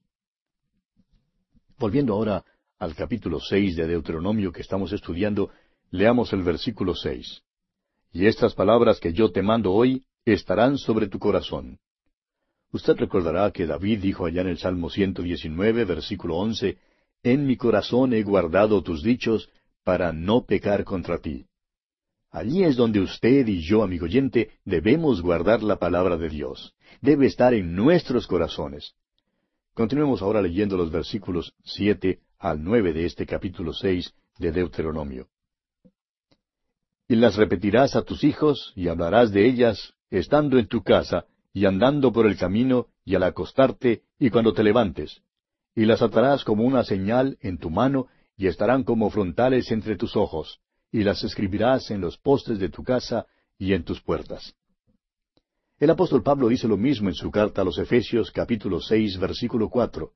Volviendo 1.77 2.15
ahora 2.15 2.45
al 2.79 2.95
capítulo 2.95 3.41
seis 3.41 3.75
de 3.75 3.89
Deuteronomio 3.89 4.53
que 4.53 4.63
estamos 4.63 4.93
estudiando, 4.93 5.51
leamos 5.91 6.33
el 6.33 6.45
versículo 6.45 6.95
seis. 6.95 7.43
Y 8.13 8.27
estas 8.27 8.55
palabras 8.55 9.01
que 9.01 9.13
yo 9.13 9.33
te 9.33 9.43
mando 9.43 9.73
hoy 9.73 10.05
estarán 10.25 10.79
sobre 10.79 11.09
tu 11.09 11.19
corazón. 11.19 11.81
Usted 12.71 12.95
recordará 12.97 13.51
que 13.51 13.67
David 13.67 13.99
dijo 14.03 14.25
allá 14.25 14.43
en 14.43 14.49
el 14.49 14.59
Salmo 14.59 14.89
119, 14.89 15.85
versículo 15.85 16.37
once, 16.37 16.79
En 17.23 17.47
mi 17.47 17.57
corazón 17.57 18.13
he 18.15 18.23
guardado 18.23 18.83
tus 18.83 19.03
dichos, 19.03 19.49
para 19.85 20.13
no 20.13 20.45
pecar 20.45 20.85
contra 20.85 21.19
ti. 21.19 21.47
Allí 22.31 22.65
es 22.65 22.77
donde 22.77 23.01
usted 23.01 23.47
y 23.47 23.61
yo, 23.61 23.83
amigo 23.83 24.07
oyente, 24.07 24.53
debemos 24.65 25.21
guardar 25.21 25.63
la 25.63 25.77
palabra 25.77 26.17
de 26.17 26.29
Dios. 26.29 26.75
Debe 27.01 27.27
estar 27.27 27.53
en 27.53 27.75
nuestros 27.75 28.27
corazones. 28.27 28.95
Continuemos 29.75 30.23
ahora 30.23 30.41
leyendo 30.41 30.77
los 30.77 30.91
versículos 30.91 31.53
siete 31.65 32.21
al 32.39 32.63
nueve 32.63 32.93
de 32.93 33.07
este 33.07 33.27
capítulo 33.27 33.73
seis 33.73 34.15
de 34.39 34.51
Deuteronomio. 34.51 35.29
Y 37.09 37.17
las 37.17 37.37
repetirás 37.37 37.97
a 37.97 38.03
tus 38.03 38.25
hijos 38.25 38.73
y 38.77 38.89
hablarás 38.89 39.31
de 39.33 39.47
ellas 39.47 39.95
estando 40.11 40.59
en 40.59 40.67
tu 40.67 40.83
casa 40.83 41.27
y 41.53 41.67
andando 41.67 42.13
por 42.13 42.27
el 42.27 42.37
camino 42.37 42.87
y 43.05 43.15
al 43.15 43.25
acostarte 43.25 44.03
y 44.19 44.31
cuando 44.31 44.55
te 44.55 44.63
levantes. 44.63 45.23
Y 45.75 45.87
las 45.87 46.03
atarás 46.03 46.45
como 46.45 46.65
una 46.65 46.85
señal 46.85 47.39
en 47.41 47.59
tu 47.59 47.71
mano 47.71 48.09
y 48.37 48.47
estarán 48.47 48.85
como 48.85 49.11
frontales 49.11 49.71
entre 49.71 49.97
tus 49.97 50.17
ojos, 50.17 50.61
y 50.91 51.03
las 51.03 51.25
escribirás 51.25 51.91
en 51.91 52.01
los 52.01 52.19
postes 52.19 52.59
de 52.59 52.69
tu 52.69 52.83
casa 52.83 53.27
y 53.59 53.73
en 53.73 53.85
tus 53.85 54.01
puertas. 54.03 54.55
El 55.79 55.91
apóstol 55.91 56.23
Pablo 56.23 56.49
dice 56.49 56.69
lo 56.69 56.77
mismo 56.77 57.09
en 57.09 57.15
su 57.15 57.31
carta 57.31 57.63
a 57.63 57.65
los 57.65 57.79
Efesios 57.79 58.31
capítulo 58.31 58.81
seis 58.81 59.19
versículo 59.19 59.69
cuatro. 59.69 60.13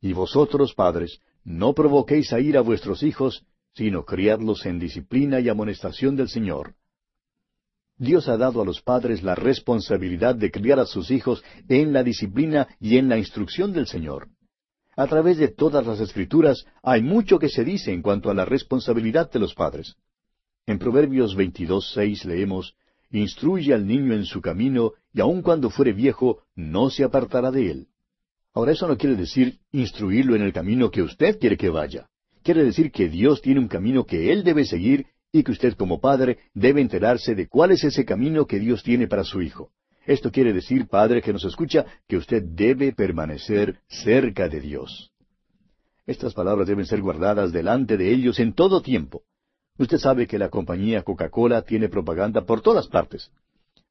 Y 0.00 0.12
vosotros, 0.12 0.74
padres, 0.74 1.20
no 1.44 1.74
provoquéis 1.74 2.32
a 2.32 2.40
ir 2.40 2.56
a 2.56 2.60
vuestros 2.60 3.02
hijos, 3.02 3.44
sino 3.74 4.04
criadlos 4.04 4.64
en 4.66 4.78
disciplina 4.78 5.40
y 5.40 5.48
amonestación 5.48 6.16
del 6.16 6.28
Señor. 6.28 6.74
Dios 7.96 8.28
ha 8.28 8.36
dado 8.36 8.62
a 8.62 8.64
los 8.64 8.80
padres 8.80 9.22
la 9.22 9.34
responsabilidad 9.34 10.34
de 10.34 10.50
criar 10.50 10.80
a 10.80 10.86
sus 10.86 11.10
hijos 11.10 11.42
en 11.68 11.92
la 11.92 12.02
disciplina 12.02 12.68
y 12.80 12.96
en 12.96 13.08
la 13.08 13.18
instrucción 13.18 13.72
del 13.72 13.86
Señor. 13.86 14.28
A 14.96 15.06
través 15.06 15.38
de 15.38 15.48
todas 15.48 15.86
las 15.86 16.00
escrituras 16.00 16.66
hay 16.82 17.02
mucho 17.02 17.38
que 17.38 17.48
se 17.48 17.64
dice 17.64 17.92
en 17.92 18.02
cuanto 18.02 18.30
a 18.30 18.34
la 18.34 18.44
responsabilidad 18.44 19.30
de 19.30 19.38
los 19.38 19.54
padres. 19.54 19.96
En 20.66 20.78
Proverbios 20.78 21.36
22.6 21.36 22.24
leemos, 22.24 22.74
Instruye 23.10 23.74
al 23.74 23.86
niño 23.86 24.14
en 24.14 24.24
su 24.24 24.40
camino, 24.40 24.92
y 25.12 25.20
aun 25.20 25.42
cuando 25.42 25.68
fuere 25.68 25.92
viejo, 25.92 26.44
no 26.56 26.88
se 26.88 27.04
apartará 27.04 27.50
de 27.50 27.70
él. 27.70 27.86
Ahora 28.54 28.72
eso 28.72 28.88
no 28.88 28.96
quiere 28.96 29.16
decir 29.16 29.58
instruirlo 29.70 30.34
en 30.34 30.42
el 30.42 30.52
camino 30.52 30.90
que 30.90 31.02
usted 31.02 31.38
quiere 31.38 31.56
que 31.56 31.68
vaya. 31.68 32.08
Quiere 32.42 32.64
decir 32.64 32.90
que 32.90 33.08
Dios 33.08 33.42
tiene 33.42 33.60
un 33.60 33.68
camino 33.68 34.04
que 34.04 34.32
él 34.32 34.44
debe 34.44 34.64
seguir 34.64 35.06
y 35.30 35.42
que 35.42 35.52
usted 35.52 35.74
como 35.74 36.00
padre 36.00 36.38
debe 36.54 36.80
enterarse 36.80 37.34
de 37.34 37.48
cuál 37.48 37.72
es 37.72 37.84
ese 37.84 38.04
camino 38.04 38.46
que 38.46 38.58
Dios 38.58 38.82
tiene 38.82 39.06
para 39.06 39.24
su 39.24 39.40
hijo. 39.42 39.70
Esto 40.06 40.30
quiere 40.30 40.52
decir, 40.52 40.88
Padre 40.88 41.22
que 41.22 41.32
nos 41.32 41.44
escucha, 41.44 41.86
que 42.08 42.16
usted 42.16 42.42
debe 42.42 42.92
permanecer 42.92 43.78
cerca 43.88 44.48
de 44.48 44.60
Dios. 44.60 45.12
Estas 46.06 46.34
palabras 46.34 46.66
deben 46.66 46.86
ser 46.86 47.00
guardadas 47.00 47.52
delante 47.52 47.96
de 47.96 48.12
ellos 48.12 48.40
en 48.40 48.52
todo 48.54 48.82
tiempo. 48.82 49.22
Usted 49.78 49.98
sabe 49.98 50.26
que 50.26 50.38
la 50.38 50.48
compañía 50.48 51.02
Coca-Cola 51.02 51.62
tiene 51.62 51.88
propaganda 51.88 52.44
por 52.44 52.60
todas 52.60 52.88
partes. 52.88 53.30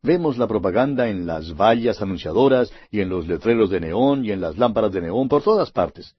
Vemos 0.04 0.38
la 0.38 0.48
propaganda 0.48 1.08
en 1.10 1.26
las 1.26 1.56
vallas 1.56 2.02
anunciadoras 2.02 2.72
y 2.90 3.00
en 3.00 3.10
los 3.10 3.28
letreros 3.28 3.70
de 3.70 3.80
neón 3.80 4.26
y 4.26 4.32
en 4.32 4.42
las 4.42 4.58
lámparas 4.58 4.92
de 4.92 5.02
neón 5.02 5.30
por 5.30 5.44
todas 5.44 5.72
partes. 5.72 6.16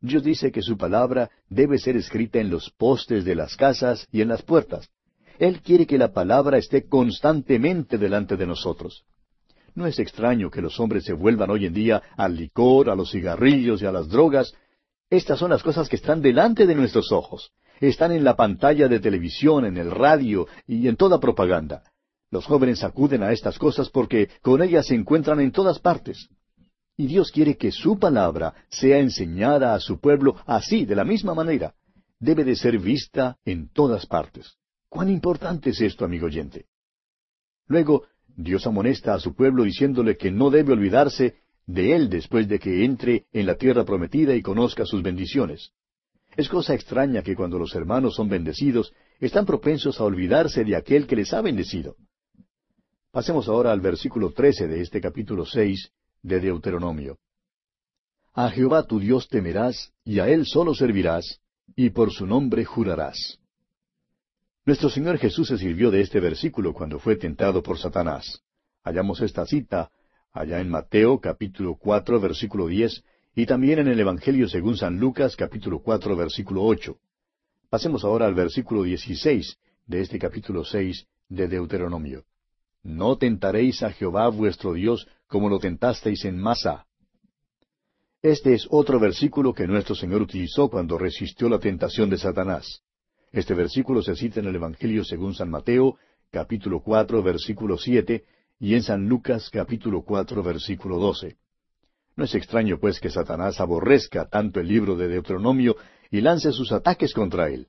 Dios 0.00 0.22
dice 0.22 0.52
que 0.52 0.62
su 0.62 0.76
palabra 0.76 1.30
debe 1.48 1.78
ser 1.78 1.96
escrita 1.96 2.38
en 2.38 2.50
los 2.50 2.70
postes 2.70 3.24
de 3.24 3.34
las 3.34 3.56
casas 3.56 4.06
y 4.12 4.20
en 4.20 4.28
las 4.28 4.42
puertas. 4.42 4.90
Él 5.38 5.60
quiere 5.60 5.86
que 5.86 5.98
la 5.98 6.12
palabra 6.12 6.58
esté 6.58 6.88
constantemente 6.88 7.98
delante 7.98 8.36
de 8.36 8.46
nosotros. 8.46 9.04
No 9.74 9.86
es 9.86 9.98
extraño 9.98 10.50
que 10.50 10.60
los 10.60 10.78
hombres 10.80 11.04
se 11.04 11.14
vuelvan 11.14 11.50
hoy 11.50 11.66
en 11.66 11.72
día 11.72 12.02
al 12.16 12.36
licor, 12.36 12.90
a 12.90 12.94
los 12.94 13.10
cigarrillos 13.10 13.80
y 13.80 13.86
a 13.86 13.92
las 13.92 14.08
drogas. 14.08 14.54
Estas 15.08 15.38
son 15.38 15.50
las 15.50 15.62
cosas 15.62 15.88
que 15.88 15.96
están 15.96 16.20
delante 16.20 16.66
de 16.66 16.74
nuestros 16.74 17.10
ojos. 17.12 17.52
Están 17.80 18.12
en 18.12 18.24
la 18.24 18.36
pantalla 18.36 18.88
de 18.88 19.00
televisión, 19.00 19.64
en 19.64 19.76
el 19.76 19.90
radio 19.90 20.46
y 20.66 20.88
en 20.88 20.96
toda 20.96 21.18
propaganda. 21.18 21.82
Los 22.30 22.46
jóvenes 22.46 22.84
acuden 22.84 23.22
a 23.22 23.32
estas 23.32 23.58
cosas 23.58 23.88
porque 23.90 24.30
con 24.40 24.62
ellas 24.62 24.86
se 24.86 24.94
encuentran 24.94 25.40
en 25.40 25.52
todas 25.52 25.78
partes. 25.78 26.28
Y 26.96 27.06
Dios 27.06 27.30
quiere 27.30 27.56
que 27.56 27.72
su 27.72 27.98
palabra 27.98 28.54
sea 28.68 28.98
enseñada 28.98 29.74
a 29.74 29.80
su 29.80 29.98
pueblo 30.00 30.36
así, 30.46 30.84
de 30.84 30.94
la 30.94 31.04
misma 31.04 31.34
manera. 31.34 31.74
Debe 32.20 32.44
de 32.44 32.56
ser 32.56 32.78
vista 32.78 33.38
en 33.44 33.68
todas 33.68 34.06
partes. 34.06 34.56
¿Cuán 34.88 35.10
importante 35.10 35.70
es 35.70 35.80
esto, 35.80 36.04
amigo 36.04 36.26
oyente? 36.26 36.66
Luego, 37.66 38.04
Dios 38.36 38.66
amonesta 38.66 39.14
a 39.14 39.20
su 39.20 39.34
pueblo 39.34 39.64
diciéndole 39.64 40.16
que 40.16 40.30
no 40.30 40.50
debe 40.50 40.72
olvidarse 40.72 41.36
de 41.66 41.94
él 41.94 42.08
después 42.08 42.48
de 42.48 42.58
que 42.58 42.84
entre 42.84 43.26
en 43.32 43.46
la 43.46 43.56
tierra 43.56 43.84
prometida 43.84 44.34
y 44.34 44.42
conozca 44.42 44.84
sus 44.84 45.02
bendiciones. 45.02 45.72
Es 46.36 46.48
cosa 46.48 46.74
extraña 46.74 47.22
que 47.22 47.36
cuando 47.36 47.58
los 47.58 47.74
hermanos 47.74 48.14
son 48.14 48.28
bendecidos, 48.28 48.92
están 49.20 49.44
propensos 49.44 50.00
a 50.00 50.04
olvidarse 50.04 50.64
de 50.64 50.76
aquel 50.76 51.06
que 51.06 51.16
les 51.16 51.32
ha 51.32 51.42
bendecido. 51.42 51.96
Pasemos 53.10 53.48
ahora 53.48 53.72
al 53.72 53.80
versículo 53.80 54.32
trece 54.32 54.66
de 54.66 54.80
este 54.80 55.00
capítulo 55.00 55.44
seis 55.44 55.92
de 56.22 56.40
Deuteronomio. 56.40 57.18
A 58.32 58.48
Jehová 58.48 58.84
tu 58.84 58.98
Dios 58.98 59.28
temerás, 59.28 59.92
y 60.04 60.20
a 60.20 60.28
él 60.28 60.46
solo 60.46 60.74
servirás, 60.74 61.40
y 61.76 61.90
por 61.90 62.10
su 62.10 62.26
nombre 62.26 62.64
jurarás. 62.64 63.38
Nuestro 64.64 64.90
Señor 64.90 65.18
Jesús 65.18 65.48
se 65.48 65.58
sirvió 65.58 65.90
de 65.90 66.02
este 66.02 66.20
versículo 66.20 66.72
cuando 66.72 67.00
fue 67.00 67.16
tentado 67.16 67.64
por 67.64 67.78
Satanás. 67.78 68.44
Hallamos 68.84 69.20
esta 69.20 69.44
cita 69.44 69.90
allá 70.32 70.60
en 70.60 70.70
Mateo 70.70 71.18
capítulo 71.18 71.74
cuatro 71.74 72.20
versículo 72.20 72.68
diez 72.68 73.02
y 73.34 73.44
también 73.44 73.80
en 73.80 73.88
el 73.88 73.98
Evangelio 73.98 74.48
según 74.48 74.76
San 74.76 75.00
Lucas 75.00 75.34
capítulo 75.34 75.80
cuatro 75.80 76.14
versículo 76.14 76.62
ocho. 76.62 76.98
Pasemos 77.70 78.04
ahora 78.04 78.26
al 78.26 78.34
versículo 78.34 78.84
dieciséis 78.84 79.58
de 79.86 80.00
este 80.00 80.20
capítulo 80.20 80.64
seis 80.64 81.08
de 81.28 81.48
Deuteronomio. 81.48 82.22
No 82.84 83.18
tentaréis 83.18 83.82
a 83.82 83.90
Jehová 83.90 84.28
vuestro 84.28 84.74
Dios 84.74 85.08
como 85.26 85.48
lo 85.48 85.58
tentasteis 85.58 86.24
en 86.24 86.38
Masa. 86.38 86.86
Este 88.22 88.54
es 88.54 88.68
otro 88.70 89.00
versículo 89.00 89.54
que 89.54 89.66
nuestro 89.66 89.96
Señor 89.96 90.22
utilizó 90.22 90.70
cuando 90.70 90.98
resistió 90.98 91.48
la 91.48 91.58
tentación 91.58 92.08
de 92.10 92.18
Satanás. 92.18 92.84
Este 93.32 93.54
versículo 93.54 94.02
se 94.02 94.14
cita 94.14 94.40
en 94.40 94.46
el 94.46 94.56
Evangelio 94.56 95.04
según 95.04 95.34
San 95.34 95.48
Mateo, 95.48 95.96
capítulo 96.30 96.82
cuatro, 96.82 97.22
versículo 97.22 97.78
siete, 97.78 98.24
y 98.60 98.74
en 98.74 98.82
San 98.82 99.08
Lucas, 99.08 99.48
capítulo 99.50 100.02
cuatro, 100.02 100.42
versículo 100.42 100.98
doce. 100.98 101.38
No 102.14 102.24
es 102.24 102.34
extraño, 102.34 102.78
pues, 102.78 103.00
que 103.00 103.08
Satanás 103.08 103.58
aborrezca 103.58 104.28
tanto 104.28 104.60
el 104.60 104.68
libro 104.68 104.96
de 104.96 105.08
Deuteronomio 105.08 105.76
y 106.10 106.20
lance 106.20 106.52
sus 106.52 106.72
ataques 106.72 107.14
contra 107.14 107.48
él. 107.48 107.68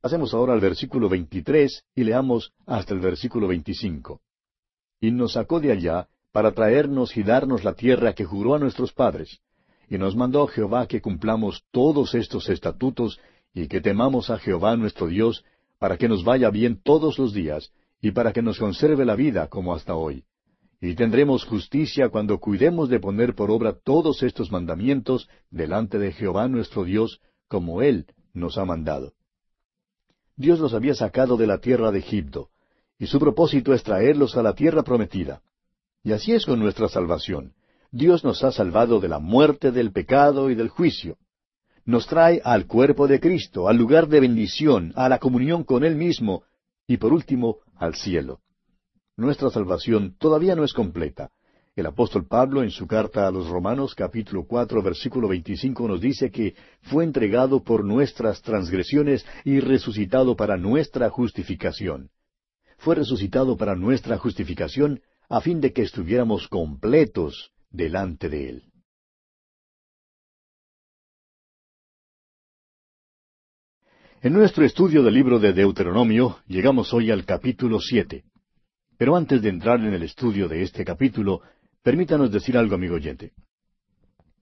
Pasemos 0.00 0.32
ahora 0.32 0.54
al 0.54 0.60
versículo 0.60 1.10
veintitrés 1.10 1.84
y 1.94 2.04
leamos 2.04 2.54
hasta 2.64 2.94
el 2.94 3.00
versículo 3.00 3.46
veinticinco. 3.46 4.22
Y 5.00 5.10
nos 5.10 5.34
sacó 5.34 5.60
de 5.60 5.70
allá 5.70 6.08
para 6.32 6.52
traernos 6.52 7.14
y 7.14 7.22
darnos 7.24 7.62
la 7.62 7.74
tierra 7.74 8.14
que 8.14 8.24
juró 8.24 8.54
a 8.54 8.58
nuestros 8.58 8.94
padres. 8.94 9.40
Y 9.90 9.98
nos 9.98 10.16
mandó 10.16 10.46
Jehová 10.46 10.86
que 10.86 11.02
cumplamos 11.02 11.62
todos 11.72 12.14
estos 12.14 12.48
estatutos 12.48 13.20
y 13.54 13.68
que 13.68 13.80
temamos 13.80 14.30
a 14.30 14.38
Jehová 14.38 14.76
nuestro 14.76 15.08
Dios, 15.08 15.44
para 15.78 15.96
que 15.96 16.08
nos 16.08 16.24
vaya 16.24 16.50
bien 16.50 16.80
todos 16.82 17.18
los 17.18 17.32
días, 17.32 17.72
y 18.00 18.12
para 18.12 18.32
que 18.32 18.42
nos 18.42 18.58
conserve 18.58 19.04
la 19.04 19.16
vida 19.16 19.48
como 19.48 19.74
hasta 19.74 19.94
hoy. 19.94 20.24
Y 20.80 20.94
tendremos 20.94 21.44
justicia 21.44 22.08
cuando 22.08 22.38
cuidemos 22.38 22.88
de 22.88 23.00
poner 23.00 23.34
por 23.34 23.50
obra 23.50 23.72
todos 23.72 24.22
estos 24.22 24.52
mandamientos 24.52 25.28
delante 25.50 25.98
de 25.98 26.12
Jehová 26.12 26.46
nuestro 26.48 26.84
Dios, 26.84 27.20
como 27.48 27.82
Él 27.82 28.06
nos 28.32 28.58
ha 28.58 28.64
mandado. 28.64 29.14
Dios 30.36 30.60
los 30.60 30.74
había 30.74 30.94
sacado 30.94 31.36
de 31.36 31.48
la 31.48 31.58
tierra 31.58 31.90
de 31.90 31.98
Egipto, 31.98 32.50
y 32.96 33.06
su 33.06 33.18
propósito 33.18 33.74
es 33.74 33.82
traerlos 33.82 34.36
a 34.36 34.42
la 34.42 34.54
tierra 34.54 34.84
prometida. 34.84 35.42
Y 36.04 36.12
así 36.12 36.32
es 36.32 36.46
con 36.46 36.60
nuestra 36.60 36.88
salvación. 36.88 37.54
Dios 37.90 38.22
nos 38.22 38.44
ha 38.44 38.52
salvado 38.52 39.00
de 39.00 39.08
la 39.08 39.18
muerte, 39.18 39.72
del 39.72 39.92
pecado 39.92 40.50
y 40.50 40.54
del 40.54 40.68
juicio. 40.68 41.16
Nos 41.88 42.06
trae 42.06 42.42
al 42.44 42.66
cuerpo 42.66 43.08
de 43.08 43.18
Cristo, 43.18 43.66
al 43.66 43.78
lugar 43.78 44.08
de 44.08 44.20
bendición, 44.20 44.92
a 44.94 45.08
la 45.08 45.18
comunión 45.18 45.64
con 45.64 45.84
Él 45.84 45.96
mismo, 45.96 46.42
y 46.86 46.98
por 46.98 47.14
último, 47.14 47.60
al 47.76 47.94
cielo 47.94 48.40
nuestra 49.16 49.48
salvación 49.48 50.14
todavía 50.18 50.54
no 50.54 50.64
es 50.64 50.74
completa. 50.74 51.30
El 51.74 51.86
apóstol 51.86 52.26
Pablo 52.28 52.62
en 52.62 52.70
su 52.70 52.86
carta 52.86 53.26
a 53.26 53.30
los 53.30 53.48
Romanos 53.48 53.94
capítulo 53.94 54.44
cuatro 54.46 54.82
versículo 54.82 55.28
veinticinco 55.28 55.88
nos 55.88 56.02
dice 56.02 56.30
que 56.30 56.54
fue 56.82 57.04
entregado 57.04 57.64
por 57.64 57.84
nuestras 57.84 58.42
transgresiones 58.42 59.24
y 59.44 59.60
resucitado 59.60 60.36
para 60.36 60.58
nuestra 60.58 61.08
justificación. 61.08 62.10
Fue 62.76 62.96
resucitado 62.96 63.56
para 63.56 63.74
nuestra 63.74 64.18
justificación 64.18 65.00
a 65.30 65.40
fin 65.40 65.60
de 65.62 65.72
que 65.72 65.82
estuviéramos 65.82 66.48
completos 66.48 67.50
delante 67.70 68.28
de 68.28 68.50
Él. 68.50 68.67
En 74.20 74.32
nuestro 74.32 74.64
estudio 74.64 75.04
del 75.04 75.14
libro 75.14 75.38
de 75.38 75.52
Deuteronomio 75.52 76.38
llegamos 76.48 76.92
hoy 76.92 77.12
al 77.12 77.24
capítulo 77.24 77.78
siete. 77.80 78.24
Pero 78.96 79.14
antes 79.14 79.40
de 79.42 79.48
entrar 79.48 79.78
en 79.78 79.94
el 79.94 80.02
estudio 80.02 80.48
de 80.48 80.62
este 80.62 80.84
capítulo, 80.84 81.40
permítanos 81.84 82.32
decir 82.32 82.58
algo, 82.58 82.74
amigo 82.74 82.96
oyente. 82.96 83.30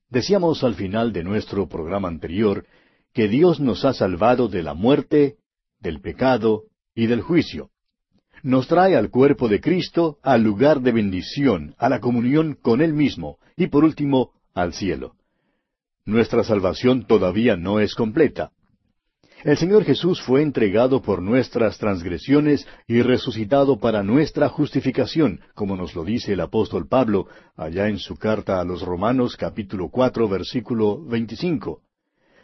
Decíamos 0.09 0.65
al 0.65 0.77
final 0.77 1.13
de 1.13 1.23
nuestro 1.23 1.69
programa 1.69 2.09
anterior 2.09 2.65
que 3.13 3.29
Dios 3.29 3.61
nos 3.61 3.85
ha 3.85 3.93
salvado 3.93 4.49
de 4.49 4.63
la 4.63 4.73
muerte, 4.73 5.37
del 5.79 6.01
pecado 6.01 6.63
y 6.95 7.07
del 7.07 7.21
juicio. 7.21 7.69
Nos 8.43 8.69
trae 8.69 8.97
al 8.97 9.11
cuerpo 9.11 9.47
de 9.47 9.61
Cristo, 9.61 10.17
al 10.23 10.43
lugar 10.43 10.81
de 10.81 10.93
bendición, 10.93 11.75
a 11.77 11.91
la 11.91 12.01
comunión 12.01 12.57
con 12.63 12.81
Él 12.81 12.95
mismo 12.95 13.37
y 13.59 13.67
por 13.67 13.85
último 13.85 14.31
al 14.55 14.73
cielo. 14.73 15.17
Nuestra 16.07 16.45
salvación 16.45 17.07
todavía 17.07 17.59
no 17.59 17.79
es 17.79 17.95
completa. 17.95 18.53
El 19.45 19.59
Señor 19.59 19.85
Jesús 19.85 20.23
fue 20.23 20.43
entregado 20.43 21.03
por 21.03 21.21
nuestras 21.21 21.77
transgresiones 21.79 22.67
y 22.89 23.03
resucitado 23.03 23.79
para 23.79 24.03
nuestra 24.03 24.49
justificación, 24.49 25.41
como 25.55 25.77
nos 25.77 25.95
lo 25.95 26.05
dice 26.05 26.33
el 26.33 26.41
apóstol 26.41 26.89
Pablo 26.89 27.29
allá 27.55 27.89
en 27.89 27.99
su 27.99 28.17
carta 28.17 28.61
a 28.61 28.65
los 28.65 28.81
Romanos 28.83 29.37
capítulo 29.37 29.91
cuatro 29.91 30.27
versículo 30.27 31.05
veinticinco. 31.05 31.83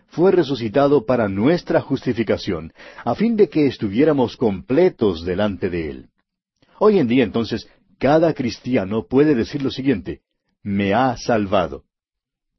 Fue 0.09 0.31
resucitado 0.33 1.07
para 1.07 1.29
nuestra 1.29 1.81
justificación, 1.81 2.75
a 3.05 3.15
fin 3.15 3.37
de 3.37 3.49
que 3.49 3.67
estuviéramos 3.67 4.37
completos 4.37 5.25
delante 5.25 5.71
de 5.71 5.89
Él. 5.89 6.09
Hoy 6.79 6.99
en 6.99 7.09
día 7.09 7.25
entonces, 7.25 7.69
cada 7.99 8.35
cristiano 8.35 9.07
puede 9.09 9.35
decir 9.35 9.63
lo 9.63 9.71
siguiente, 9.71 10.21
me 10.63 10.93
ha 10.93 11.17
salvado. 11.17 11.85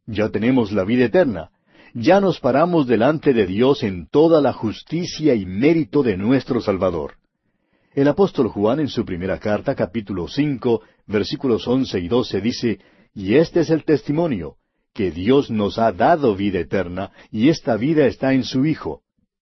Ya 0.08 0.30
tenemos 0.30 0.72
la 0.72 0.84
vida 0.84 1.06
eterna 1.06 1.52
ya 1.94 2.20
nos 2.20 2.40
paramos 2.40 2.88
delante 2.88 3.34
de 3.34 3.46
Dios 3.46 3.84
en 3.84 4.08
toda 4.08 4.42
la 4.42 4.54
justicia 4.54 5.36
y 5.36 5.46
mérito 5.46 6.02
de 6.02 6.18
nuestro 6.18 6.60
Salvador. 6.60 7.16
El 7.94 8.08
apóstol 8.08 8.48
Juan 8.48 8.80
en 8.80 8.88
su 8.88 9.06
primera 9.06 9.40
carta, 9.40 9.76
capítulo 9.76 10.28
cinco, 10.28 10.82
versículos 11.06 11.68
once 11.68 12.00
y 12.00 12.08
doce, 12.08 12.42
dice, 12.42 12.80
Y 13.14 13.36
este 13.36 13.60
es 13.60 13.70
el 13.70 13.84
testimonio, 13.84 14.56
que 14.94 15.12
Dios 15.12 15.52
nos 15.52 15.78
ha 15.78 15.92
dado 15.92 16.36
vida 16.36 16.60
eterna, 16.60 17.12
y 17.30 17.50
esta 17.50 17.78
vida 17.78 18.08
está 18.08 18.34
en 18.34 18.44
su 18.44 18.66
Hijo. 18.66 19.02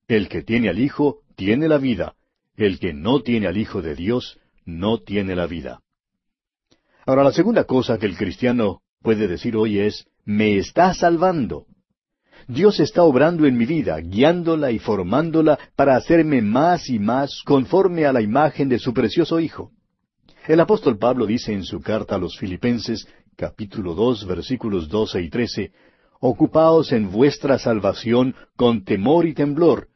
El 0.09 0.27
que 0.27 0.43
tiene 0.43 0.67
al 0.67 0.79
Hijo, 0.79 1.19
tiene 1.37 1.69
la 1.69 1.77
vida. 1.77 2.15
El 2.57 2.79
que 2.79 2.93
no 2.93 3.21
tiene 3.21 3.47
al 3.47 3.55
Hijo 3.55 3.81
de 3.81 3.95
Dios, 3.95 4.39
no 4.65 4.97
tiene 4.99 5.35
la 5.35 5.47
vida. 5.47 5.79
Ahora, 7.05 7.23
la 7.23 7.31
segunda 7.31 7.63
cosa 7.63 7.97
que 7.97 8.05
el 8.05 8.17
cristiano 8.17 8.81
puede 9.01 9.29
decir 9.29 9.55
hoy 9.55 9.79
es, 9.79 10.05
me 10.25 10.57
está 10.57 10.93
salvando. 10.93 11.65
Dios 12.47 12.79
está 12.79 13.03
obrando 13.03 13.45
en 13.45 13.57
mi 13.57 13.65
vida, 13.65 13.99
guiándola 13.99 14.71
y 14.71 14.79
formándola 14.79 15.59
para 15.75 15.95
hacerme 15.95 16.41
más 16.41 16.89
y 16.89 16.99
más 16.99 17.41
conforme 17.45 18.05
a 18.05 18.13
la 18.13 18.21
imagen 18.21 18.69
de 18.69 18.79
su 18.79 18.93
precioso 18.93 19.39
Hijo. 19.39 19.71
El 20.47 20.59
apóstol 20.59 20.97
Pablo 20.97 21.25
dice 21.25 21.53
en 21.53 21.63
su 21.63 21.81
carta 21.81 22.15
a 22.15 22.17
los 22.17 22.37
Filipenses, 22.37 23.07
capítulo 23.35 23.93
dos, 23.93 24.25
versículos 24.25 24.89
doce 24.89 25.21
y 25.21 25.29
trece, 25.29 25.71
Ocupaos 26.23 26.91
en 26.91 27.11
vuestra 27.11 27.57
salvación 27.57 28.35
con 28.55 28.83
temor 28.83 29.25
y 29.25 29.33
temblor, 29.33 29.87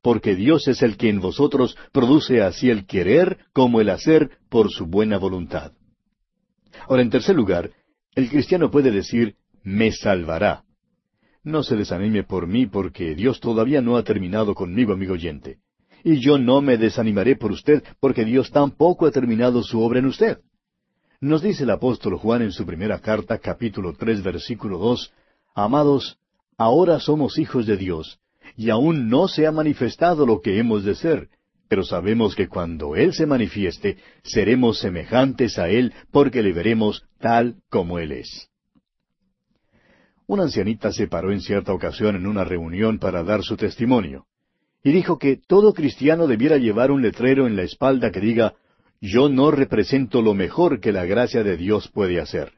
porque 0.00 0.36
Dios 0.36 0.68
es 0.68 0.80
el 0.80 0.96
que 0.96 1.08
en 1.08 1.20
vosotros 1.20 1.76
produce 1.90 2.40
así 2.40 2.70
el 2.70 2.86
querer 2.86 3.38
como 3.52 3.80
el 3.80 3.90
hacer 3.90 4.30
por 4.48 4.70
su 4.70 4.86
buena 4.86 5.18
voluntad. 5.18 5.72
Ahora, 6.88 7.02
en 7.02 7.10
tercer 7.10 7.34
lugar, 7.34 7.70
el 8.14 8.28
cristiano 8.30 8.70
puede 8.70 8.92
decir, 8.92 9.34
me 9.64 9.90
salvará. 9.90 10.62
No 11.44 11.62
se 11.62 11.76
desanime 11.76 12.22
por 12.22 12.46
mí 12.46 12.66
porque 12.66 13.14
Dios 13.14 13.40
todavía 13.40 13.80
no 13.80 13.96
ha 13.96 14.04
terminado 14.04 14.54
conmigo, 14.54 14.92
amigo 14.92 15.14
oyente. 15.14 15.58
Y 16.04 16.20
yo 16.20 16.38
no 16.38 16.60
me 16.60 16.76
desanimaré 16.76 17.36
por 17.36 17.50
usted 17.50 17.82
porque 18.00 18.24
Dios 18.24 18.50
tampoco 18.50 19.06
ha 19.06 19.10
terminado 19.10 19.62
su 19.62 19.80
obra 19.80 19.98
en 19.98 20.06
usted. 20.06 20.38
Nos 21.20 21.42
dice 21.42 21.64
el 21.64 21.70
apóstol 21.70 22.16
Juan 22.16 22.42
en 22.42 22.52
su 22.52 22.66
primera 22.66 22.98
carta, 23.00 23.38
capítulo 23.38 23.94
tres, 23.94 24.22
versículo 24.22 24.78
dos, 24.78 25.12
Amados, 25.54 26.18
ahora 26.56 26.98
somos 26.98 27.38
hijos 27.38 27.66
de 27.66 27.76
Dios, 27.76 28.18
y 28.56 28.70
aún 28.70 29.08
no 29.08 29.28
se 29.28 29.46
ha 29.46 29.52
manifestado 29.52 30.26
lo 30.26 30.40
que 30.40 30.58
hemos 30.58 30.82
de 30.82 30.94
ser, 30.94 31.28
pero 31.68 31.84
sabemos 31.84 32.34
que 32.34 32.48
cuando 32.48 32.96
Él 32.96 33.12
se 33.14 33.26
manifieste, 33.26 33.98
seremos 34.24 34.78
semejantes 34.78 35.58
a 35.58 35.68
Él, 35.68 35.92
porque 36.10 36.42
le 36.42 36.52
veremos 36.52 37.04
tal 37.20 37.56
como 37.68 37.98
Él 37.98 38.12
es. 38.12 38.51
Una 40.32 40.44
ancianita 40.44 40.92
se 40.92 41.08
paró 41.08 41.30
en 41.30 41.42
cierta 41.42 41.74
ocasión 41.74 42.16
en 42.16 42.26
una 42.26 42.42
reunión 42.42 42.98
para 42.98 43.22
dar 43.22 43.42
su 43.42 43.54
testimonio, 43.54 44.24
y 44.82 44.90
dijo 44.90 45.18
que 45.18 45.36
todo 45.36 45.74
cristiano 45.74 46.26
debiera 46.26 46.56
llevar 46.56 46.90
un 46.90 47.02
letrero 47.02 47.46
en 47.46 47.54
la 47.54 47.64
espalda 47.64 48.10
que 48.10 48.20
diga, 48.20 48.54
Yo 48.98 49.28
no 49.28 49.50
represento 49.50 50.22
lo 50.22 50.32
mejor 50.32 50.80
que 50.80 50.90
la 50.90 51.04
gracia 51.04 51.42
de 51.42 51.58
Dios 51.58 51.88
puede 51.88 52.18
hacer. 52.18 52.54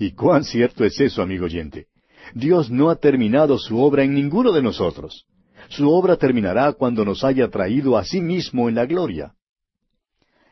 Y 0.00 0.14
cuán 0.14 0.42
cierto 0.42 0.84
es 0.84 0.98
eso, 0.98 1.22
amigo 1.22 1.44
oyente. 1.44 1.86
Dios 2.34 2.72
no 2.72 2.90
ha 2.90 2.96
terminado 2.96 3.56
su 3.56 3.78
obra 3.78 4.02
en 4.02 4.12
ninguno 4.12 4.50
de 4.50 4.62
nosotros. 4.62 5.26
Su 5.68 5.88
obra 5.88 6.16
terminará 6.16 6.72
cuando 6.72 7.04
nos 7.04 7.22
haya 7.22 7.48
traído 7.50 7.96
a 7.96 8.04
sí 8.04 8.20
mismo 8.20 8.68
en 8.68 8.74
la 8.74 8.84
gloria. 8.84 9.32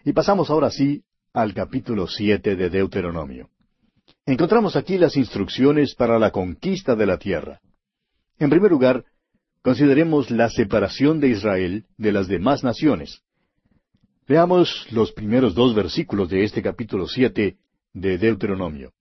Y 0.04 0.12
pasamos 0.12 0.50
ahora 0.50 0.70
sí 0.70 1.02
al 1.32 1.52
capítulo 1.52 2.06
siete 2.06 2.54
de 2.54 2.70
Deuteronomio. 2.70 3.48
Encontramos 4.26 4.74
aquí 4.74 4.96
las 4.96 5.16
instrucciones 5.18 5.94
para 5.94 6.18
la 6.18 6.30
conquista 6.30 6.96
de 6.96 7.04
la 7.04 7.18
tierra. 7.18 7.60
En 8.38 8.48
primer 8.48 8.70
lugar, 8.70 9.04
consideremos 9.62 10.30
la 10.30 10.48
separación 10.48 11.20
de 11.20 11.28
Israel 11.28 11.84
de 11.98 12.12
las 12.12 12.26
demás 12.26 12.64
naciones. 12.64 13.20
Veamos 14.26 14.86
los 14.90 15.12
primeros 15.12 15.54
dos 15.54 15.74
versículos 15.74 16.30
de 16.30 16.42
este 16.42 16.62
capítulo 16.62 17.06
siete 17.06 17.58
de 17.92 18.16
Deuteronomio. 18.16 18.92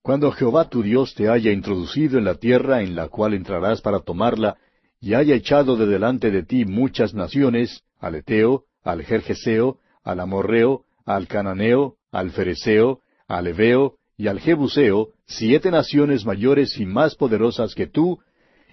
Cuando 0.00 0.32
Jehová 0.32 0.70
tu 0.70 0.82
Dios 0.82 1.14
te 1.14 1.28
haya 1.28 1.52
introducido 1.52 2.16
en 2.16 2.24
la 2.24 2.36
tierra 2.36 2.80
en 2.80 2.96
la 2.96 3.08
cual 3.08 3.34
entrarás 3.34 3.82
para 3.82 4.00
tomarla, 4.00 4.56
y 5.00 5.12
haya 5.12 5.34
echado 5.34 5.76
de 5.76 5.86
delante 5.86 6.30
de 6.30 6.42
ti 6.44 6.64
muchas 6.64 7.12
naciones, 7.12 7.82
al 8.00 8.14
Eteo, 8.14 8.64
al 8.82 9.02
Jerjeseo, 9.02 9.80
al 10.02 10.20
Amorreo, 10.20 10.84
al 11.04 11.26
cananeo, 11.28 11.96
al 12.10 12.30
fereceo, 12.30 13.00
al 13.28 13.48
heveo 13.48 13.98
y 14.16 14.28
al 14.28 14.40
jebuseo, 14.40 15.08
siete 15.26 15.70
naciones 15.70 16.24
mayores 16.24 16.78
y 16.78 16.86
más 16.86 17.14
poderosas 17.14 17.74
que 17.74 17.86
tú, 17.86 18.20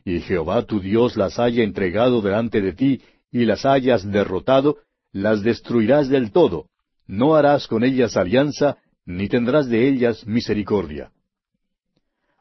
y 0.05 0.19
Jehová 0.19 0.63
tu 0.63 0.79
Dios 0.79 1.17
las 1.17 1.39
haya 1.39 1.63
entregado 1.63 2.21
delante 2.21 2.61
de 2.61 2.73
ti, 2.73 3.01
y 3.31 3.45
las 3.45 3.65
hayas 3.65 4.09
derrotado, 4.09 4.77
las 5.11 5.41
destruirás 5.41 6.09
del 6.09 6.31
todo. 6.31 6.67
No 7.07 7.35
harás 7.35 7.67
con 7.67 7.83
ellas 7.83 8.17
alianza, 8.17 8.77
ni 9.05 9.27
tendrás 9.27 9.67
de 9.67 9.87
ellas 9.87 10.25
misericordia. 10.25 11.11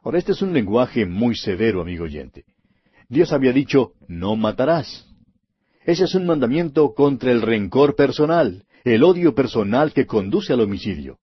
Ahora, 0.03 0.19
este 0.19 0.33
es 0.33 0.43
un 0.43 0.53
lenguaje 0.53 1.07
muy 1.07 1.37
severo, 1.37 1.83
amigo 1.83 2.05
oyente. 2.05 2.45
Dios 3.09 3.33
había 3.33 3.53
dicho, 3.53 3.93
no 4.09 4.37
matarás. 4.37 5.07
Ese 5.85 6.05
es 6.05 6.15
un 6.15 6.27
mandamiento 6.27 6.95
contra 6.95 7.33
el 7.33 7.43
rencor 7.43 7.97
personal, 7.97 8.65
el 8.85 9.03
odio 9.03 9.35
personal 9.35 9.93
que 9.93 10.07
conduce 10.07 10.53
al 10.53 10.61
homicidio. 10.61 11.19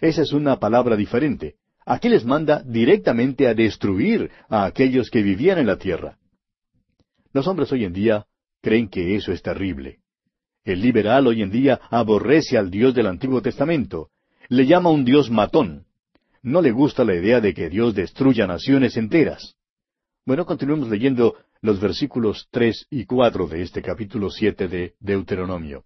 Esa 0.00 0.22
es 0.22 0.32
una 0.32 0.58
palabra 0.58 0.96
diferente. 0.96 1.56
Aquí 1.84 2.08
les 2.08 2.24
manda 2.24 2.62
directamente 2.62 3.46
a 3.46 3.54
destruir 3.54 4.30
a 4.48 4.64
aquellos 4.64 5.10
que 5.10 5.22
vivían 5.22 5.58
en 5.58 5.66
la 5.66 5.76
tierra. 5.76 6.18
Los 7.32 7.46
hombres 7.46 7.70
hoy 7.72 7.84
en 7.84 7.92
día 7.92 8.26
creen 8.60 8.88
que 8.88 9.14
eso 9.14 9.32
es 9.32 9.42
terrible. 9.42 10.00
El 10.64 10.80
liberal 10.80 11.28
hoy 11.28 11.42
en 11.42 11.50
día 11.50 11.80
aborrece 11.90 12.58
al 12.58 12.70
Dios 12.70 12.94
del 12.94 13.06
Antiguo 13.06 13.40
Testamento. 13.40 14.10
Le 14.48 14.66
llama 14.66 14.90
un 14.90 15.04
Dios 15.04 15.30
matón. 15.30 15.86
No 16.42 16.60
le 16.60 16.72
gusta 16.72 17.04
la 17.04 17.14
idea 17.14 17.40
de 17.40 17.54
que 17.54 17.68
Dios 17.68 17.94
destruya 17.94 18.46
naciones 18.46 18.96
enteras. 18.96 19.54
Bueno, 20.24 20.44
continuemos 20.44 20.88
leyendo 20.88 21.36
los 21.60 21.80
versículos 21.80 22.48
tres 22.50 22.86
y 22.90 23.04
cuatro 23.04 23.46
de 23.46 23.62
este 23.62 23.80
capítulo 23.80 24.30
siete 24.30 24.66
de 24.66 24.94
Deuteronomio. 24.98 25.84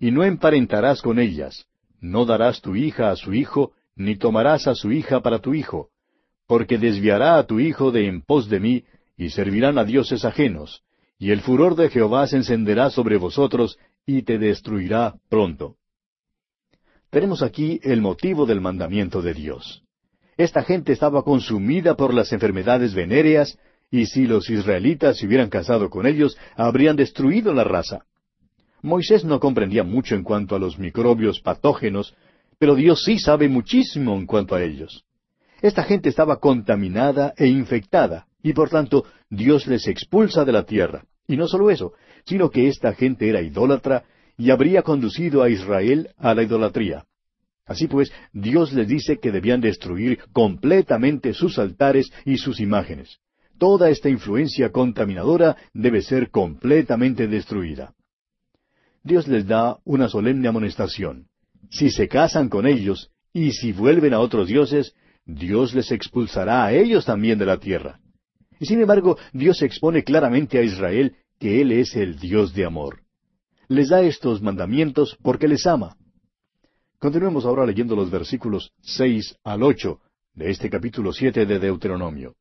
Y 0.00 0.10
no 0.10 0.24
emparentarás 0.24 1.02
con 1.02 1.18
ellas, 1.18 1.66
no 2.00 2.24
darás 2.24 2.60
tu 2.60 2.76
hija 2.76 3.10
a 3.10 3.16
su 3.16 3.34
hijo, 3.34 3.72
ni 3.96 4.16
tomarás 4.16 4.66
a 4.66 4.74
su 4.74 4.92
hija 4.92 5.20
para 5.20 5.40
tu 5.40 5.54
hijo, 5.54 5.88
porque 6.46 6.78
desviará 6.78 7.38
a 7.38 7.46
tu 7.46 7.60
hijo 7.60 7.90
de 7.90 8.06
en 8.06 8.22
pos 8.22 8.48
de 8.48 8.60
mí, 8.60 8.84
y 9.16 9.30
servirán 9.30 9.78
a 9.78 9.84
dioses 9.84 10.24
ajenos, 10.24 10.82
y 11.18 11.32
el 11.32 11.40
furor 11.40 11.74
de 11.74 11.90
Jehová 11.90 12.26
se 12.26 12.36
encenderá 12.36 12.90
sobre 12.90 13.16
vosotros, 13.16 13.78
y 14.06 14.22
te 14.22 14.38
destruirá 14.38 15.16
pronto. 15.28 15.76
Tenemos 17.10 17.42
aquí 17.42 17.80
el 17.82 18.00
motivo 18.00 18.46
del 18.46 18.60
mandamiento 18.60 19.20
de 19.20 19.34
Dios. 19.34 19.82
Esta 20.36 20.62
gente 20.62 20.92
estaba 20.92 21.24
consumida 21.24 21.96
por 21.96 22.14
las 22.14 22.32
enfermedades 22.32 22.94
venéreas, 22.94 23.58
y 23.90 24.06
si 24.06 24.26
los 24.26 24.48
israelitas 24.50 25.16
se 25.18 25.26
hubieran 25.26 25.48
casado 25.48 25.90
con 25.90 26.06
ellos, 26.06 26.36
habrían 26.54 26.96
destruido 26.96 27.52
la 27.52 27.64
raza. 27.64 28.04
Moisés 28.82 29.24
no 29.24 29.40
comprendía 29.40 29.82
mucho 29.82 30.14
en 30.14 30.22
cuanto 30.22 30.54
a 30.54 30.58
los 30.58 30.78
microbios 30.78 31.40
patógenos, 31.40 32.14
pero 32.58 32.74
Dios 32.74 33.04
sí 33.04 33.18
sabe 33.18 33.48
muchísimo 33.48 34.14
en 34.16 34.26
cuanto 34.26 34.54
a 34.54 34.62
ellos. 34.62 35.04
Esta 35.60 35.82
gente 35.82 36.08
estaba 36.08 36.38
contaminada 36.38 37.34
e 37.36 37.46
infectada, 37.48 38.26
y 38.42 38.52
por 38.52 38.70
tanto 38.70 39.04
Dios 39.28 39.66
les 39.66 39.88
expulsa 39.88 40.44
de 40.44 40.52
la 40.52 40.64
tierra. 40.64 41.04
Y 41.26 41.36
no 41.36 41.48
solo 41.48 41.70
eso, 41.70 41.92
sino 42.24 42.50
que 42.50 42.68
esta 42.68 42.94
gente 42.94 43.28
era 43.28 43.42
idólatra 43.42 44.04
y 44.36 44.50
habría 44.50 44.82
conducido 44.82 45.42
a 45.42 45.50
Israel 45.50 46.10
a 46.16 46.34
la 46.34 46.44
idolatría. 46.44 47.04
Así 47.66 47.86
pues, 47.86 48.12
Dios 48.32 48.72
les 48.72 48.88
dice 48.88 49.18
que 49.18 49.30
debían 49.30 49.60
destruir 49.60 50.20
completamente 50.32 51.34
sus 51.34 51.58
altares 51.58 52.10
y 52.24 52.38
sus 52.38 52.60
imágenes. 52.60 53.18
Toda 53.58 53.90
esta 53.90 54.08
influencia 54.08 54.70
contaminadora 54.70 55.56
debe 55.74 56.00
ser 56.00 56.30
completamente 56.30 57.26
destruida. 57.26 57.92
Dios 59.02 59.28
les 59.28 59.46
da 59.46 59.78
una 59.84 60.08
solemne 60.08 60.48
amonestación. 60.48 61.28
Si 61.70 61.90
se 61.90 62.08
casan 62.08 62.48
con 62.48 62.66
ellos 62.66 63.10
y 63.32 63.52
si 63.52 63.72
vuelven 63.72 64.14
a 64.14 64.20
otros 64.20 64.48
dioses, 64.48 64.94
Dios 65.24 65.74
les 65.74 65.92
expulsará 65.92 66.64
a 66.64 66.72
ellos 66.72 67.04
también 67.04 67.38
de 67.38 67.46
la 67.46 67.58
tierra. 67.58 68.00
Y 68.58 68.66
sin 68.66 68.80
embargo, 68.80 69.18
Dios 69.32 69.62
expone 69.62 70.02
claramente 70.02 70.58
a 70.58 70.62
Israel 70.62 71.16
que 71.38 71.60
Él 71.60 71.72
es 71.72 71.94
el 71.94 72.18
Dios 72.18 72.54
de 72.54 72.64
amor. 72.64 73.02
Les 73.68 73.90
da 73.90 74.02
estos 74.02 74.42
mandamientos 74.42 75.16
porque 75.22 75.46
les 75.46 75.66
ama. 75.66 75.96
Continuemos 76.98 77.44
ahora 77.44 77.64
leyendo 77.66 77.94
los 77.94 78.10
versículos 78.10 78.72
seis 78.80 79.36
al 79.44 79.62
ocho 79.62 80.00
de 80.34 80.50
este 80.50 80.68
capítulo 80.70 81.12
siete 81.12 81.46
de 81.46 81.58
Deuteronomio. 81.58 82.34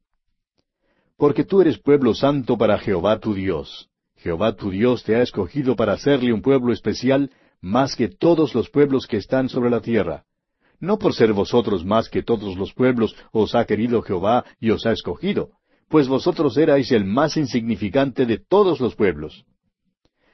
Porque 1.18 1.43
tú 1.43 1.62
eres 1.62 1.78
pueblo 1.78 2.14
santo 2.14 2.58
para 2.58 2.80
Jehová 2.80 3.20
tu 3.20 3.34
Dios. 3.34 3.89
Jehová 4.18 4.55
tu 4.55 4.72
Dios 4.72 5.03
te 5.03 5.15
ha 5.15 5.22
escogido 5.22 5.76
para 5.76 5.93
hacerle 5.93 6.34
un 6.34 6.41
pueblo 6.41 6.74
especial 6.74 7.32
más 7.61 7.95
que 7.95 8.07
todos 8.07 8.53
los 8.53 8.70
pueblos 8.70 9.07
que 9.07 9.18
están 9.18 9.49
sobre 9.49 9.70
la 9.70 9.82
tierra. 9.82 10.24
No 10.80 10.97
por 10.97 11.13
ser 11.13 11.34
vosotros 11.34 11.86
más 11.86 12.09
que 12.09 12.24
todos 12.24 12.55
los 12.55 12.74
pueblos 12.74 13.15
os 13.32 13.55
ha 13.55 13.65
querido 13.65 14.01
Jehová 14.01 14.45
y 14.59 14.70
os 14.70 14.86
ha 14.86 14.91
escogido, 14.91 15.49
pues 15.89 16.07
vosotros 16.07 16.57
erais 16.57 16.91
el 16.91 17.05
más 17.05 17.38
insignificante 17.38 18.26
de 18.26 18.38
todos 18.38 18.80
los 18.80 18.95
pueblos, 18.95 19.45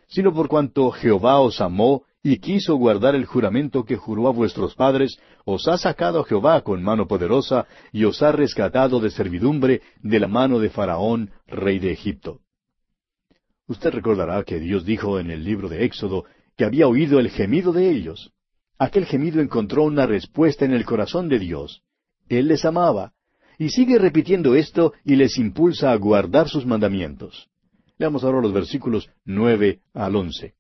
sino 0.08 0.34
por 0.34 0.48
cuanto 0.48 0.92
Jehová 0.92 1.40
os 1.40 1.62
amó 1.62 2.04
y 2.22 2.38
quiso 2.38 2.76
guardar 2.76 3.16
el 3.16 3.26
juramento 3.26 3.84
que 3.84 3.98
juró 3.98 4.28
a 4.28 4.32
vuestros 4.32 4.76
padres, 4.76 5.18
os 5.44 5.68
ha 5.68 5.78
sacado 5.78 6.24
Jehová 6.24 6.62
con 6.62 6.82
mano 6.82 7.08
poderosa 7.08 7.68
y 7.92 8.06
os 8.06 8.22
ha 8.22 8.32
rescatado 8.32 9.00
de 9.00 9.10
servidumbre 9.10 9.82
de 10.02 10.20
la 10.20 10.28
mano 10.28 10.60
de 10.60 10.70
Faraón, 10.70 11.32
rey 11.48 11.80
de 11.80 11.92
Egipto. 11.92 12.43
Usted 13.68 13.92
recordará 13.92 14.44
que 14.44 14.60
Dios 14.60 14.86
dijo 14.86 15.20
en 15.20 15.32
el 15.32 15.44
libro 15.44 15.70
de 15.70 15.86
Éxodo 15.86 16.26
que 16.58 16.66
había 16.66 16.88
oído 16.88 17.20
el 17.20 17.30
gemido 17.30 17.72
de 17.72 17.90
ellos. 17.90 18.32
Aquel 18.78 19.06
gemido 19.06 19.42
encontró 19.42 19.84
una 19.84 20.06
respuesta 20.06 20.66
en 20.66 20.74
el 20.74 20.86
corazón 20.86 21.30
de 21.30 21.40
Dios. 21.40 21.82
Él 22.28 22.48
les 22.48 22.66
amaba. 22.66 23.14
Y 23.58 23.70
sigue 23.70 23.98
repitiendo 24.00 24.56
esto 24.56 24.94
y 25.06 25.16
les 25.16 25.38
impulsa 25.38 25.92
a 25.92 25.96
guardar 25.96 26.50
sus 26.50 26.66
mandamientos. 26.66 27.48
Leamos 27.98 28.24
ahora 28.24 28.42
los 28.42 28.52
versículos 28.52 29.10
nueve 29.24 29.80
al 29.94 30.16
once. 30.16 30.56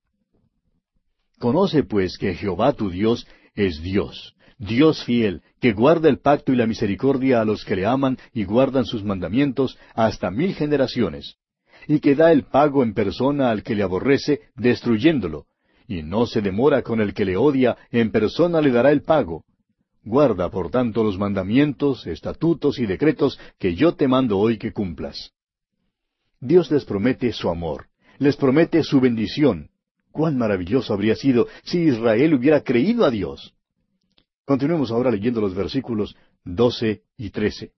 Conoce 1.39 1.83
pues 1.83 2.17
que 2.17 2.35
Jehová 2.35 2.73
tu 2.73 2.89
Dios 2.89 3.27
es 3.55 3.81
Dios, 3.81 4.35
Dios 4.59 5.03
fiel, 5.03 5.41
que 5.59 5.73
guarda 5.73 6.07
el 6.07 6.19
pacto 6.19 6.53
y 6.53 6.55
la 6.55 6.67
misericordia 6.67 7.41
a 7.41 7.45
los 7.45 7.65
que 7.65 7.75
le 7.75 7.85
aman 7.85 8.17
y 8.31 8.45
guardan 8.45 8.85
sus 8.85 9.03
mandamientos 9.03 9.77
hasta 9.93 10.31
mil 10.31 10.53
generaciones 10.55 11.37
y 11.87 11.99
que 11.99 12.15
da 12.15 12.31
el 12.31 12.43
pago 12.43 12.83
en 12.83 12.93
persona 12.93 13.51
al 13.51 13.63
que 13.63 13.75
le 13.75 13.83
aborrece, 13.83 14.41
destruyéndolo, 14.55 15.45
y 15.87 16.03
no 16.03 16.25
se 16.25 16.41
demora 16.41 16.81
con 16.81 17.01
el 17.01 17.13
que 17.13 17.25
le 17.25 17.37
odia, 17.37 17.77
en 17.91 18.11
persona 18.11 18.61
le 18.61 18.71
dará 18.71 18.91
el 18.91 19.01
pago. 19.01 19.43
Guarda, 20.03 20.49
por 20.49 20.69
tanto, 20.69 21.03
los 21.03 21.17
mandamientos, 21.17 22.07
estatutos 22.07 22.79
y 22.79 22.85
decretos 22.85 23.39
que 23.57 23.75
yo 23.75 23.95
te 23.95 24.07
mando 24.07 24.37
hoy 24.37 24.57
que 24.57 24.73
cumplas. 24.73 25.31
Dios 26.41 26.69
les 26.71 26.83
promete 26.83 27.31
su 27.31 27.49
amor, 27.49 27.87
les 28.19 28.35
promete 28.35 28.83
su 28.83 28.99
bendición. 28.99 29.69
Cuán 30.11 30.37
maravilloso 30.37 30.93
habría 30.93 31.15
sido 31.15 31.47
si 31.63 31.79
Israel 31.83 32.33
hubiera 32.33 32.61
creído 32.61 33.05
a 33.05 33.11
Dios. 33.11 33.55
Continuemos 34.45 34.91
ahora 34.91 35.09
leyendo 35.09 35.39
los 35.39 35.55
versículos 35.55 36.15
doce 36.43 37.03
y 37.17 37.29
trece. 37.29 37.71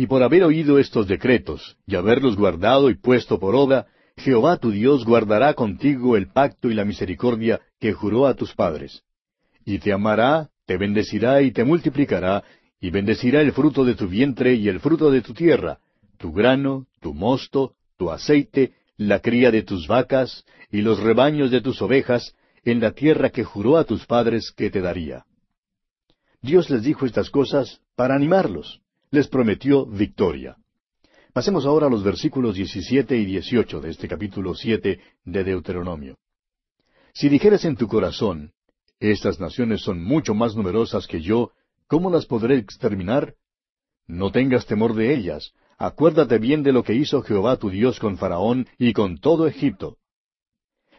Y 0.00 0.06
por 0.06 0.22
haber 0.22 0.44
oído 0.44 0.78
estos 0.78 1.06
decretos, 1.06 1.76
y 1.86 1.94
haberlos 1.94 2.34
guardado 2.34 2.88
y 2.88 2.94
puesto 2.94 3.38
por 3.38 3.54
obra, 3.54 3.86
Jehová 4.16 4.56
tu 4.56 4.70
Dios 4.70 5.04
guardará 5.04 5.52
contigo 5.52 6.16
el 6.16 6.28
pacto 6.32 6.70
y 6.70 6.74
la 6.74 6.86
misericordia 6.86 7.60
que 7.78 7.92
juró 7.92 8.26
a 8.26 8.32
tus 8.32 8.54
padres. 8.54 9.02
Y 9.66 9.78
te 9.78 9.92
amará, 9.92 10.48
te 10.64 10.78
bendecirá 10.78 11.42
y 11.42 11.52
te 11.52 11.64
multiplicará, 11.64 12.42
y 12.80 12.88
bendecirá 12.88 13.42
el 13.42 13.52
fruto 13.52 13.84
de 13.84 13.94
tu 13.94 14.08
vientre 14.08 14.54
y 14.54 14.70
el 14.70 14.80
fruto 14.80 15.10
de 15.10 15.20
tu 15.20 15.34
tierra, 15.34 15.80
tu 16.16 16.32
grano, 16.32 16.86
tu 17.02 17.12
mosto, 17.12 17.74
tu 17.98 18.10
aceite, 18.10 18.72
la 18.96 19.20
cría 19.20 19.50
de 19.50 19.64
tus 19.64 19.86
vacas, 19.86 20.46
y 20.72 20.80
los 20.80 20.98
rebaños 20.98 21.50
de 21.50 21.60
tus 21.60 21.82
ovejas, 21.82 22.34
en 22.64 22.80
la 22.80 22.92
tierra 22.92 23.28
que 23.28 23.44
juró 23.44 23.76
a 23.76 23.84
tus 23.84 24.06
padres 24.06 24.50
que 24.50 24.70
te 24.70 24.80
daría. 24.80 25.26
Dios 26.40 26.70
les 26.70 26.84
dijo 26.84 27.04
estas 27.04 27.28
cosas 27.28 27.82
para 27.96 28.14
animarlos 28.14 28.80
les 29.10 29.26
prometió 29.28 29.86
victoria. 29.86 30.56
Pasemos 31.32 31.64
ahora 31.66 31.86
a 31.86 31.90
los 31.90 32.02
versículos 32.02 32.54
17 32.54 33.16
y 33.16 33.24
18 33.24 33.80
de 33.80 33.90
este 33.90 34.08
capítulo 34.08 34.54
7 34.54 35.00
de 35.24 35.44
Deuteronomio. 35.44 36.16
Si 37.12 37.28
dijeres 37.28 37.64
en 37.64 37.76
tu 37.76 37.88
corazón, 37.88 38.52
estas 39.00 39.40
naciones 39.40 39.80
son 39.80 40.02
mucho 40.02 40.34
más 40.34 40.54
numerosas 40.54 41.06
que 41.06 41.20
yo, 41.20 41.50
¿cómo 41.88 42.10
las 42.10 42.26
podré 42.26 42.56
exterminar? 42.56 43.34
No 44.06 44.30
tengas 44.30 44.66
temor 44.66 44.94
de 44.94 45.14
ellas, 45.14 45.52
acuérdate 45.78 46.38
bien 46.38 46.62
de 46.62 46.72
lo 46.72 46.84
que 46.84 46.94
hizo 46.94 47.22
Jehová 47.22 47.56
tu 47.56 47.70
Dios 47.70 47.98
con 47.98 48.16
Faraón 48.16 48.68
y 48.78 48.92
con 48.92 49.18
todo 49.18 49.46
Egipto. 49.48 49.96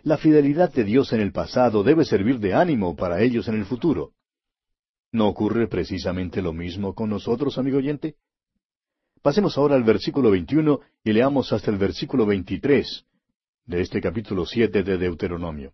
La 0.03 0.17
fidelidad 0.17 0.73
de 0.73 0.83
Dios 0.83 1.13
en 1.13 1.21
el 1.21 1.31
pasado 1.31 1.83
debe 1.83 2.03
servir 2.03 2.39
de 2.39 2.55
ánimo 2.55 2.95
para 2.95 3.21
ellos 3.21 3.47
en 3.47 3.55
el 3.55 3.65
futuro. 3.65 4.13
¿No 5.11 5.27
ocurre 5.27 5.67
precisamente 5.67 6.41
lo 6.41 6.53
mismo 6.53 6.95
con 6.95 7.09
nosotros, 7.09 7.57
amigo 7.57 7.77
oyente? 7.77 8.15
Pasemos 9.21 9.57
ahora 9.57 9.75
al 9.75 9.83
versículo 9.83 10.31
21 10.31 10.79
y 11.03 11.11
leamos 11.11 11.51
hasta 11.51 11.69
el 11.69 11.77
versículo 11.77 12.25
23 12.25 13.05
de 13.65 13.81
este 13.81 14.01
capítulo 14.01 14.45
7 14.45 14.83
de 14.83 14.97
Deuteronomio. 14.97 15.73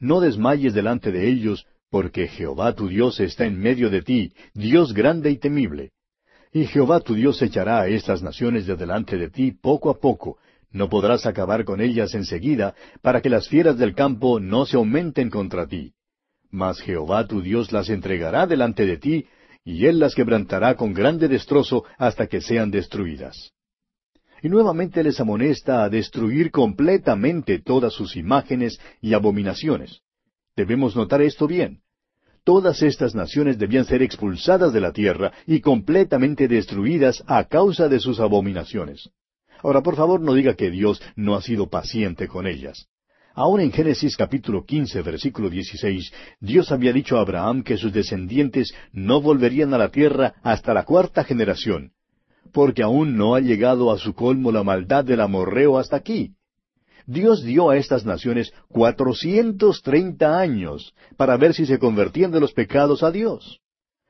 No 0.00 0.20
desmayes 0.20 0.72
delante 0.72 1.12
de 1.12 1.28
ellos, 1.28 1.66
porque 1.90 2.26
Jehová 2.26 2.74
tu 2.74 2.88
Dios 2.88 3.20
está 3.20 3.44
en 3.44 3.58
medio 3.58 3.90
de 3.90 4.02
ti, 4.02 4.32
Dios 4.54 4.94
grande 4.94 5.30
y 5.30 5.36
temible. 5.36 5.92
Y 6.52 6.64
Jehová 6.66 7.00
tu 7.00 7.14
Dios 7.14 7.40
echará 7.42 7.82
a 7.82 7.88
estas 7.88 8.22
naciones 8.22 8.66
de 8.66 8.76
delante 8.76 9.18
de 9.18 9.28
ti 9.28 9.52
poco 9.52 9.90
a 9.90 10.00
poco, 10.00 10.38
no 10.70 10.88
podrás 10.88 11.26
acabar 11.26 11.64
con 11.64 11.82
ellas 11.82 12.14
enseguida, 12.14 12.74
para 13.02 13.20
que 13.20 13.28
las 13.28 13.48
fieras 13.48 13.76
del 13.76 13.94
campo 13.94 14.40
no 14.40 14.64
se 14.64 14.76
aumenten 14.76 15.28
contra 15.28 15.66
ti. 15.66 15.92
Mas 16.50 16.80
Jehová 16.80 17.26
tu 17.26 17.42
Dios 17.42 17.72
las 17.72 17.88
entregará 17.90 18.46
delante 18.46 18.86
de 18.86 18.96
ti, 18.96 19.26
y 19.64 19.86
él 19.86 19.98
las 19.98 20.14
quebrantará 20.14 20.76
con 20.76 20.94
grande 20.94 21.28
destrozo 21.28 21.84
hasta 21.98 22.26
que 22.26 22.40
sean 22.40 22.70
destruidas. 22.70 23.52
Y 24.42 24.48
nuevamente 24.48 25.02
les 25.02 25.20
amonesta 25.20 25.84
a 25.84 25.88
destruir 25.88 26.50
completamente 26.50 27.58
todas 27.58 27.92
sus 27.92 28.16
imágenes 28.16 28.80
y 29.00 29.14
abominaciones. 29.14 30.00
Debemos 30.56 30.96
notar 30.96 31.22
esto 31.22 31.46
bien. 31.46 31.80
Todas 32.44 32.82
estas 32.82 33.14
naciones 33.14 33.58
debían 33.58 33.84
ser 33.84 34.02
expulsadas 34.02 34.72
de 34.72 34.80
la 34.80 34.92
tierra 34.92 35.32
y 35.46 35.60
completamente 35.60 36.48
destruidas 36.48 37.22
a 37.26 37.44
causa 37.44 37.88
de 37.88 38.00
sus 38.00 38.20
abominaciones. 38.20 39.10
Ahora, 39.62 39.82
por 39.82 39.96
favor, 39.96 40.20
no 40.20 40.34
diga 40.34 40.54
que 40.54 40.70
Dios 40.70 41.02
no 41.14 41.34
ha 41.34 41.42
sido 41.42 41.68
paciente 41.68 42.26
con 42.26 42.46
ellas. 42.46 42.86
Aún 43.40 43.60
en 43.60 43.70
Génesis 43.70 44.16
capítulo 44.16 44.64
quince, 44.64 45.00
versículo 45.00 45.48
dieciséis, 45.48 46.12
Dios 46.40 46.72
había 46.72 46.92
dicho 46.92 47.16
a 47.16 47.20
Abraham 47.20 47.62
que 47.62 47.76
sus 47.76 47.92
descendientes 47.92 48.74
no 48.90 49.20
volverían 49.20 49.72
a 49.72 49.78
la 49.78 49.90
tierra 49.90 50.34
hasta 50.42 50.74
la 50.74 50.84
cuarta 50.84 51.22
generación, 51.22 51.92
porque 52.52 52.82
aún 52.82 53.16
no 53.16 53.36
ha 53.36 53.40
llegado 53.40 53.92
a 53.92 53.98
su 53.98 54.12
colmo 54.12 54.50
la 54.50 54.64
maldad 54.64 55.04
del 55.04 55.20
amorreo 55.20 55.78
hasta 55.78 55.94
aquí. 55.94 56.32
Dios 57.06 57.44
dio 57.44 57.70
a 57.70 57.76
estas 57.76 58.04
naciones 58.04 58.52
cuatrocientos 58.66 59.82
treinta 59.82 60.40
años 60.40 60.92
para 61.16 61.36
ver 61.36 61.54
si 61.54 61.64
se 61.64 61.78
convertían 61.78 62.32
de 62.32 62.40
los 62.40 62.52
pecados 62.52 63.04
a 63.04 63.12
Dios. 63.12 63.60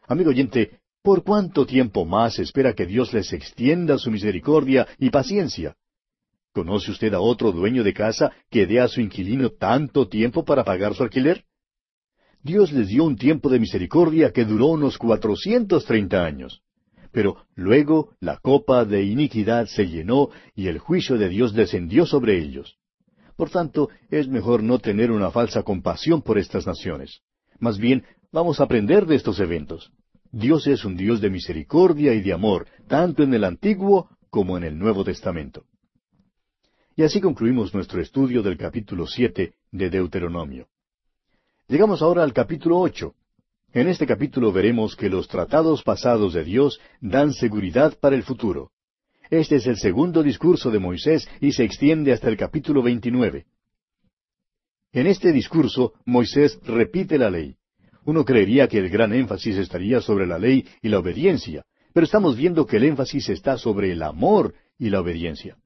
Amigo 0.06 0.30
oyente, 0.30 0.78
¿por 1.02 1.22
cuánto 1.22 1.66
tiempo 1.66 2.06
más 2.06 2.38
espera 2.38 2.72
que 2.72 2.86
Dios 2.86 3.12
les 3.12 3.30
extienda 3.34 3.98
su 3.98 4.10
misericordia 4.10 4.86
y 4.98 5.10
paciencia? 5.10 5.76
¿Conoce 6.58 6.90
usted 6.90 7.14
a 7.14 7.20
otro 7.20 7.52
dueño 7.52 7.84
de 7.84 7.94
casa 7.94 8.32
que 8.50 8.66
dé 8.66 8.80
a 8.80 8.88
su 8.88 9.00
inquilino 9.00 9.50
tanto 9.50 10.08
tiempo 10.08 10.44
para 10.44 10.64
pagar 10.64 10.92
su 10.92 11.04
alquiler? 11.04 11.44
Dios 12.42 12.72
les 12.72 12.88
dio 12.88 13.04
un 13.04 13.14
tiempo 13.14 13.48
de 13.48 13.60
misericordia 13.60 14.32
que 14.32 14.44
duró 14.44 14.66
unos 14.66 14.98
cuatrocientos 14.98 15.84
treinta 15.84 16.24
años. 16.24 16.60
Pero 17.12 17.46
luego 17.54 18.16
la 18.18 18.38
copa 18.38 18.84
de 18.84 19.04
iniquidad 19.04 19.66
se 19.66 19.86
llenó 19.86 20.30
y 20.56 20.66
el 20.66 20.80
juicio 20.80 21.16
de 21.16 21.28
Dios 21.28 21.54
descendió 21.54 22.06
sobre 22.06 22.36
ellos. 22.38 22.76
Por 23.36 23.50
tanto, 23.50 23.88
es 24.10 24.26
mejor 24.26 24.64
no 24.64 24.80
tener 24.80 25.12
una 25.12 25.30
falsa 25.30 25.62
compasión 25.62 26.22
por 26.22 26.38
estas 26.38 26.66
naciones. 26.66 27.20
Más 27.60 27.78
bien, 27.78 28.02
vamos 28.32 28.58
a 28.58 28.64
aprender 28.64 29.06
de 29.06 29.14
estos 29.14 29.38
eventos. 29.38 29.92
Dios 30.32 30.66
es 30.66 30.84
un 30.84 30.96
Dios 30.96 31.20
de 31.20 31.30
misericordia 31.30 32.14
y 32.14 32.20
de 32.20 32.32
amor, 32.32 32.66
tanto 32.88 33.22
en 33.22 33.32
el 33.32 33.44
Antiguo 33.44 34.08
como 34.28 34.58
en 34.58 34.64
el 34.64 34.76
Nuevo 34.76 35.04
Testamento. 35.04 35.67
Y 36.98 37.04
así 37.04 37.20
concluimos 37.20 37.72
nuestro 37.72 38.02
estudio 38.02 38.42
del 38.42 38.58
capítulo 38.58 39.06
siete 39.06 39.54
de 39.70 39.88
Deuteronomio. 39.88 40.66
Llegamos 41.68 42.02
ahora 42.02 42.24
al 42.24 42.32
capítulo 42.32 42.80
ocho. 42.80 43.14
En 43.72 43.86
este 43.86 44.04
capítulo 44.04 44.50
veremos 44.50 44.96
que 44.96 45.08
los 45.08 45.28
tratados 45.28 45.84
pasados 45.84 46.34
de 46.34 46.42
Dios 46.42 46.80
dan 47.00 47.32
seguridad 47.32 47.96
para 48.00 48.16
el 48.16 48.24
futuro. 48.24 48.72
Este 49.30 49.54
es 49.54 49.68
el 49.68 49.76
segundo 49.76 50.24
discurso 50.24 50.72
de 50.72 50.80
Moisés 50.80 51.28
y 51.40 51.52
se 51.52 51.62
extiende 51.62 52.12
hasta 52.12 52.30
el 52.30 52.36
capítulo 52.36 52.82
29. 52.82 53.46
En 54.90 55.06
este 55.06 55.30
discurso, 55.30 55.92
Moisés 56.04 56.58
repite 56.64 57.16
la 57.16 57.30
ley. 57.30 57.54
Uno 58.06 58.24
creería 58.24 58.66
que 58.66 58.78
el 58.78 58.88
gran 58.88 59.12
énfasis 59.12 59.56
estaría 59.56 60.00
sobre 60.00 60.26
la 60.26 60.40
ley 60.40 60.66
y 60.82 60.88
la 60.88 60.98
obediencia, 60.98 61.64
pero 61.92 62.06
estamos 62.06 62.36
viendo 62.36 62.66
que 62.66 62.78
el 62.78 62.82
énfasis 62.82 63.28
está 63.28 63.56
sobre 63.56 63.92
el 63.92 64.02
amor 64.02 64.52
y 64.80 64.90
la 64.90 65.00
obediencia. 65.00 65.58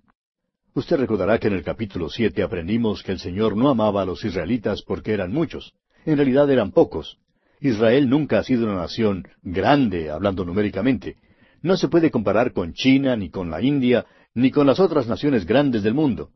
Usted 0.74 0.96
recordará 0.96 1.38
que 1.38 1.48
en 1.48 1.54
el 1.54 1.64
capítulo 1.64 2.08
siete 2.08 2.42
aprendimos 2.42 3.02
que 3.02 3.12
el 3.12 3.18
Señor 3.18 3.56
no 3.56 3.68
amaba 3.68 4.02
a 4.02 4.06
los 4.06 4.24
israelitas 4.24 4.82
porque 4.82 5.12
eran 5.12 5.30
muchos. 5.30 5.74
En 6.06 6.16
realidad 6.16 6.50
eran 6.50 6.72
pocos. 6.72 7.18
Israel 7.60 8.08
nunca 8.08 8.38
ha 8.38 8.44
sido 8.44 8.64
una 8.64 8.76
nación 8.76 9.28
grande, 9.42 10.10
hablando 10.10 10.44
numéricamente, 10.44 11.16
no 11.60 11.76
se 11.76 11.88
puede 11.88 12.10
comparar 12.10 12.52
con 12.52 12.72
China, 12.72 13.16
ni 13.16 13.30
con 13.30 13.50
la 13.50 13.62
India, 13.62 14.04
ni 14.34 14.50
con 14.50 14.66
las 14.66 14.80
otras 14.80 15.06
naciones 15.06 15.46
grandes 15.46 15.82
del 15.82 15.94
mundo. 15.94 16.30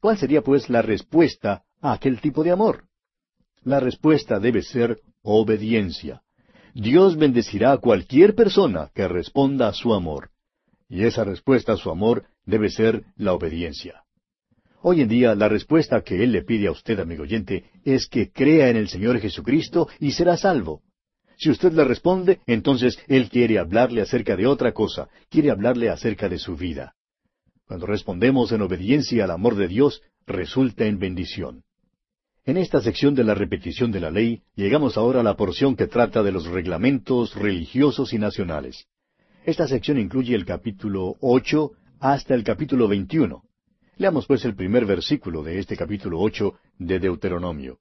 ¿Cuál 0.00 0.18
sería, 0.18 0.42
pues, 0.42 0.68
la 0.68 0.82
respuesta 0.82 1.62
a 1.80 1.92
aquel 1.92 2.20
tipo 2.20 2.44
de 2.44 2.50
amor? 2.50 2.84
La 3.62 3.80
respuesta 3.80 4.38
debe 4.38 4.62
ser 4.62 5.00
obediencia. 5.22 6.22
Dios 6.74 7.16
bendecirá 7.16 7.72
a 7.72 7.78
cualquier 7.78 8.34
persona 8.34 8.90
que 8.94 9.08
responda 9.08 9.68
a 9.68 9.72
su 9.72 9.94
amor. 9.94 10.30
Y 10.88 11.04
esa 11.04 11.24
respuesta 11.24 11.72
a 11.72 11.76
su 11.76 11.90
amor 11.90 12.24
debe 12.48 12.70
ser 12.70 13.04
la 13.16 13.34
obediencia. 13.34 14.04
Hoy 14.80 15.02
en 15.02 15.08
día 15.08 15.34
la 15.34 15.48
respuesta 15.48 16.00
que 16.00 16.22
Él 16.24 16.32
le 16.32 16.42
pide 16.42 16.68
a 16.68 16.70
usted, 16.70 16.98
amigo 16.98 17.24
oyente, 17.24 17.64
es 17.84 18.08
que 18.08 18.32
crea 18.32 18.70
en 18.70 18.76
el 18.76 18.88
Señor 18.88 19.20
Jesucristo 19.20 19.88
y 20.00 20.12
será 20.12 20.36
salvo. 20.36 20.80
Si 21.36 21.50
usted 21.50 21.72
le 21.72 21.84
responde, 21.84 22.40
entonces 22.46 22.98
Él 23.06 23.28
quiere 23.28 23.58
hablarle 23.58 24.00
acerca 24.00 24.34
de 24.34 24.46
otra 24.46 24.72
cosa, 24.72 25.08
quiere 25.28 25.50
hablarle 25.50 25.90
acerca 25.90 26.28
de 26.28 26.38
su 26.38 26.56
vida. 26.56 26.94
Cuando 27.66 27.84
respondemos 27.84 28.50
en 28.50 28.62
obediencia 28.62 29.24
al 29.24 29.30
amor 29.30 29.54
de 29.54 29.68
Dios, 29.68 30.00
resulta 30.26 30.86
en 30.86 30.98
bendición. 30.98 31.64
En 32.46 32.56
esta 32.56 32.80
sección 32.80 33.14
de 33.14 33.24
la 33.24 33.34
repetición 33.34 33.92
de 33.92 34.00
la 34.00 34.10
ley, 34.10 34.40
llegamos 34.56 34.96
ahora 34.96 35.20
a 35.20 35.22
la 35.22 35.36
porción 35.36 35.76
que 35.76 35.86
trata 35.86 36.22
de 36.22 36.32
los 36.32 36.46
reglamentos 36.46 37.34
religiosos 37.34 38.14
y 38.14 38.18
nacionales. 38.18 38.86
Esta 39.44 39.66
sección 39.66 39.98
incluye 39.98 40.34
el 40.34 40.44
capítulo 40.44 41.16
ocho 41.20 41.72
hasta 42.00 42.34
el 42.34 42.44
capítulo 42.44 42.88
veintiuno. 42.88 43.42
Leamos 43.96 44.26
pues 44.26 44.44
el 44.44 44.54
primer 44.54 44.86
versículo 44.86 45.42
de 45.42 45.58
este 45.58 45.76
capítulo 45.76 46.20
ocho 46.20 46.54
de 46.78 46.98
Deuteronomio. 47.00 47.78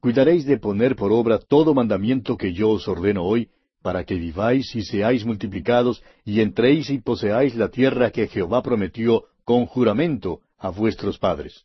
Cuidaréis 0.00 0.44
de 0.46 0.58
poner 0.58 0.96
por 0.96 1.12
obra 1.12 1.38
todo 1.38 1.74
mandamiento 1.74 2.36
que 2.36 2.52
yo 2.52 2.70
os 2.70 2.86
ordeno 2.88 3.24
hoy, 3.24 3.48
para 3.82 4.04
que 4.04 4.16
viváis 4.16 4.74
y 4.74 4.82
seáis 4.82 5.24
multiplicados, 5.24 6.02
y 6.24 6.40
entréis 6.40 6.90
y 6.90 6.98
poseáis 6.98 7.54
la 7.54 7.68
tierra 7.68 8.10
que 8.10 8.26
Jehová 8.26 8.62
prometió 8.62 9.24
con 9.44 9.66
juramento 9.66 10.40
a 10.58 10.70
vuestros 10.70 11.18
padres. 11.18 11.64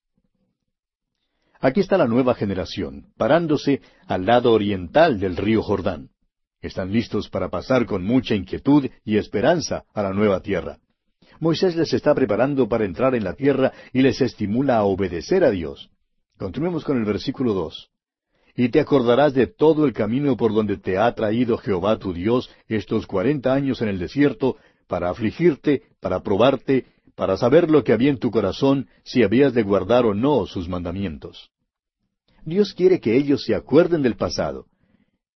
Aquí 1.60 1.80
está 1.80 1.98
la 1.98 2.08
nueva 2.08 2.36
generación, 2.36 3.08
parándose 3.18 3.82
al 4.08 4.26
lado 4.26 4.52
oriental 4.54 5.20
del 5.20 5.38
río 5.38 5.62
Jordán. 5.62 6.10
Están 6.62 6.92
listos 6.92 7.30
para 7.30 7.50
pasar 7.50 7.88
con 7.88 8.04
mucha 8.04 8.36
inquietud 8.36 8.88
y 9.04 9.18
esperanza 9.18 9.84
a 9.94 10.04
la 10.04 10.14
nueva 10.14 10.42
tierra. 10.42 10.78
Moisés 11.42 11.76
les 11.76 11.92
está 11.92 12.14
preparando 12.14 12.70
para 12.70 12.86
entrar 12.86 13.16
en 13.16 13.24
la 13.24 13.34
tierra 13.34 13.74
y 13.92 14.04
les 14.04 14.22
estimula 14.22 14.78
a 14.78 14.84
obedecer 14.84 15.44
a 15.44 15.50
Dios. 15.50 15.90
Continuemos 16.38 16.84
con 16.84 16.98
el 16.98 17.04
versículo 17.04 17.54
dos 17.54 17.90
y 18.56 18.70
te 18.70 18.80
acordarás 18.80 19.34
de 19.34 19.48
todo 19.48 19.86
el 19.86 19.94
camino 19.94 20.38
por 20.38 20.54
donde 20.54 20.78
te 20.78 21.00
ha 21.00 21.12
traído 21.16 21.58
Jehová 21.58 21.98
tu 21.98 22.14
Dios 22.14 22.50
estos 22.68 23.08
cuarenta 23.08 23.54
años 23.54 23.82
en 23.82 23.88
el 23.88 23.98
desierto, 23.98 24.58
para 24.88 25.10
afligirte, 25.10 25.84
para 26.00 26.22
probarte, 26.22 26.86
para 27.16 27.38
saber 27.38 27.72
lo 27.72 27.84
que 27.84 27.94
había 27.94 28.12
en 28.12 28.20
tu 28.20 28.30
corazón, 28.30 28.88
si 29.04 29.24
habías 29.24 29.54
de 29.54 29.64
guardar 29.64 30.06
o 30.06 30.14
no 30.14 30.46
sus 30.46 30.70
mandamientos. 30.70 31.50
Dios 32.44 32.74
quiere 32.74 33.00
que 33.00 33.16
ellos 33.18 33.44
se 33.46 33.56
acuerden 33.56 34.04
del 34.04 34.16
pasado. 34.16 34.66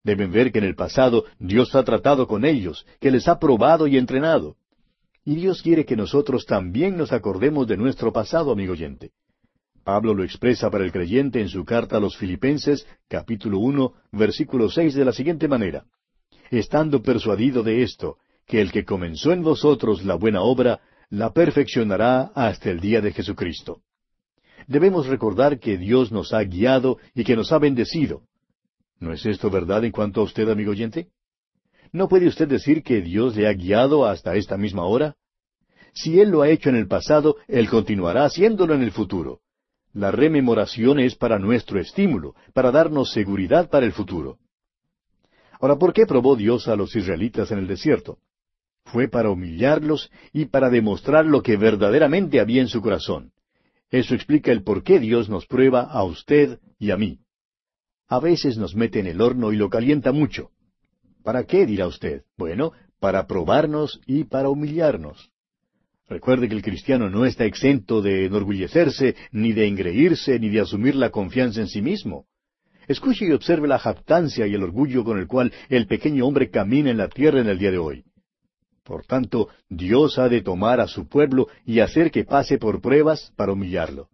Deben 0.03 0.31
ver 0.31 0.51
que 0.51 0.59
en 0.59 0.65
el 0.65 0.75
pasado 0.75 1.25
Dios 1.39 1.73
ha 1.73 1.83
tratado 1.83 2.27
con 2.27 2.45
ellos, 2.45 2.85
que 2.99 3.09
les 3.09 3.27
ha 3.27 3.39
probado 3.39 3.87
y 3.87 3.97
entrenado. 3.97 4.55
Y 5.25 5.35
Dios 5.35 5.63
quiere 5.63 5.85
que 5.85 5.95
nosotros 5.95 6.45
también 6.45 6.95
nos 6.95 7.11
acordemos 7.11 7.67
de 7.67 7.77
nuestro 7.77 8.13
pasado, 8.13 8.51
amigo 8.51 8.73
oyente. 8.73 9.11
Pablo 9.83 10.13
lo 10.13 10.23
expresa 10.23 10.69
para 10.69 10.85
el 10.85 10.91
creyente 10.91 11.41
en 11.41 11.49
su 11.49 11.65
carta 11.65 11.97
a 11.97 11.99
los 11.99 12.15
Filipenses, 12.15 12.87
capítulo 13.07 13.57
uno, 13.57 13.93
versículo 14.11 14.69
seis, 14.69 14.93
de 14.93 15.03
la 15.03 15.11
siguiente 15.11 15.47
manera. 15.47 15.85
Estando 16.51 17.01
persuadido 17.01 17.63
de 17.63 17.81
esto, 17.81 18.17
que 18.45 18.61
el 18.61 18.71
que 18.71 18.85
comenzó 18.85 19.31
en 19.31 19.41
vosotros 19.41 20.05
la 20.05 20.13
buena 20.13 20.41
obra, 20.41 20.79
la 21.09 21.33
perfeccionará 21.33 22.31
hasta 22.35 22.69
el 22.69 22.79
día 22.79 23.01
de 23.01 23.11
Jesucristo. 23.11 23.81
Debemos 24.67 25.07
recordar 25.07 25.59
que 25.59 25.77
Dios 25.77 26.11
nos 26.11 26.33
ha 26.33 26.43
guiado 26.43 26.97
y 27.15 27.23
que 27.23 27.35
nos 27.35 27.51
ha 27.51 27.57
bendecido. 27.57 28.21
¿No 28.99 29.11
es 29.11 29.25
esto 29.25 29.49
verdad 29.49 29.83
en 29.85 29.91
cuanto 29.91 30.21
a 30.21 30.23
usted, 30.23 30.47
amigo 30.49 30.71
oyente? 30.71 31.07
¿No 31.95 32.09
puede 32.09 32.27
usted 32.27 32.49
decir 32.49 32.83
que 32.83 32.99
Dios 33.01 33.37
le 33.37 33.47
ha 33.47 33.53
guiado 33.53 34.05
hasta 34.05 34.35
esta 34.35 34.57
misma 34.57 34.83
hora? 34.83 35.15
Si 35.93 36.19
Él 36.19 36.29
lo 36.29 36.41
ha 36.41 36.49
hecho 36.49 36.67
en 36.67 36.75
el 36.75 36.89
pasado, 36.89 37.37
Él 37.47 37.69
continuará 37.69 38.25
haciéndolo 38.25 38.73
en 38.73 38.81
el 38.81 38.91
futuro. 38.91 39.39
La 39.93 40.11
rememoración 40.11 40.99
es 40.99 41.15
para 41.15 41.39
nuestro 41.39 41.79
estímulo, 41.79 42.35
para 42.53 42.71
darnos 42.71 43.13
seguridad 43.13 43.69
para 43.69 43.85
el 43.85 43.93
futuro. 43.93 44.39
Ahora, 45.61 45.77
¿por 45.77 45.93
qué 45.93 46.05
probó 46.05 46.35
Dios 46.35 46.67
a 46.67 46.75
los 46.75 46.93
israelitas 46.97 47.49
en 47.51 47.59
el 47.59 47.67
desierto? 47.67 48.17
Fue 48.83 49.07
para 49.07 49.29
humillarlos 49.29 50.11
y 50.33 50.47
para 50.47 50.69
demostrar 50.69 51.25
lo 51.25 51.41
que 51.41 51.55
verdaderamente 51.55 52.41
había 52.41 52.61
en 52.61 52.67
su 52.67 52.81
corazón. 52.81 53.31
Eso 53.89 54.15
explica 54.15 54.51
el 54.51 54.63
por 54.63 54.83
qué 54.83 54.99
Dios 54.99 55.29
nos 55.29 55.45
prueba 55.45 55.83
a 55.83 56.03
usted 56.03 56.59
y 56.77 56.91
a 56.91 56.97
mí. 56.97 57.19
A 58.09 58.19
veces 58.19 58.57
nos 58.57 58.75
mete 58.75 58.99
en 58.99 59.07
el 59.07 59.21
horno 59.21 59.53
y 59.53 59.55
lo 59.55 59.69
calienta 59.69 60.11
mucho. 60.11 60.49
¿Para 61.25 61.43
qué? 61.43 61.65
dirá 61.65 61.87
usted. 61.87 62.21
Bueno, 62.37 62.71
para 62.99 63.25
probarnos 63.25 63.99
y 64.05 64.25
para 64.25 64.49
humillarnos. 64.49 65.31
Recuerde 66.07 66.47
que 66.47 66.53
el 66.53 66.61
cristiano 66.61 67.09
no 67.09 67.25
está 67.25 67.45
exento 67.45 68.03
de 68.03 68.25
enorgullecerse, 68.25 69.15
ni 69.31 69.51
de 69.51 69.67
engreírse, 69.67 70.39
ni 70.39 70.49
de 70.49 70.59
asumir 70.59 70.93
la 70.93 71.09
confianza 71.09 71.61
en 71.61 71.67
sí 71.67 71.81
mismo. 71.81 72.27
Escuche 72.87 73.25
y 73.25 73.31
observe 73.31 73.67
la 73.67 73.79
jactancia 73.79 74.45
y 74.45 74.53
el 74.53 74.61
orgullo 74.61 75.03
con 75.03 75.17
el 75.17 75.25
cual 75.25 75.51
el 75.69 75.87
pequeño 75.87 76.27
hombre 76.27 76.51
camina 76.51 76.91
en 76.91 76.97
la 76.97 77.09
tierra 77.09 77.41
en 77.41 77.49
el 77.49 77.57
día 77.57 77.71
de 77.71 77.79
hoy. 77.79 78.05
Por 78.83 79.03
tanto, 79.07 79.49
Dios 79.67 80.19
ha 80.19 80.29
de 80.29 80.43
tomar 80.43 80.79
a 80.79 80.87
su 80.87 81.07
pueblo 81.07 81.47
y 81.65 81.79
hacer 81.79 82.11
que 82.11 82.23
pase 82.23 82.59
por 82.59 82.81
pruebas 82.81 83.33
para 83.35 83.53
humillarlo. 83.53 84.09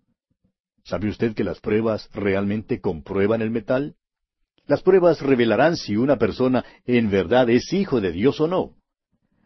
¿Sabe 0.85 1.09
usted 1.09 1.35
que 1.35 1.43
las 1.43 1.59
pruebas 1.59 2.09
realmente 2.13 2.79
comprueban 2.79 3.41
el 3.41 3.51
metal? 3.51 3.97
Las 4.71 4.83
pruebas 4.83 5.19
revelarán 5.19 5.75
si 5.75 5.97
una 5.97 6.15
persona 6.15 6.63
en 6.85 7.11
verdad 7.11 7.49
es 7.49 7.73
hijo 7.73 7.99
de 7.99 8.13
Dios 8.13 8.39
o 8.39 8.47
no. 8.47 8.77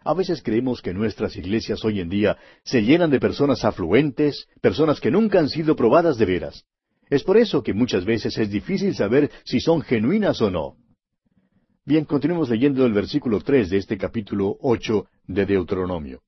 A 0.03 0.13
veces 0.13 0.43
creemos 0.43 0.83
que 0.83 0.93
nuestras 0.93 1.35
iglesias 1.35 1.83
hoy 1.83 1.99
en 1.99 2.09
día 2.09 2.37
se 2.63 2.83
llenan 2.83 3.09
de 3.09 3.19
personas 3.19 3.65
afluentes, 3.65 4.45
personas 4.61 4.99
que 4.99 5.09
nunca 5.09 5.39
han 5.39 5.49
sido 5.49 5.75
probadas 5.75 6.19
de 6.19 6.25
veras. 6.25 6.65
Es 7.09 7.23
por 7.23 7.37
eso 7.37 7.63
que 7.63 7.73
muchas 7.73 8.05
veces 8.05 8.37
es 8.37 8.51
difícil 8.51 8.93
saber 8.93 9.31
si 9.45 9.59
son 9.59 9.81
genuinas 9.81 10.43
o 10.43 10.51
no. 10.51 10.75
Bien, 11.85 12.05
continuemos 12.05 12.51
leyendo 12.51 12.85
el 12.85 12.93
versículo 12.93 13.41
tres 13.41 13.71
de 13.71 13.77
este 13.77 13.97
capítulo 13.97 14.55
ocho 14.61 15.07
de 15.25 15.47
Deuteronomio. 15.47 16.21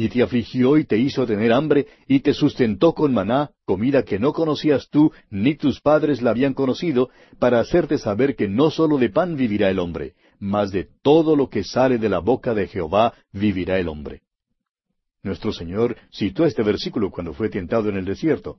Y 0.00 0.10
te 0.10 0.22
afligió 0.22 0.78
y 0.78 0.84
te 0.84 0.96
hizo 0.96 1.26
tener 1.26 1.52
hambre, 1.52 1.88
y 2.06 2.20
te 2.20 2.32
sustentó 2.32 2.94
con 2.94 3.12
maná, 3.12 3.50
comida 3.64 4.04
que 4.04 4.20
no 4.20 4.32
conocías 4.32 4.88
tú, 4.90 5.10
ni 5.28 5.56
tus 5.56 5.80
padres 5.80 6.22
la 6.22 6.30
habían 6.30 6.54
conocido, 6.54 7.10
para 7.40 7.58
hacerte 7.58 7.98
saber 7.98 8.36
que 8.36 8.46
no 8.46 8.70
sólo 8.70 8.96
de 8.98 9.10
pan 9.10 9.34
vivirá 9.34 9.70
el 9.70 9.80
hombre, 9.80 10.14
mas 10.38 10.70
de 10.70 10.86
todo 11.02 11.34
lo 11.34 11.48
que 11.48 11.64
sale 11.64 11.98
de 11.98 12.08
la 12.08 12.20
boca 12.20 12.54
de 12.54 12.68
Jehová 12.68 13.12
vivirá 13.32 13.80
el 13.80 13.88
hombre. 13.88 14.22
Nuestro 15.24 15.52
Señor 15.52 15.96
citó 16.12 16.44
este 16.44 16.62
versículo 16.62 17.10
cuando 17.10 17.34
fue 17.34 17.48
tentado 17.48 17.88
en 17.88 17.96
el 17.96 18.04
desierto. 18.04 18.58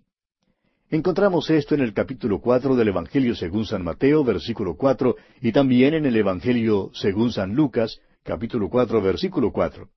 Encontramos 0.89 1.49
esto 1.51 1.73
en 1.73 1.79
el 1.79 1.93
capítulo 1.93 2.41
cuatro 2.41 2.75
del 2.75 2.89
Evangelio 2.89 3.33
según 3.33 3.65
San 3.65 3.85
Mateo, 3.85 4.25
versículo 4.25 4.75
cuatro, 4.75 5.15
y 5.39 5.53
también 5.53 5.93
en 5.93 6.05
el 6.05 6.17
Evangelio 6.17 6.91
según 6.93 7.31
San 7.31 7.55
Lucas, 7.55 8.01
capítulo 8.23 8.69
cuatro, 8.69 9.01
versículo 9.01 9.53
cuatro. 9.53 9.87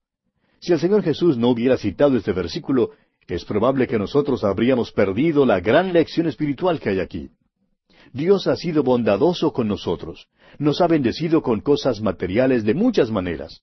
Si 0.63 0.71
el 0.71 0.79
Señor 0.79 1.03
Jesús 1.03 1.37
no 1.37 1.49
hubiera 1.49 1.75
citado 1.75 2.15
este 2.15 2.31
versículo, 2.31 2.91
es 3.27 3.43
probable 3.43 3.85
que 3.85 3.99
nosotros 3.99 4.45
habríamos 4.45 4.93
perdido 4.93 5.45
la 5.45 5.59
gran 5.59 5.91
lección 5.91 6.25
espiritual 6.25 6.79
que 6.79 6.91
hay 6.91 7.01
aquí. 7.01 7.31
Dios 8.13 8.47
ha 8.47 8.55
sido 8.55 8.81
bondadoso 8.81 9.51
con 9.51 9.67
nosotros, 9.67 10.29
nos 10.59 10.79
ha 10.79 10.87
bendecido 10.87 11.41
con 11.41 11.59
cosas 11.59 11.99
materiales 11.99 12.63
de 12.63 12.75
muchas 12.75 13.11
maneras. 13.11 13.61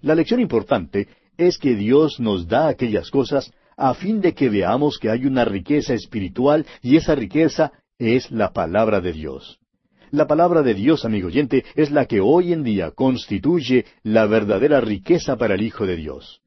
La 0.00 0.16
lección 0.16 0.40
importante 0.40 1.06
es 1.38 1.56
que 1.56 1.76
Dios 1.76 2.18
nos 2.18 2.48
da 2.48 2.66
aquellas 2.66 3.12
cosas 3.12 3.52
a 3.76 3.94
fin 3.94 4.20
de 4.20 4.34
que 4.34 4.48
veamos 4.48 4.98
que 4.98 5.08
hay 5.08 5.26
una 5.26 5.44
riqueza 5.44 5.94
espiritual 5.94 6.66
y 6.82 6.96
esa 6.96 7.14
riqueza 7.14 7.70
es 7.96 8.28
la 8.32 8.52
palabra 8.52 9.00
de 9.00 9.12
Dios. 9.12 9.60
La 10.10 10.26
palabra 10.26 10.62
de 10.62 10.74
Dios, 10.74 11.04
amigo 11.04 11.28
oyente, 11.28 11.64
es 11.76 11.92
la 11.92 12.06
que 12.06 12.18
hoy 12.20 12.52
en 12.52 12.64
día 12.64 12.90
constituye 12.90 13.84
la 14.02 14.26
verdadera 14.26 14.80
riqueza 14.80 15.36
para 15.36 15.54
el 15.54 15.62
Hijo 15.62 15.86
de 15.86 15.94
Dios. 15.94 16.39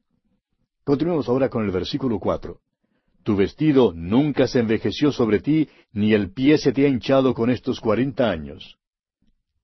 Continuemos 0.84 1.30
ahora 1.30 1.48
con 1.48 1.64
el 1.64 1.70
versículo 1.70 2.18
cuatro. 2.18 2.58
Tu 3.22 3.34
vestido 3.34 3.94
nunca 3.94 4.46
se 4.46 4.58
envejeció 4.58 5.12
sobre 5.12 5.40
ti, 5.40 5.66
ni 5.94 6.12
el 6.12 6.30
pie 6.30 6.58
se 6.58 6.72
te 6.72 6.84
ha 6.84 6.88
hinchado 6.88 7.32
con 7.32 7.48
estos 7.48 7.80
cuarenta 7.80 8.30
años. 8.30 8.76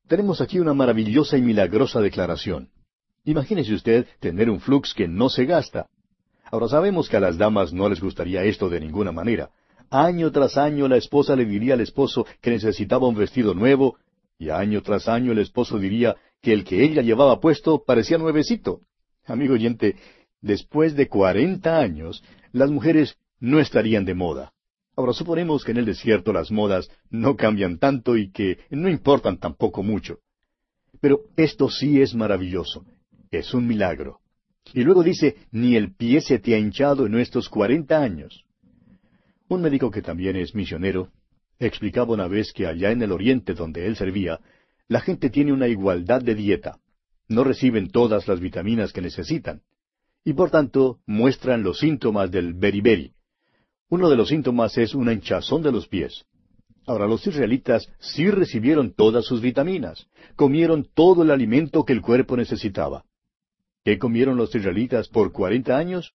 Tenemos 0.09 0.41
aquí 0.41 0.59
una 0.59 0.73
maravillosa 0.73 1.37
y 1.37 1.43
milagrosa 1.43 2.01
declaración. 2.01 2.71
Imagínese 3.25 3.75
usted 3.75 4.07
tener 4.19 4.49
un 4.49 4.61
flux 4.61 4.95
que 4.95 5.09
no 5.09 5.29
se 5.29 5.45
gasta. 5.45 5.89
Ahora 6.51 6.69
sabemos 6.69 7.11
que 7.11 7.19
a 7.19 7.21
las 7.21 7.37
damas 7.37 7.71
no 7.71 7.87
les 7.91 8.01
gustaría 8.01 8.43
esto 8.45 8.71
de 8.71 8.81
ninguna 8.81 9.13
manera. 9.13 9.51
Año 9.91 10.33
tras 10.33 10.57
año 10.57 10.89
la 10.89 10.97
esposa 10.97 11.37
le 11.37 11.45
diría 11.45 11.75
al 11.75 11.83
esposo 11.83 12.27
que 12.41 12.51
necesitaba 12.51 13.07
un 13.07 13.15
vestido 13.15 13.53
nuevo, 13.53 13.99
y 14.39 14.49
año 14.49 14.81
tras 14.81 15.07
año 15.07 15.33
el 15.33 15.39
esposo 15.39 15.79
diría 15.79 16.17
que 16.41 16.55
el 16.55 16.65
que 16.65 16.83
ella 16.83 17.03
llevaba 17.03 17.41
puesto 17.41 17.85
parecía 17.85 18.17
nuevecito. 18.17 18.81
Amigo 19.27 19.55
oyente, 19.55 19.97
después 20.41 20.95
de 20.97 21.09
cuarenta 21.09 21.79
años, 21.79 22.23
las 22.53 22.71
mujeres 22.71 23.17
no 23.39 23.61
estarían 23.61 24.05
de 24.05 24.15
moda. 24.15 24.53
Ahora 24.97 25.13
suponemos 25.13 25.65
que 25.65 25.71
en 25.71 25.79
el 25.79 25.87
desierto 25.87 26.33
las 26.33 26.51
modas 26.51 26.91
no 27.11 27.37
cambian 27.37 27.79
tanto 27.79 28.17
y 28.17 28.31
que 28.31 28.59
no 28.71 28.89
importan 28.89 29.39
tampoco 29.39 29.83
mucho. 29.83 30.19
Pero 31.01 31.21
esto 31.37 31.71
sí 31.71 32.01
es 32.01 32.15
maravilloso. 32.15 32.85
Es 33.31 33.55
un 33.55 33.67
milagro. 33.67 34.21
Y 34.75 34.83
luego 34.83 35.03
dice, 35.03 35.37
ni 35.53 35.77
el 35.77 35.95
pie 35.95 36.21
se 36.21 36.39
te 36.39 36.55
ha 36.55 36.59
hinchado 36.59 37.07
en 37.07 37.15
estos 37.19 37.49
cuarenta 37.49 38.03
años. 38.03 38.45
Un 39.49 39.63
médico 39.63 39.91
que 39.91 40.03
también 40.03 40.37
es 40.37 40.55
misionero 40.55 41.11
explicaba 41.61 42.15
una 42.15 42.27
vez 42.27 42.53
que 42.53 42.67
allá 42.67 42.91
en 42.91 43.03
el 43.03 43.13
oriente 43.13 43.55
donde 43.55 43.87
él 43.87 43.95
servía, 43.97 44.41
la 44.89 45.01
gente 45.01 45.31
tiene 45.31 45.53
una 45.53 45.69
igualdad 45.69 46.23
de 46.23 46.35
dieta. 46.35 46.79
No 47.29 47.45
reciben 47.45 47.91
todas 47.91 48.27
las 48.27 48.41
vitaminas 48.41 48.93
que 48.93 49.03
necesitan. 49.03 49.63
Y 50.25 50.35
por 50.35 50.51
tanto 50.51 50.99
muestran 51.07 51.63
los 51.63 51.79
síntomas 51.79 52.31
del 52.31 52.55
beriberi. 52.55 53.13
Uno 53.89 54.09
de 54.09 54.17
los 54.17 54.29
síntomas 54.29 54.77
es 54.79 54.95
una 54.95 55.13
hinchazón 55.13 55.63
de 55.63 55.73
los 55.73 55.89
pies. 55.89 56.25
Ahora 56.87 57.07
los 57.07 57.27
israelitas 57.27 57.89
sí 57.99 58.31
recibieron 58.31 58.93
todas 58.93 59.25
sus 59.25 59.41
vitaminas, 59.41 60.07
comieron 60.37 60.89
todo 60.95 61.23
el 61.23 61.31
alimento 61.31 61.85
que 61.85 61.93
el 61.93 62.03
cuerpo 62.03 62.37
necesitaba. 62.37 63.05
¿Qué 63.85 63.99
comieron 63.99 64.37
los 64.37 64.55
israelitas 64.55 65.09
por 65.09 65.33
cuarenta 65.33 65.77
años? 65.77 66.13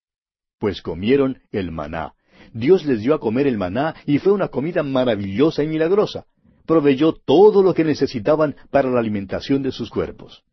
Pues 0.60 0.82
comieron 0.82 1.40
el 1.52 1.72
maná. 1.72 2.14
Dios 2.54 2.86
les 2.86 3.02
dio 3.02 3.14
a 3.14 3.20
comer 3.20 3.48
el 3.48 3.58
maná 3.58 3.96
y 4.06 4.20
fue 4.20 4.34
una 4.34 4.50
comida 4.50 4.84
maravillosa 4.84 5.64
y 5.64 5.68
milagrosa. 5.68 6.26
Proveyó 6.66 7.14
todo 7.14 7.62
lo 7.64 7.74
que 7.74 7.84
necesitaban 7.84 8.56
para 8.72 8.90
la 8.90 9.00
alimentación 9.00 9.64
de 9.64 9.72
sus 9.72 9.90
cuerpos. 9.90 10.44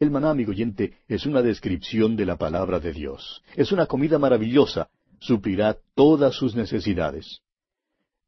El 0.00 0.10
maná, 0.10 0.30
amigo 0.30 0.52
oyente, 0.52 0.94
es 1.08 1.26
una 1.26 1.42
descripción 1.42 2.16
de 2.16 2.24
la 2.24 2.38
palabra 2.38 2.80
de 2.80 2.94
Dios. 2.94 3.42
Es 3.54 3.70
una 3.70 3.84
comida 3.84 4.18
maravillosa, 4.18 4.88
suplirá 5.18 5.76
todas 5.94 6.34
sus 6.34 6.56
necesidades. 6.56 7.42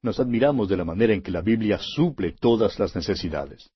Nos 0.03 0.21
admiramos 0.21 0.69
de 0.69 0.77
la 0.77 0.85
manera 0.85 1.15
en 1.15 1.23
que 1.23 1.31
la 1.31 1.41
Biblia 1.41 1.79
suple 1.81 2.33
todas 2.39 2.79
las 2.79 2.95
necesidades. 2.95 3.71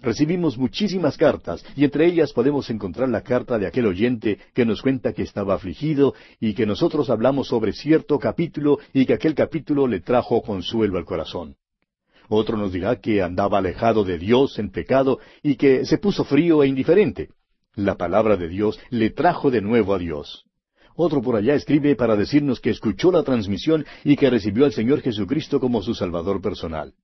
Recibimos 0.00 0.56
muchísimas 0.56 1.16
cartas 1.16 1.64
y 1.74 1.82
entre 1.82 2.06
ellas 2.06 2.32
podemos 2.32 2.70
encontrar 2.70 3.08
la 3.08 3.22
carta 3.22 3.58
de 3.58 3.66
aquel 3.66 3.86
oyente 3.86 4.38
que 4.54 4.64
nos 4.64 4.80
cuenta 4.80 5.12
que 5.12 5.22
estaba 5.22 5.54
afligido 5.54 6.14
y 6.38 6.54
que 6.54 6.66
nosotros 6.66 7.10
hablamos 7.10 7.48
sobre 7.48 7.72
cierto 7.72 8.16
capítulo 8.20 8.78
y 8.92 9.06
que 9.06 9.14
aquel 9.14 9.34
capítulo 9.34 9.88
le 9.88 9.98
trajo 9.98 10.40
consuelo 10.40 10.98
al 10.98 11.04
corazón. 11.04 11.56
Otro 12.28 12.56
nos 12.56 12.72
dirá 12.72 12.96
que 12.96 13.22
andaba 13.22 13.58
alejado 13.58 14.04
de 14.04 14.18
Dios 14.18 14.58
en 14.58 14.70
pecado 14.70 15.18
y 15.42 15.56
que 15.56 15.84
se 15.84 15.98
puso 15.98 16.24
frío 16.24 16.62
e 16.62 16.68
indiferente. 16.68 17.28
La 17.74 17.96
palabra 17.96 18.36
de 18.36 18.48
Dios 18.48 18.78
le 18.90 19.10
trajo 19.10 19.50
de 19.50 19.60
nuevo 19.60 19.94
a 19.94 19.98
Dios. 19.98 20.44
Otro 20.96 21.20
por 21.22 21.36
allá 21.36 21.54
escribe 21.54 21.96
para 21.96 22.16
decirnos 22.16 22.60
que 22.60 22.70
escuchó 22.70 23.10
la 23.10 23.24
transmisión 23.24 23.84
y 24.04 24.16
que 24.16 24.30
recibió 24.30 24.64
al 24.64 24.72
Señor 24.72 25.00
Jesucristo 25.00 25.58
como 25.58 25.82
su 25.82 25.94
Salvador 25.94 26.40
personal. 26.40 26.94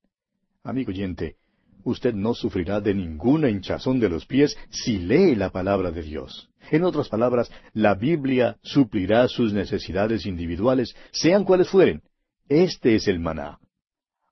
Amigo 0.63 0.91
oyente, 0.91 1.37
usted 1.83 2.15
no 2.15 2.35
sufrirá 2.35 2.81
de 2.81 2.95
ninguna 2.95 3.51
hinchazón 3.51 3.99
de 3.99 4.09
los 4.09 4.27
pies 4.27 4.57
si 4.71 4.99
lee 4.99 5.35
la 5.35 5.51
palabra 5.51 5.91
de 5.91 6.03
Dios. 6.03 6.51
En 6.71 6.85
otras 6.85 7.09
palabras, 7.09 7.51
la 7.73 7.95
Biblia 7.95 8.59
suplirá 8.63 9.27
sus 9.27 9.53
necesidades 9.53 10.25
individuales, 10.25 10.95
sean 11.11 11.45
cuales 11.45 11.69
fueren. 11.69 12.03
Este 12.49 12.95
es 12.95 13.09
el 13.09 13.19
maná. 13.19 13.59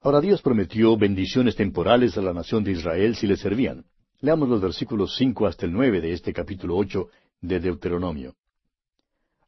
Ahora 0.01 0.21
Dios 0.21 0.43
prometió 0.43 0.97
bendiciones 0.97 1.57
temporales 1.57 2.17
a 2.17 2.23
la 2.23 2.33
nación 2.33 2.63
de 2.63 2.73
Israel 2.73 3.17
si 3.17 3.27
le 3.27 3.37
servían. 3.37 3.85
Leamos 4.21 4.49
los 4.49 4.61
versículos 4.61 5.17
cinco 5.17 5.47
hasta 5.47 5.67
el 5.67 5.73
nueve 5.73 6.01
de 6.01 6.13
este 6.13 6.33
capítulo 6.33 6.77
ocho 6.77 7.09
de 7.41 7.59
Deuteronomio. 7.59 8.35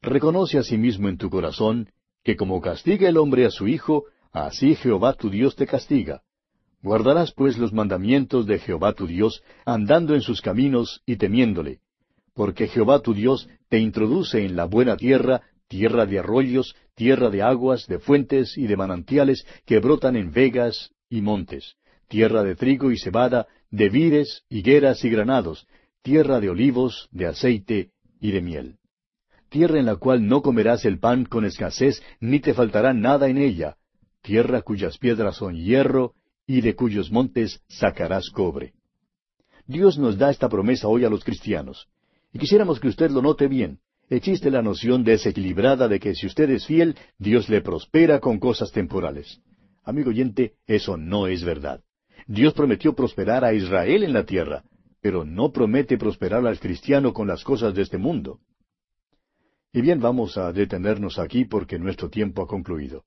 Reconoce 0.01 0.57
a 0.57 0.63
sí 0.63 0.77
mismo 0.77 1.07
en 1.07 1.17
tu 1.17 1.29
corazón 1.29 1.89
que 2.23 2.35
como 2.35 2.59
castiga 2.59 3.07
el 3.07 3.17
hombre 3.17 3.45
a 3.45 3.49
su 3.49 3.67
hijo, 3.67 4.05
así 4.33 4.75
Jehová 4.75 5.13
tu 5.13 5.29
Dios 5.29 5.55
te 5.55 5.65
castiga. 5.65 6.21
Guardarás 6.81 7.31
pues 7.31 7.57
los 7.57 7.71
mandamientos 7.71 8.45
de 8.45 8.59
Jehová 8.59 8.93
tu 8.93 9.07
Dios, 9.07 9.43
andando 9.65 10.15
en 10.15 10.21
sus 10.21 10.41
caminos 10.41 11.01
y 11.05 11.15
temiéndole, 11.15 11.79
porque 12.33 12.67
Jehová 12.67 12.99
tu 12.99 13.13
Dios 13.13 13.47
te 13.69 13.79
introduce 13.79 14.43
en 14.43 14.55
la 14.55 14.65
buena 14.65 14.97
tierra, 14.97 15.41
tierra 15.71 16.05
de 16.05 16.19
arroyos, 16.19 16.75
tierra 16.95 17.29
de 17.29 17.41
aguas, 17.41 17.87
de 17.87 17.97
fuentes 17.97 18.57
y 18.57 18.67
de 18.67 18.75
manantiales 18.75 19.45
que 19.65 19.79
brotan 19.79 20.17
en 20.17 20.33
vegas 20.33 20.91
y 21.09 21.21
montes, 21.21 21.77
tierra 22.09 22.43
de 22.43 22.55
trigo 22.55 22.91
y 22.91 22.97
cebada, 22.97 23.47
de 23.69 23.87
vides, 23.87 24.43
higueras 24.49 25.05
y 25.05 25.09
granados, 25.09 25.65
tierra 26.01 26.41
de 26.41 26.49
olivos, 26.49 27.07
de 27.11 27.27
aceite 27.27 27.91
y 28.19 28.31
de 28.31 28.41
miel 28.41 28.77
tierra 29.47 29.79
en 29.79 29.85
la 29.85 29.97
cual 29.97 30.25
no 30.25 30.41
comerás 30.41 30.85
el 30.85 30.97
pan 30.97 31.25
con 31.25 31.43
escasez, 31.43 32.01
ni 32.21 32.39
te 32.39 32.53
faltará 32.53 32.93
nada 32.93 33.27
en 33.27 33.37
ella, 33.37 33.75
tierra 34.21 34.61
cuyas 34.61 34.97
piedras 34.97 35.35
son 35.35 35.55
hierro, 35.55 36.13
y 36.47 36.61
de 36.61 36.73
cuyos 36.73 37.11
montes 37.11 37.61
sacarás 37.67 38.29
cobre. 38.29 38.71
Dios 39.67 39.97
nos 39.97 40.17
da 40.17 40.31
esta 40.31 40.47
promesa 40.47 40.87
hoy 40.87 41.03
a 41.03 41.09
los 41.09 41.25
cristianos. 41.25 41.89
Y 42.31 42.39
quisiéramos 42.39 42.79
que 42.79 42.87
usted 42.87 43.11
lo 43.11 43.21
note 43.21 43.49
bien. 43.49 43.79
Existe 44.11 44.51
la 44.51 44.61
noción 44.61 45.05
desequilibrada 45.05 45.87
de 45.87 45.97
que 45.97 46.13
si 46.15 46.27
usted 46.27 46.49
es 46.49 46.65
fiel, 46.67 46.97
Dios 47.17 47.47
le 47.47 47.61
prospera 47.61 48.19
con 48.19 48.39
cosas 48.39 48.69
temporales. 48.73 49.39
Amigo 49.85 50.09
oyente, 50.09 50.55
eso 50.67 50.97
no 50.97 51.27
es 51.27 51.45
verdad. 51.45 51.79
Dios 52.27 52.53
prometió 52.53 52.93
prosperar 52.93 53.45
a 53.45 53.53
Israel 53.53 54.03
en 54.03 54.11
la 54.11 54.25
tierra, 54.25 54.65
pero 55.01 55.23
no 55.23 55.53
promete 55.53 55.97
prosperar 55.97 56.45
al 56.45 56.59
cristiano 56.59 57.13
con 57.13 57.25
las 57.25 57.45
cosas 57.45 57.73
de 57.73 57.83
este 57.83 57.97
mundo. 57.97 58.41
Y 59.71 59.79
bien, 59.79 60.01
vamos 60.01 60.37
a 60.37 60.51
detenernos 60.51 61.17
aquí 61.17 61.45
porque 61.45 61.79
nuestro 61.79 62.09
tiempo 62.09 62.41
ha 62.41 62.47
concluido. 62.47 63.05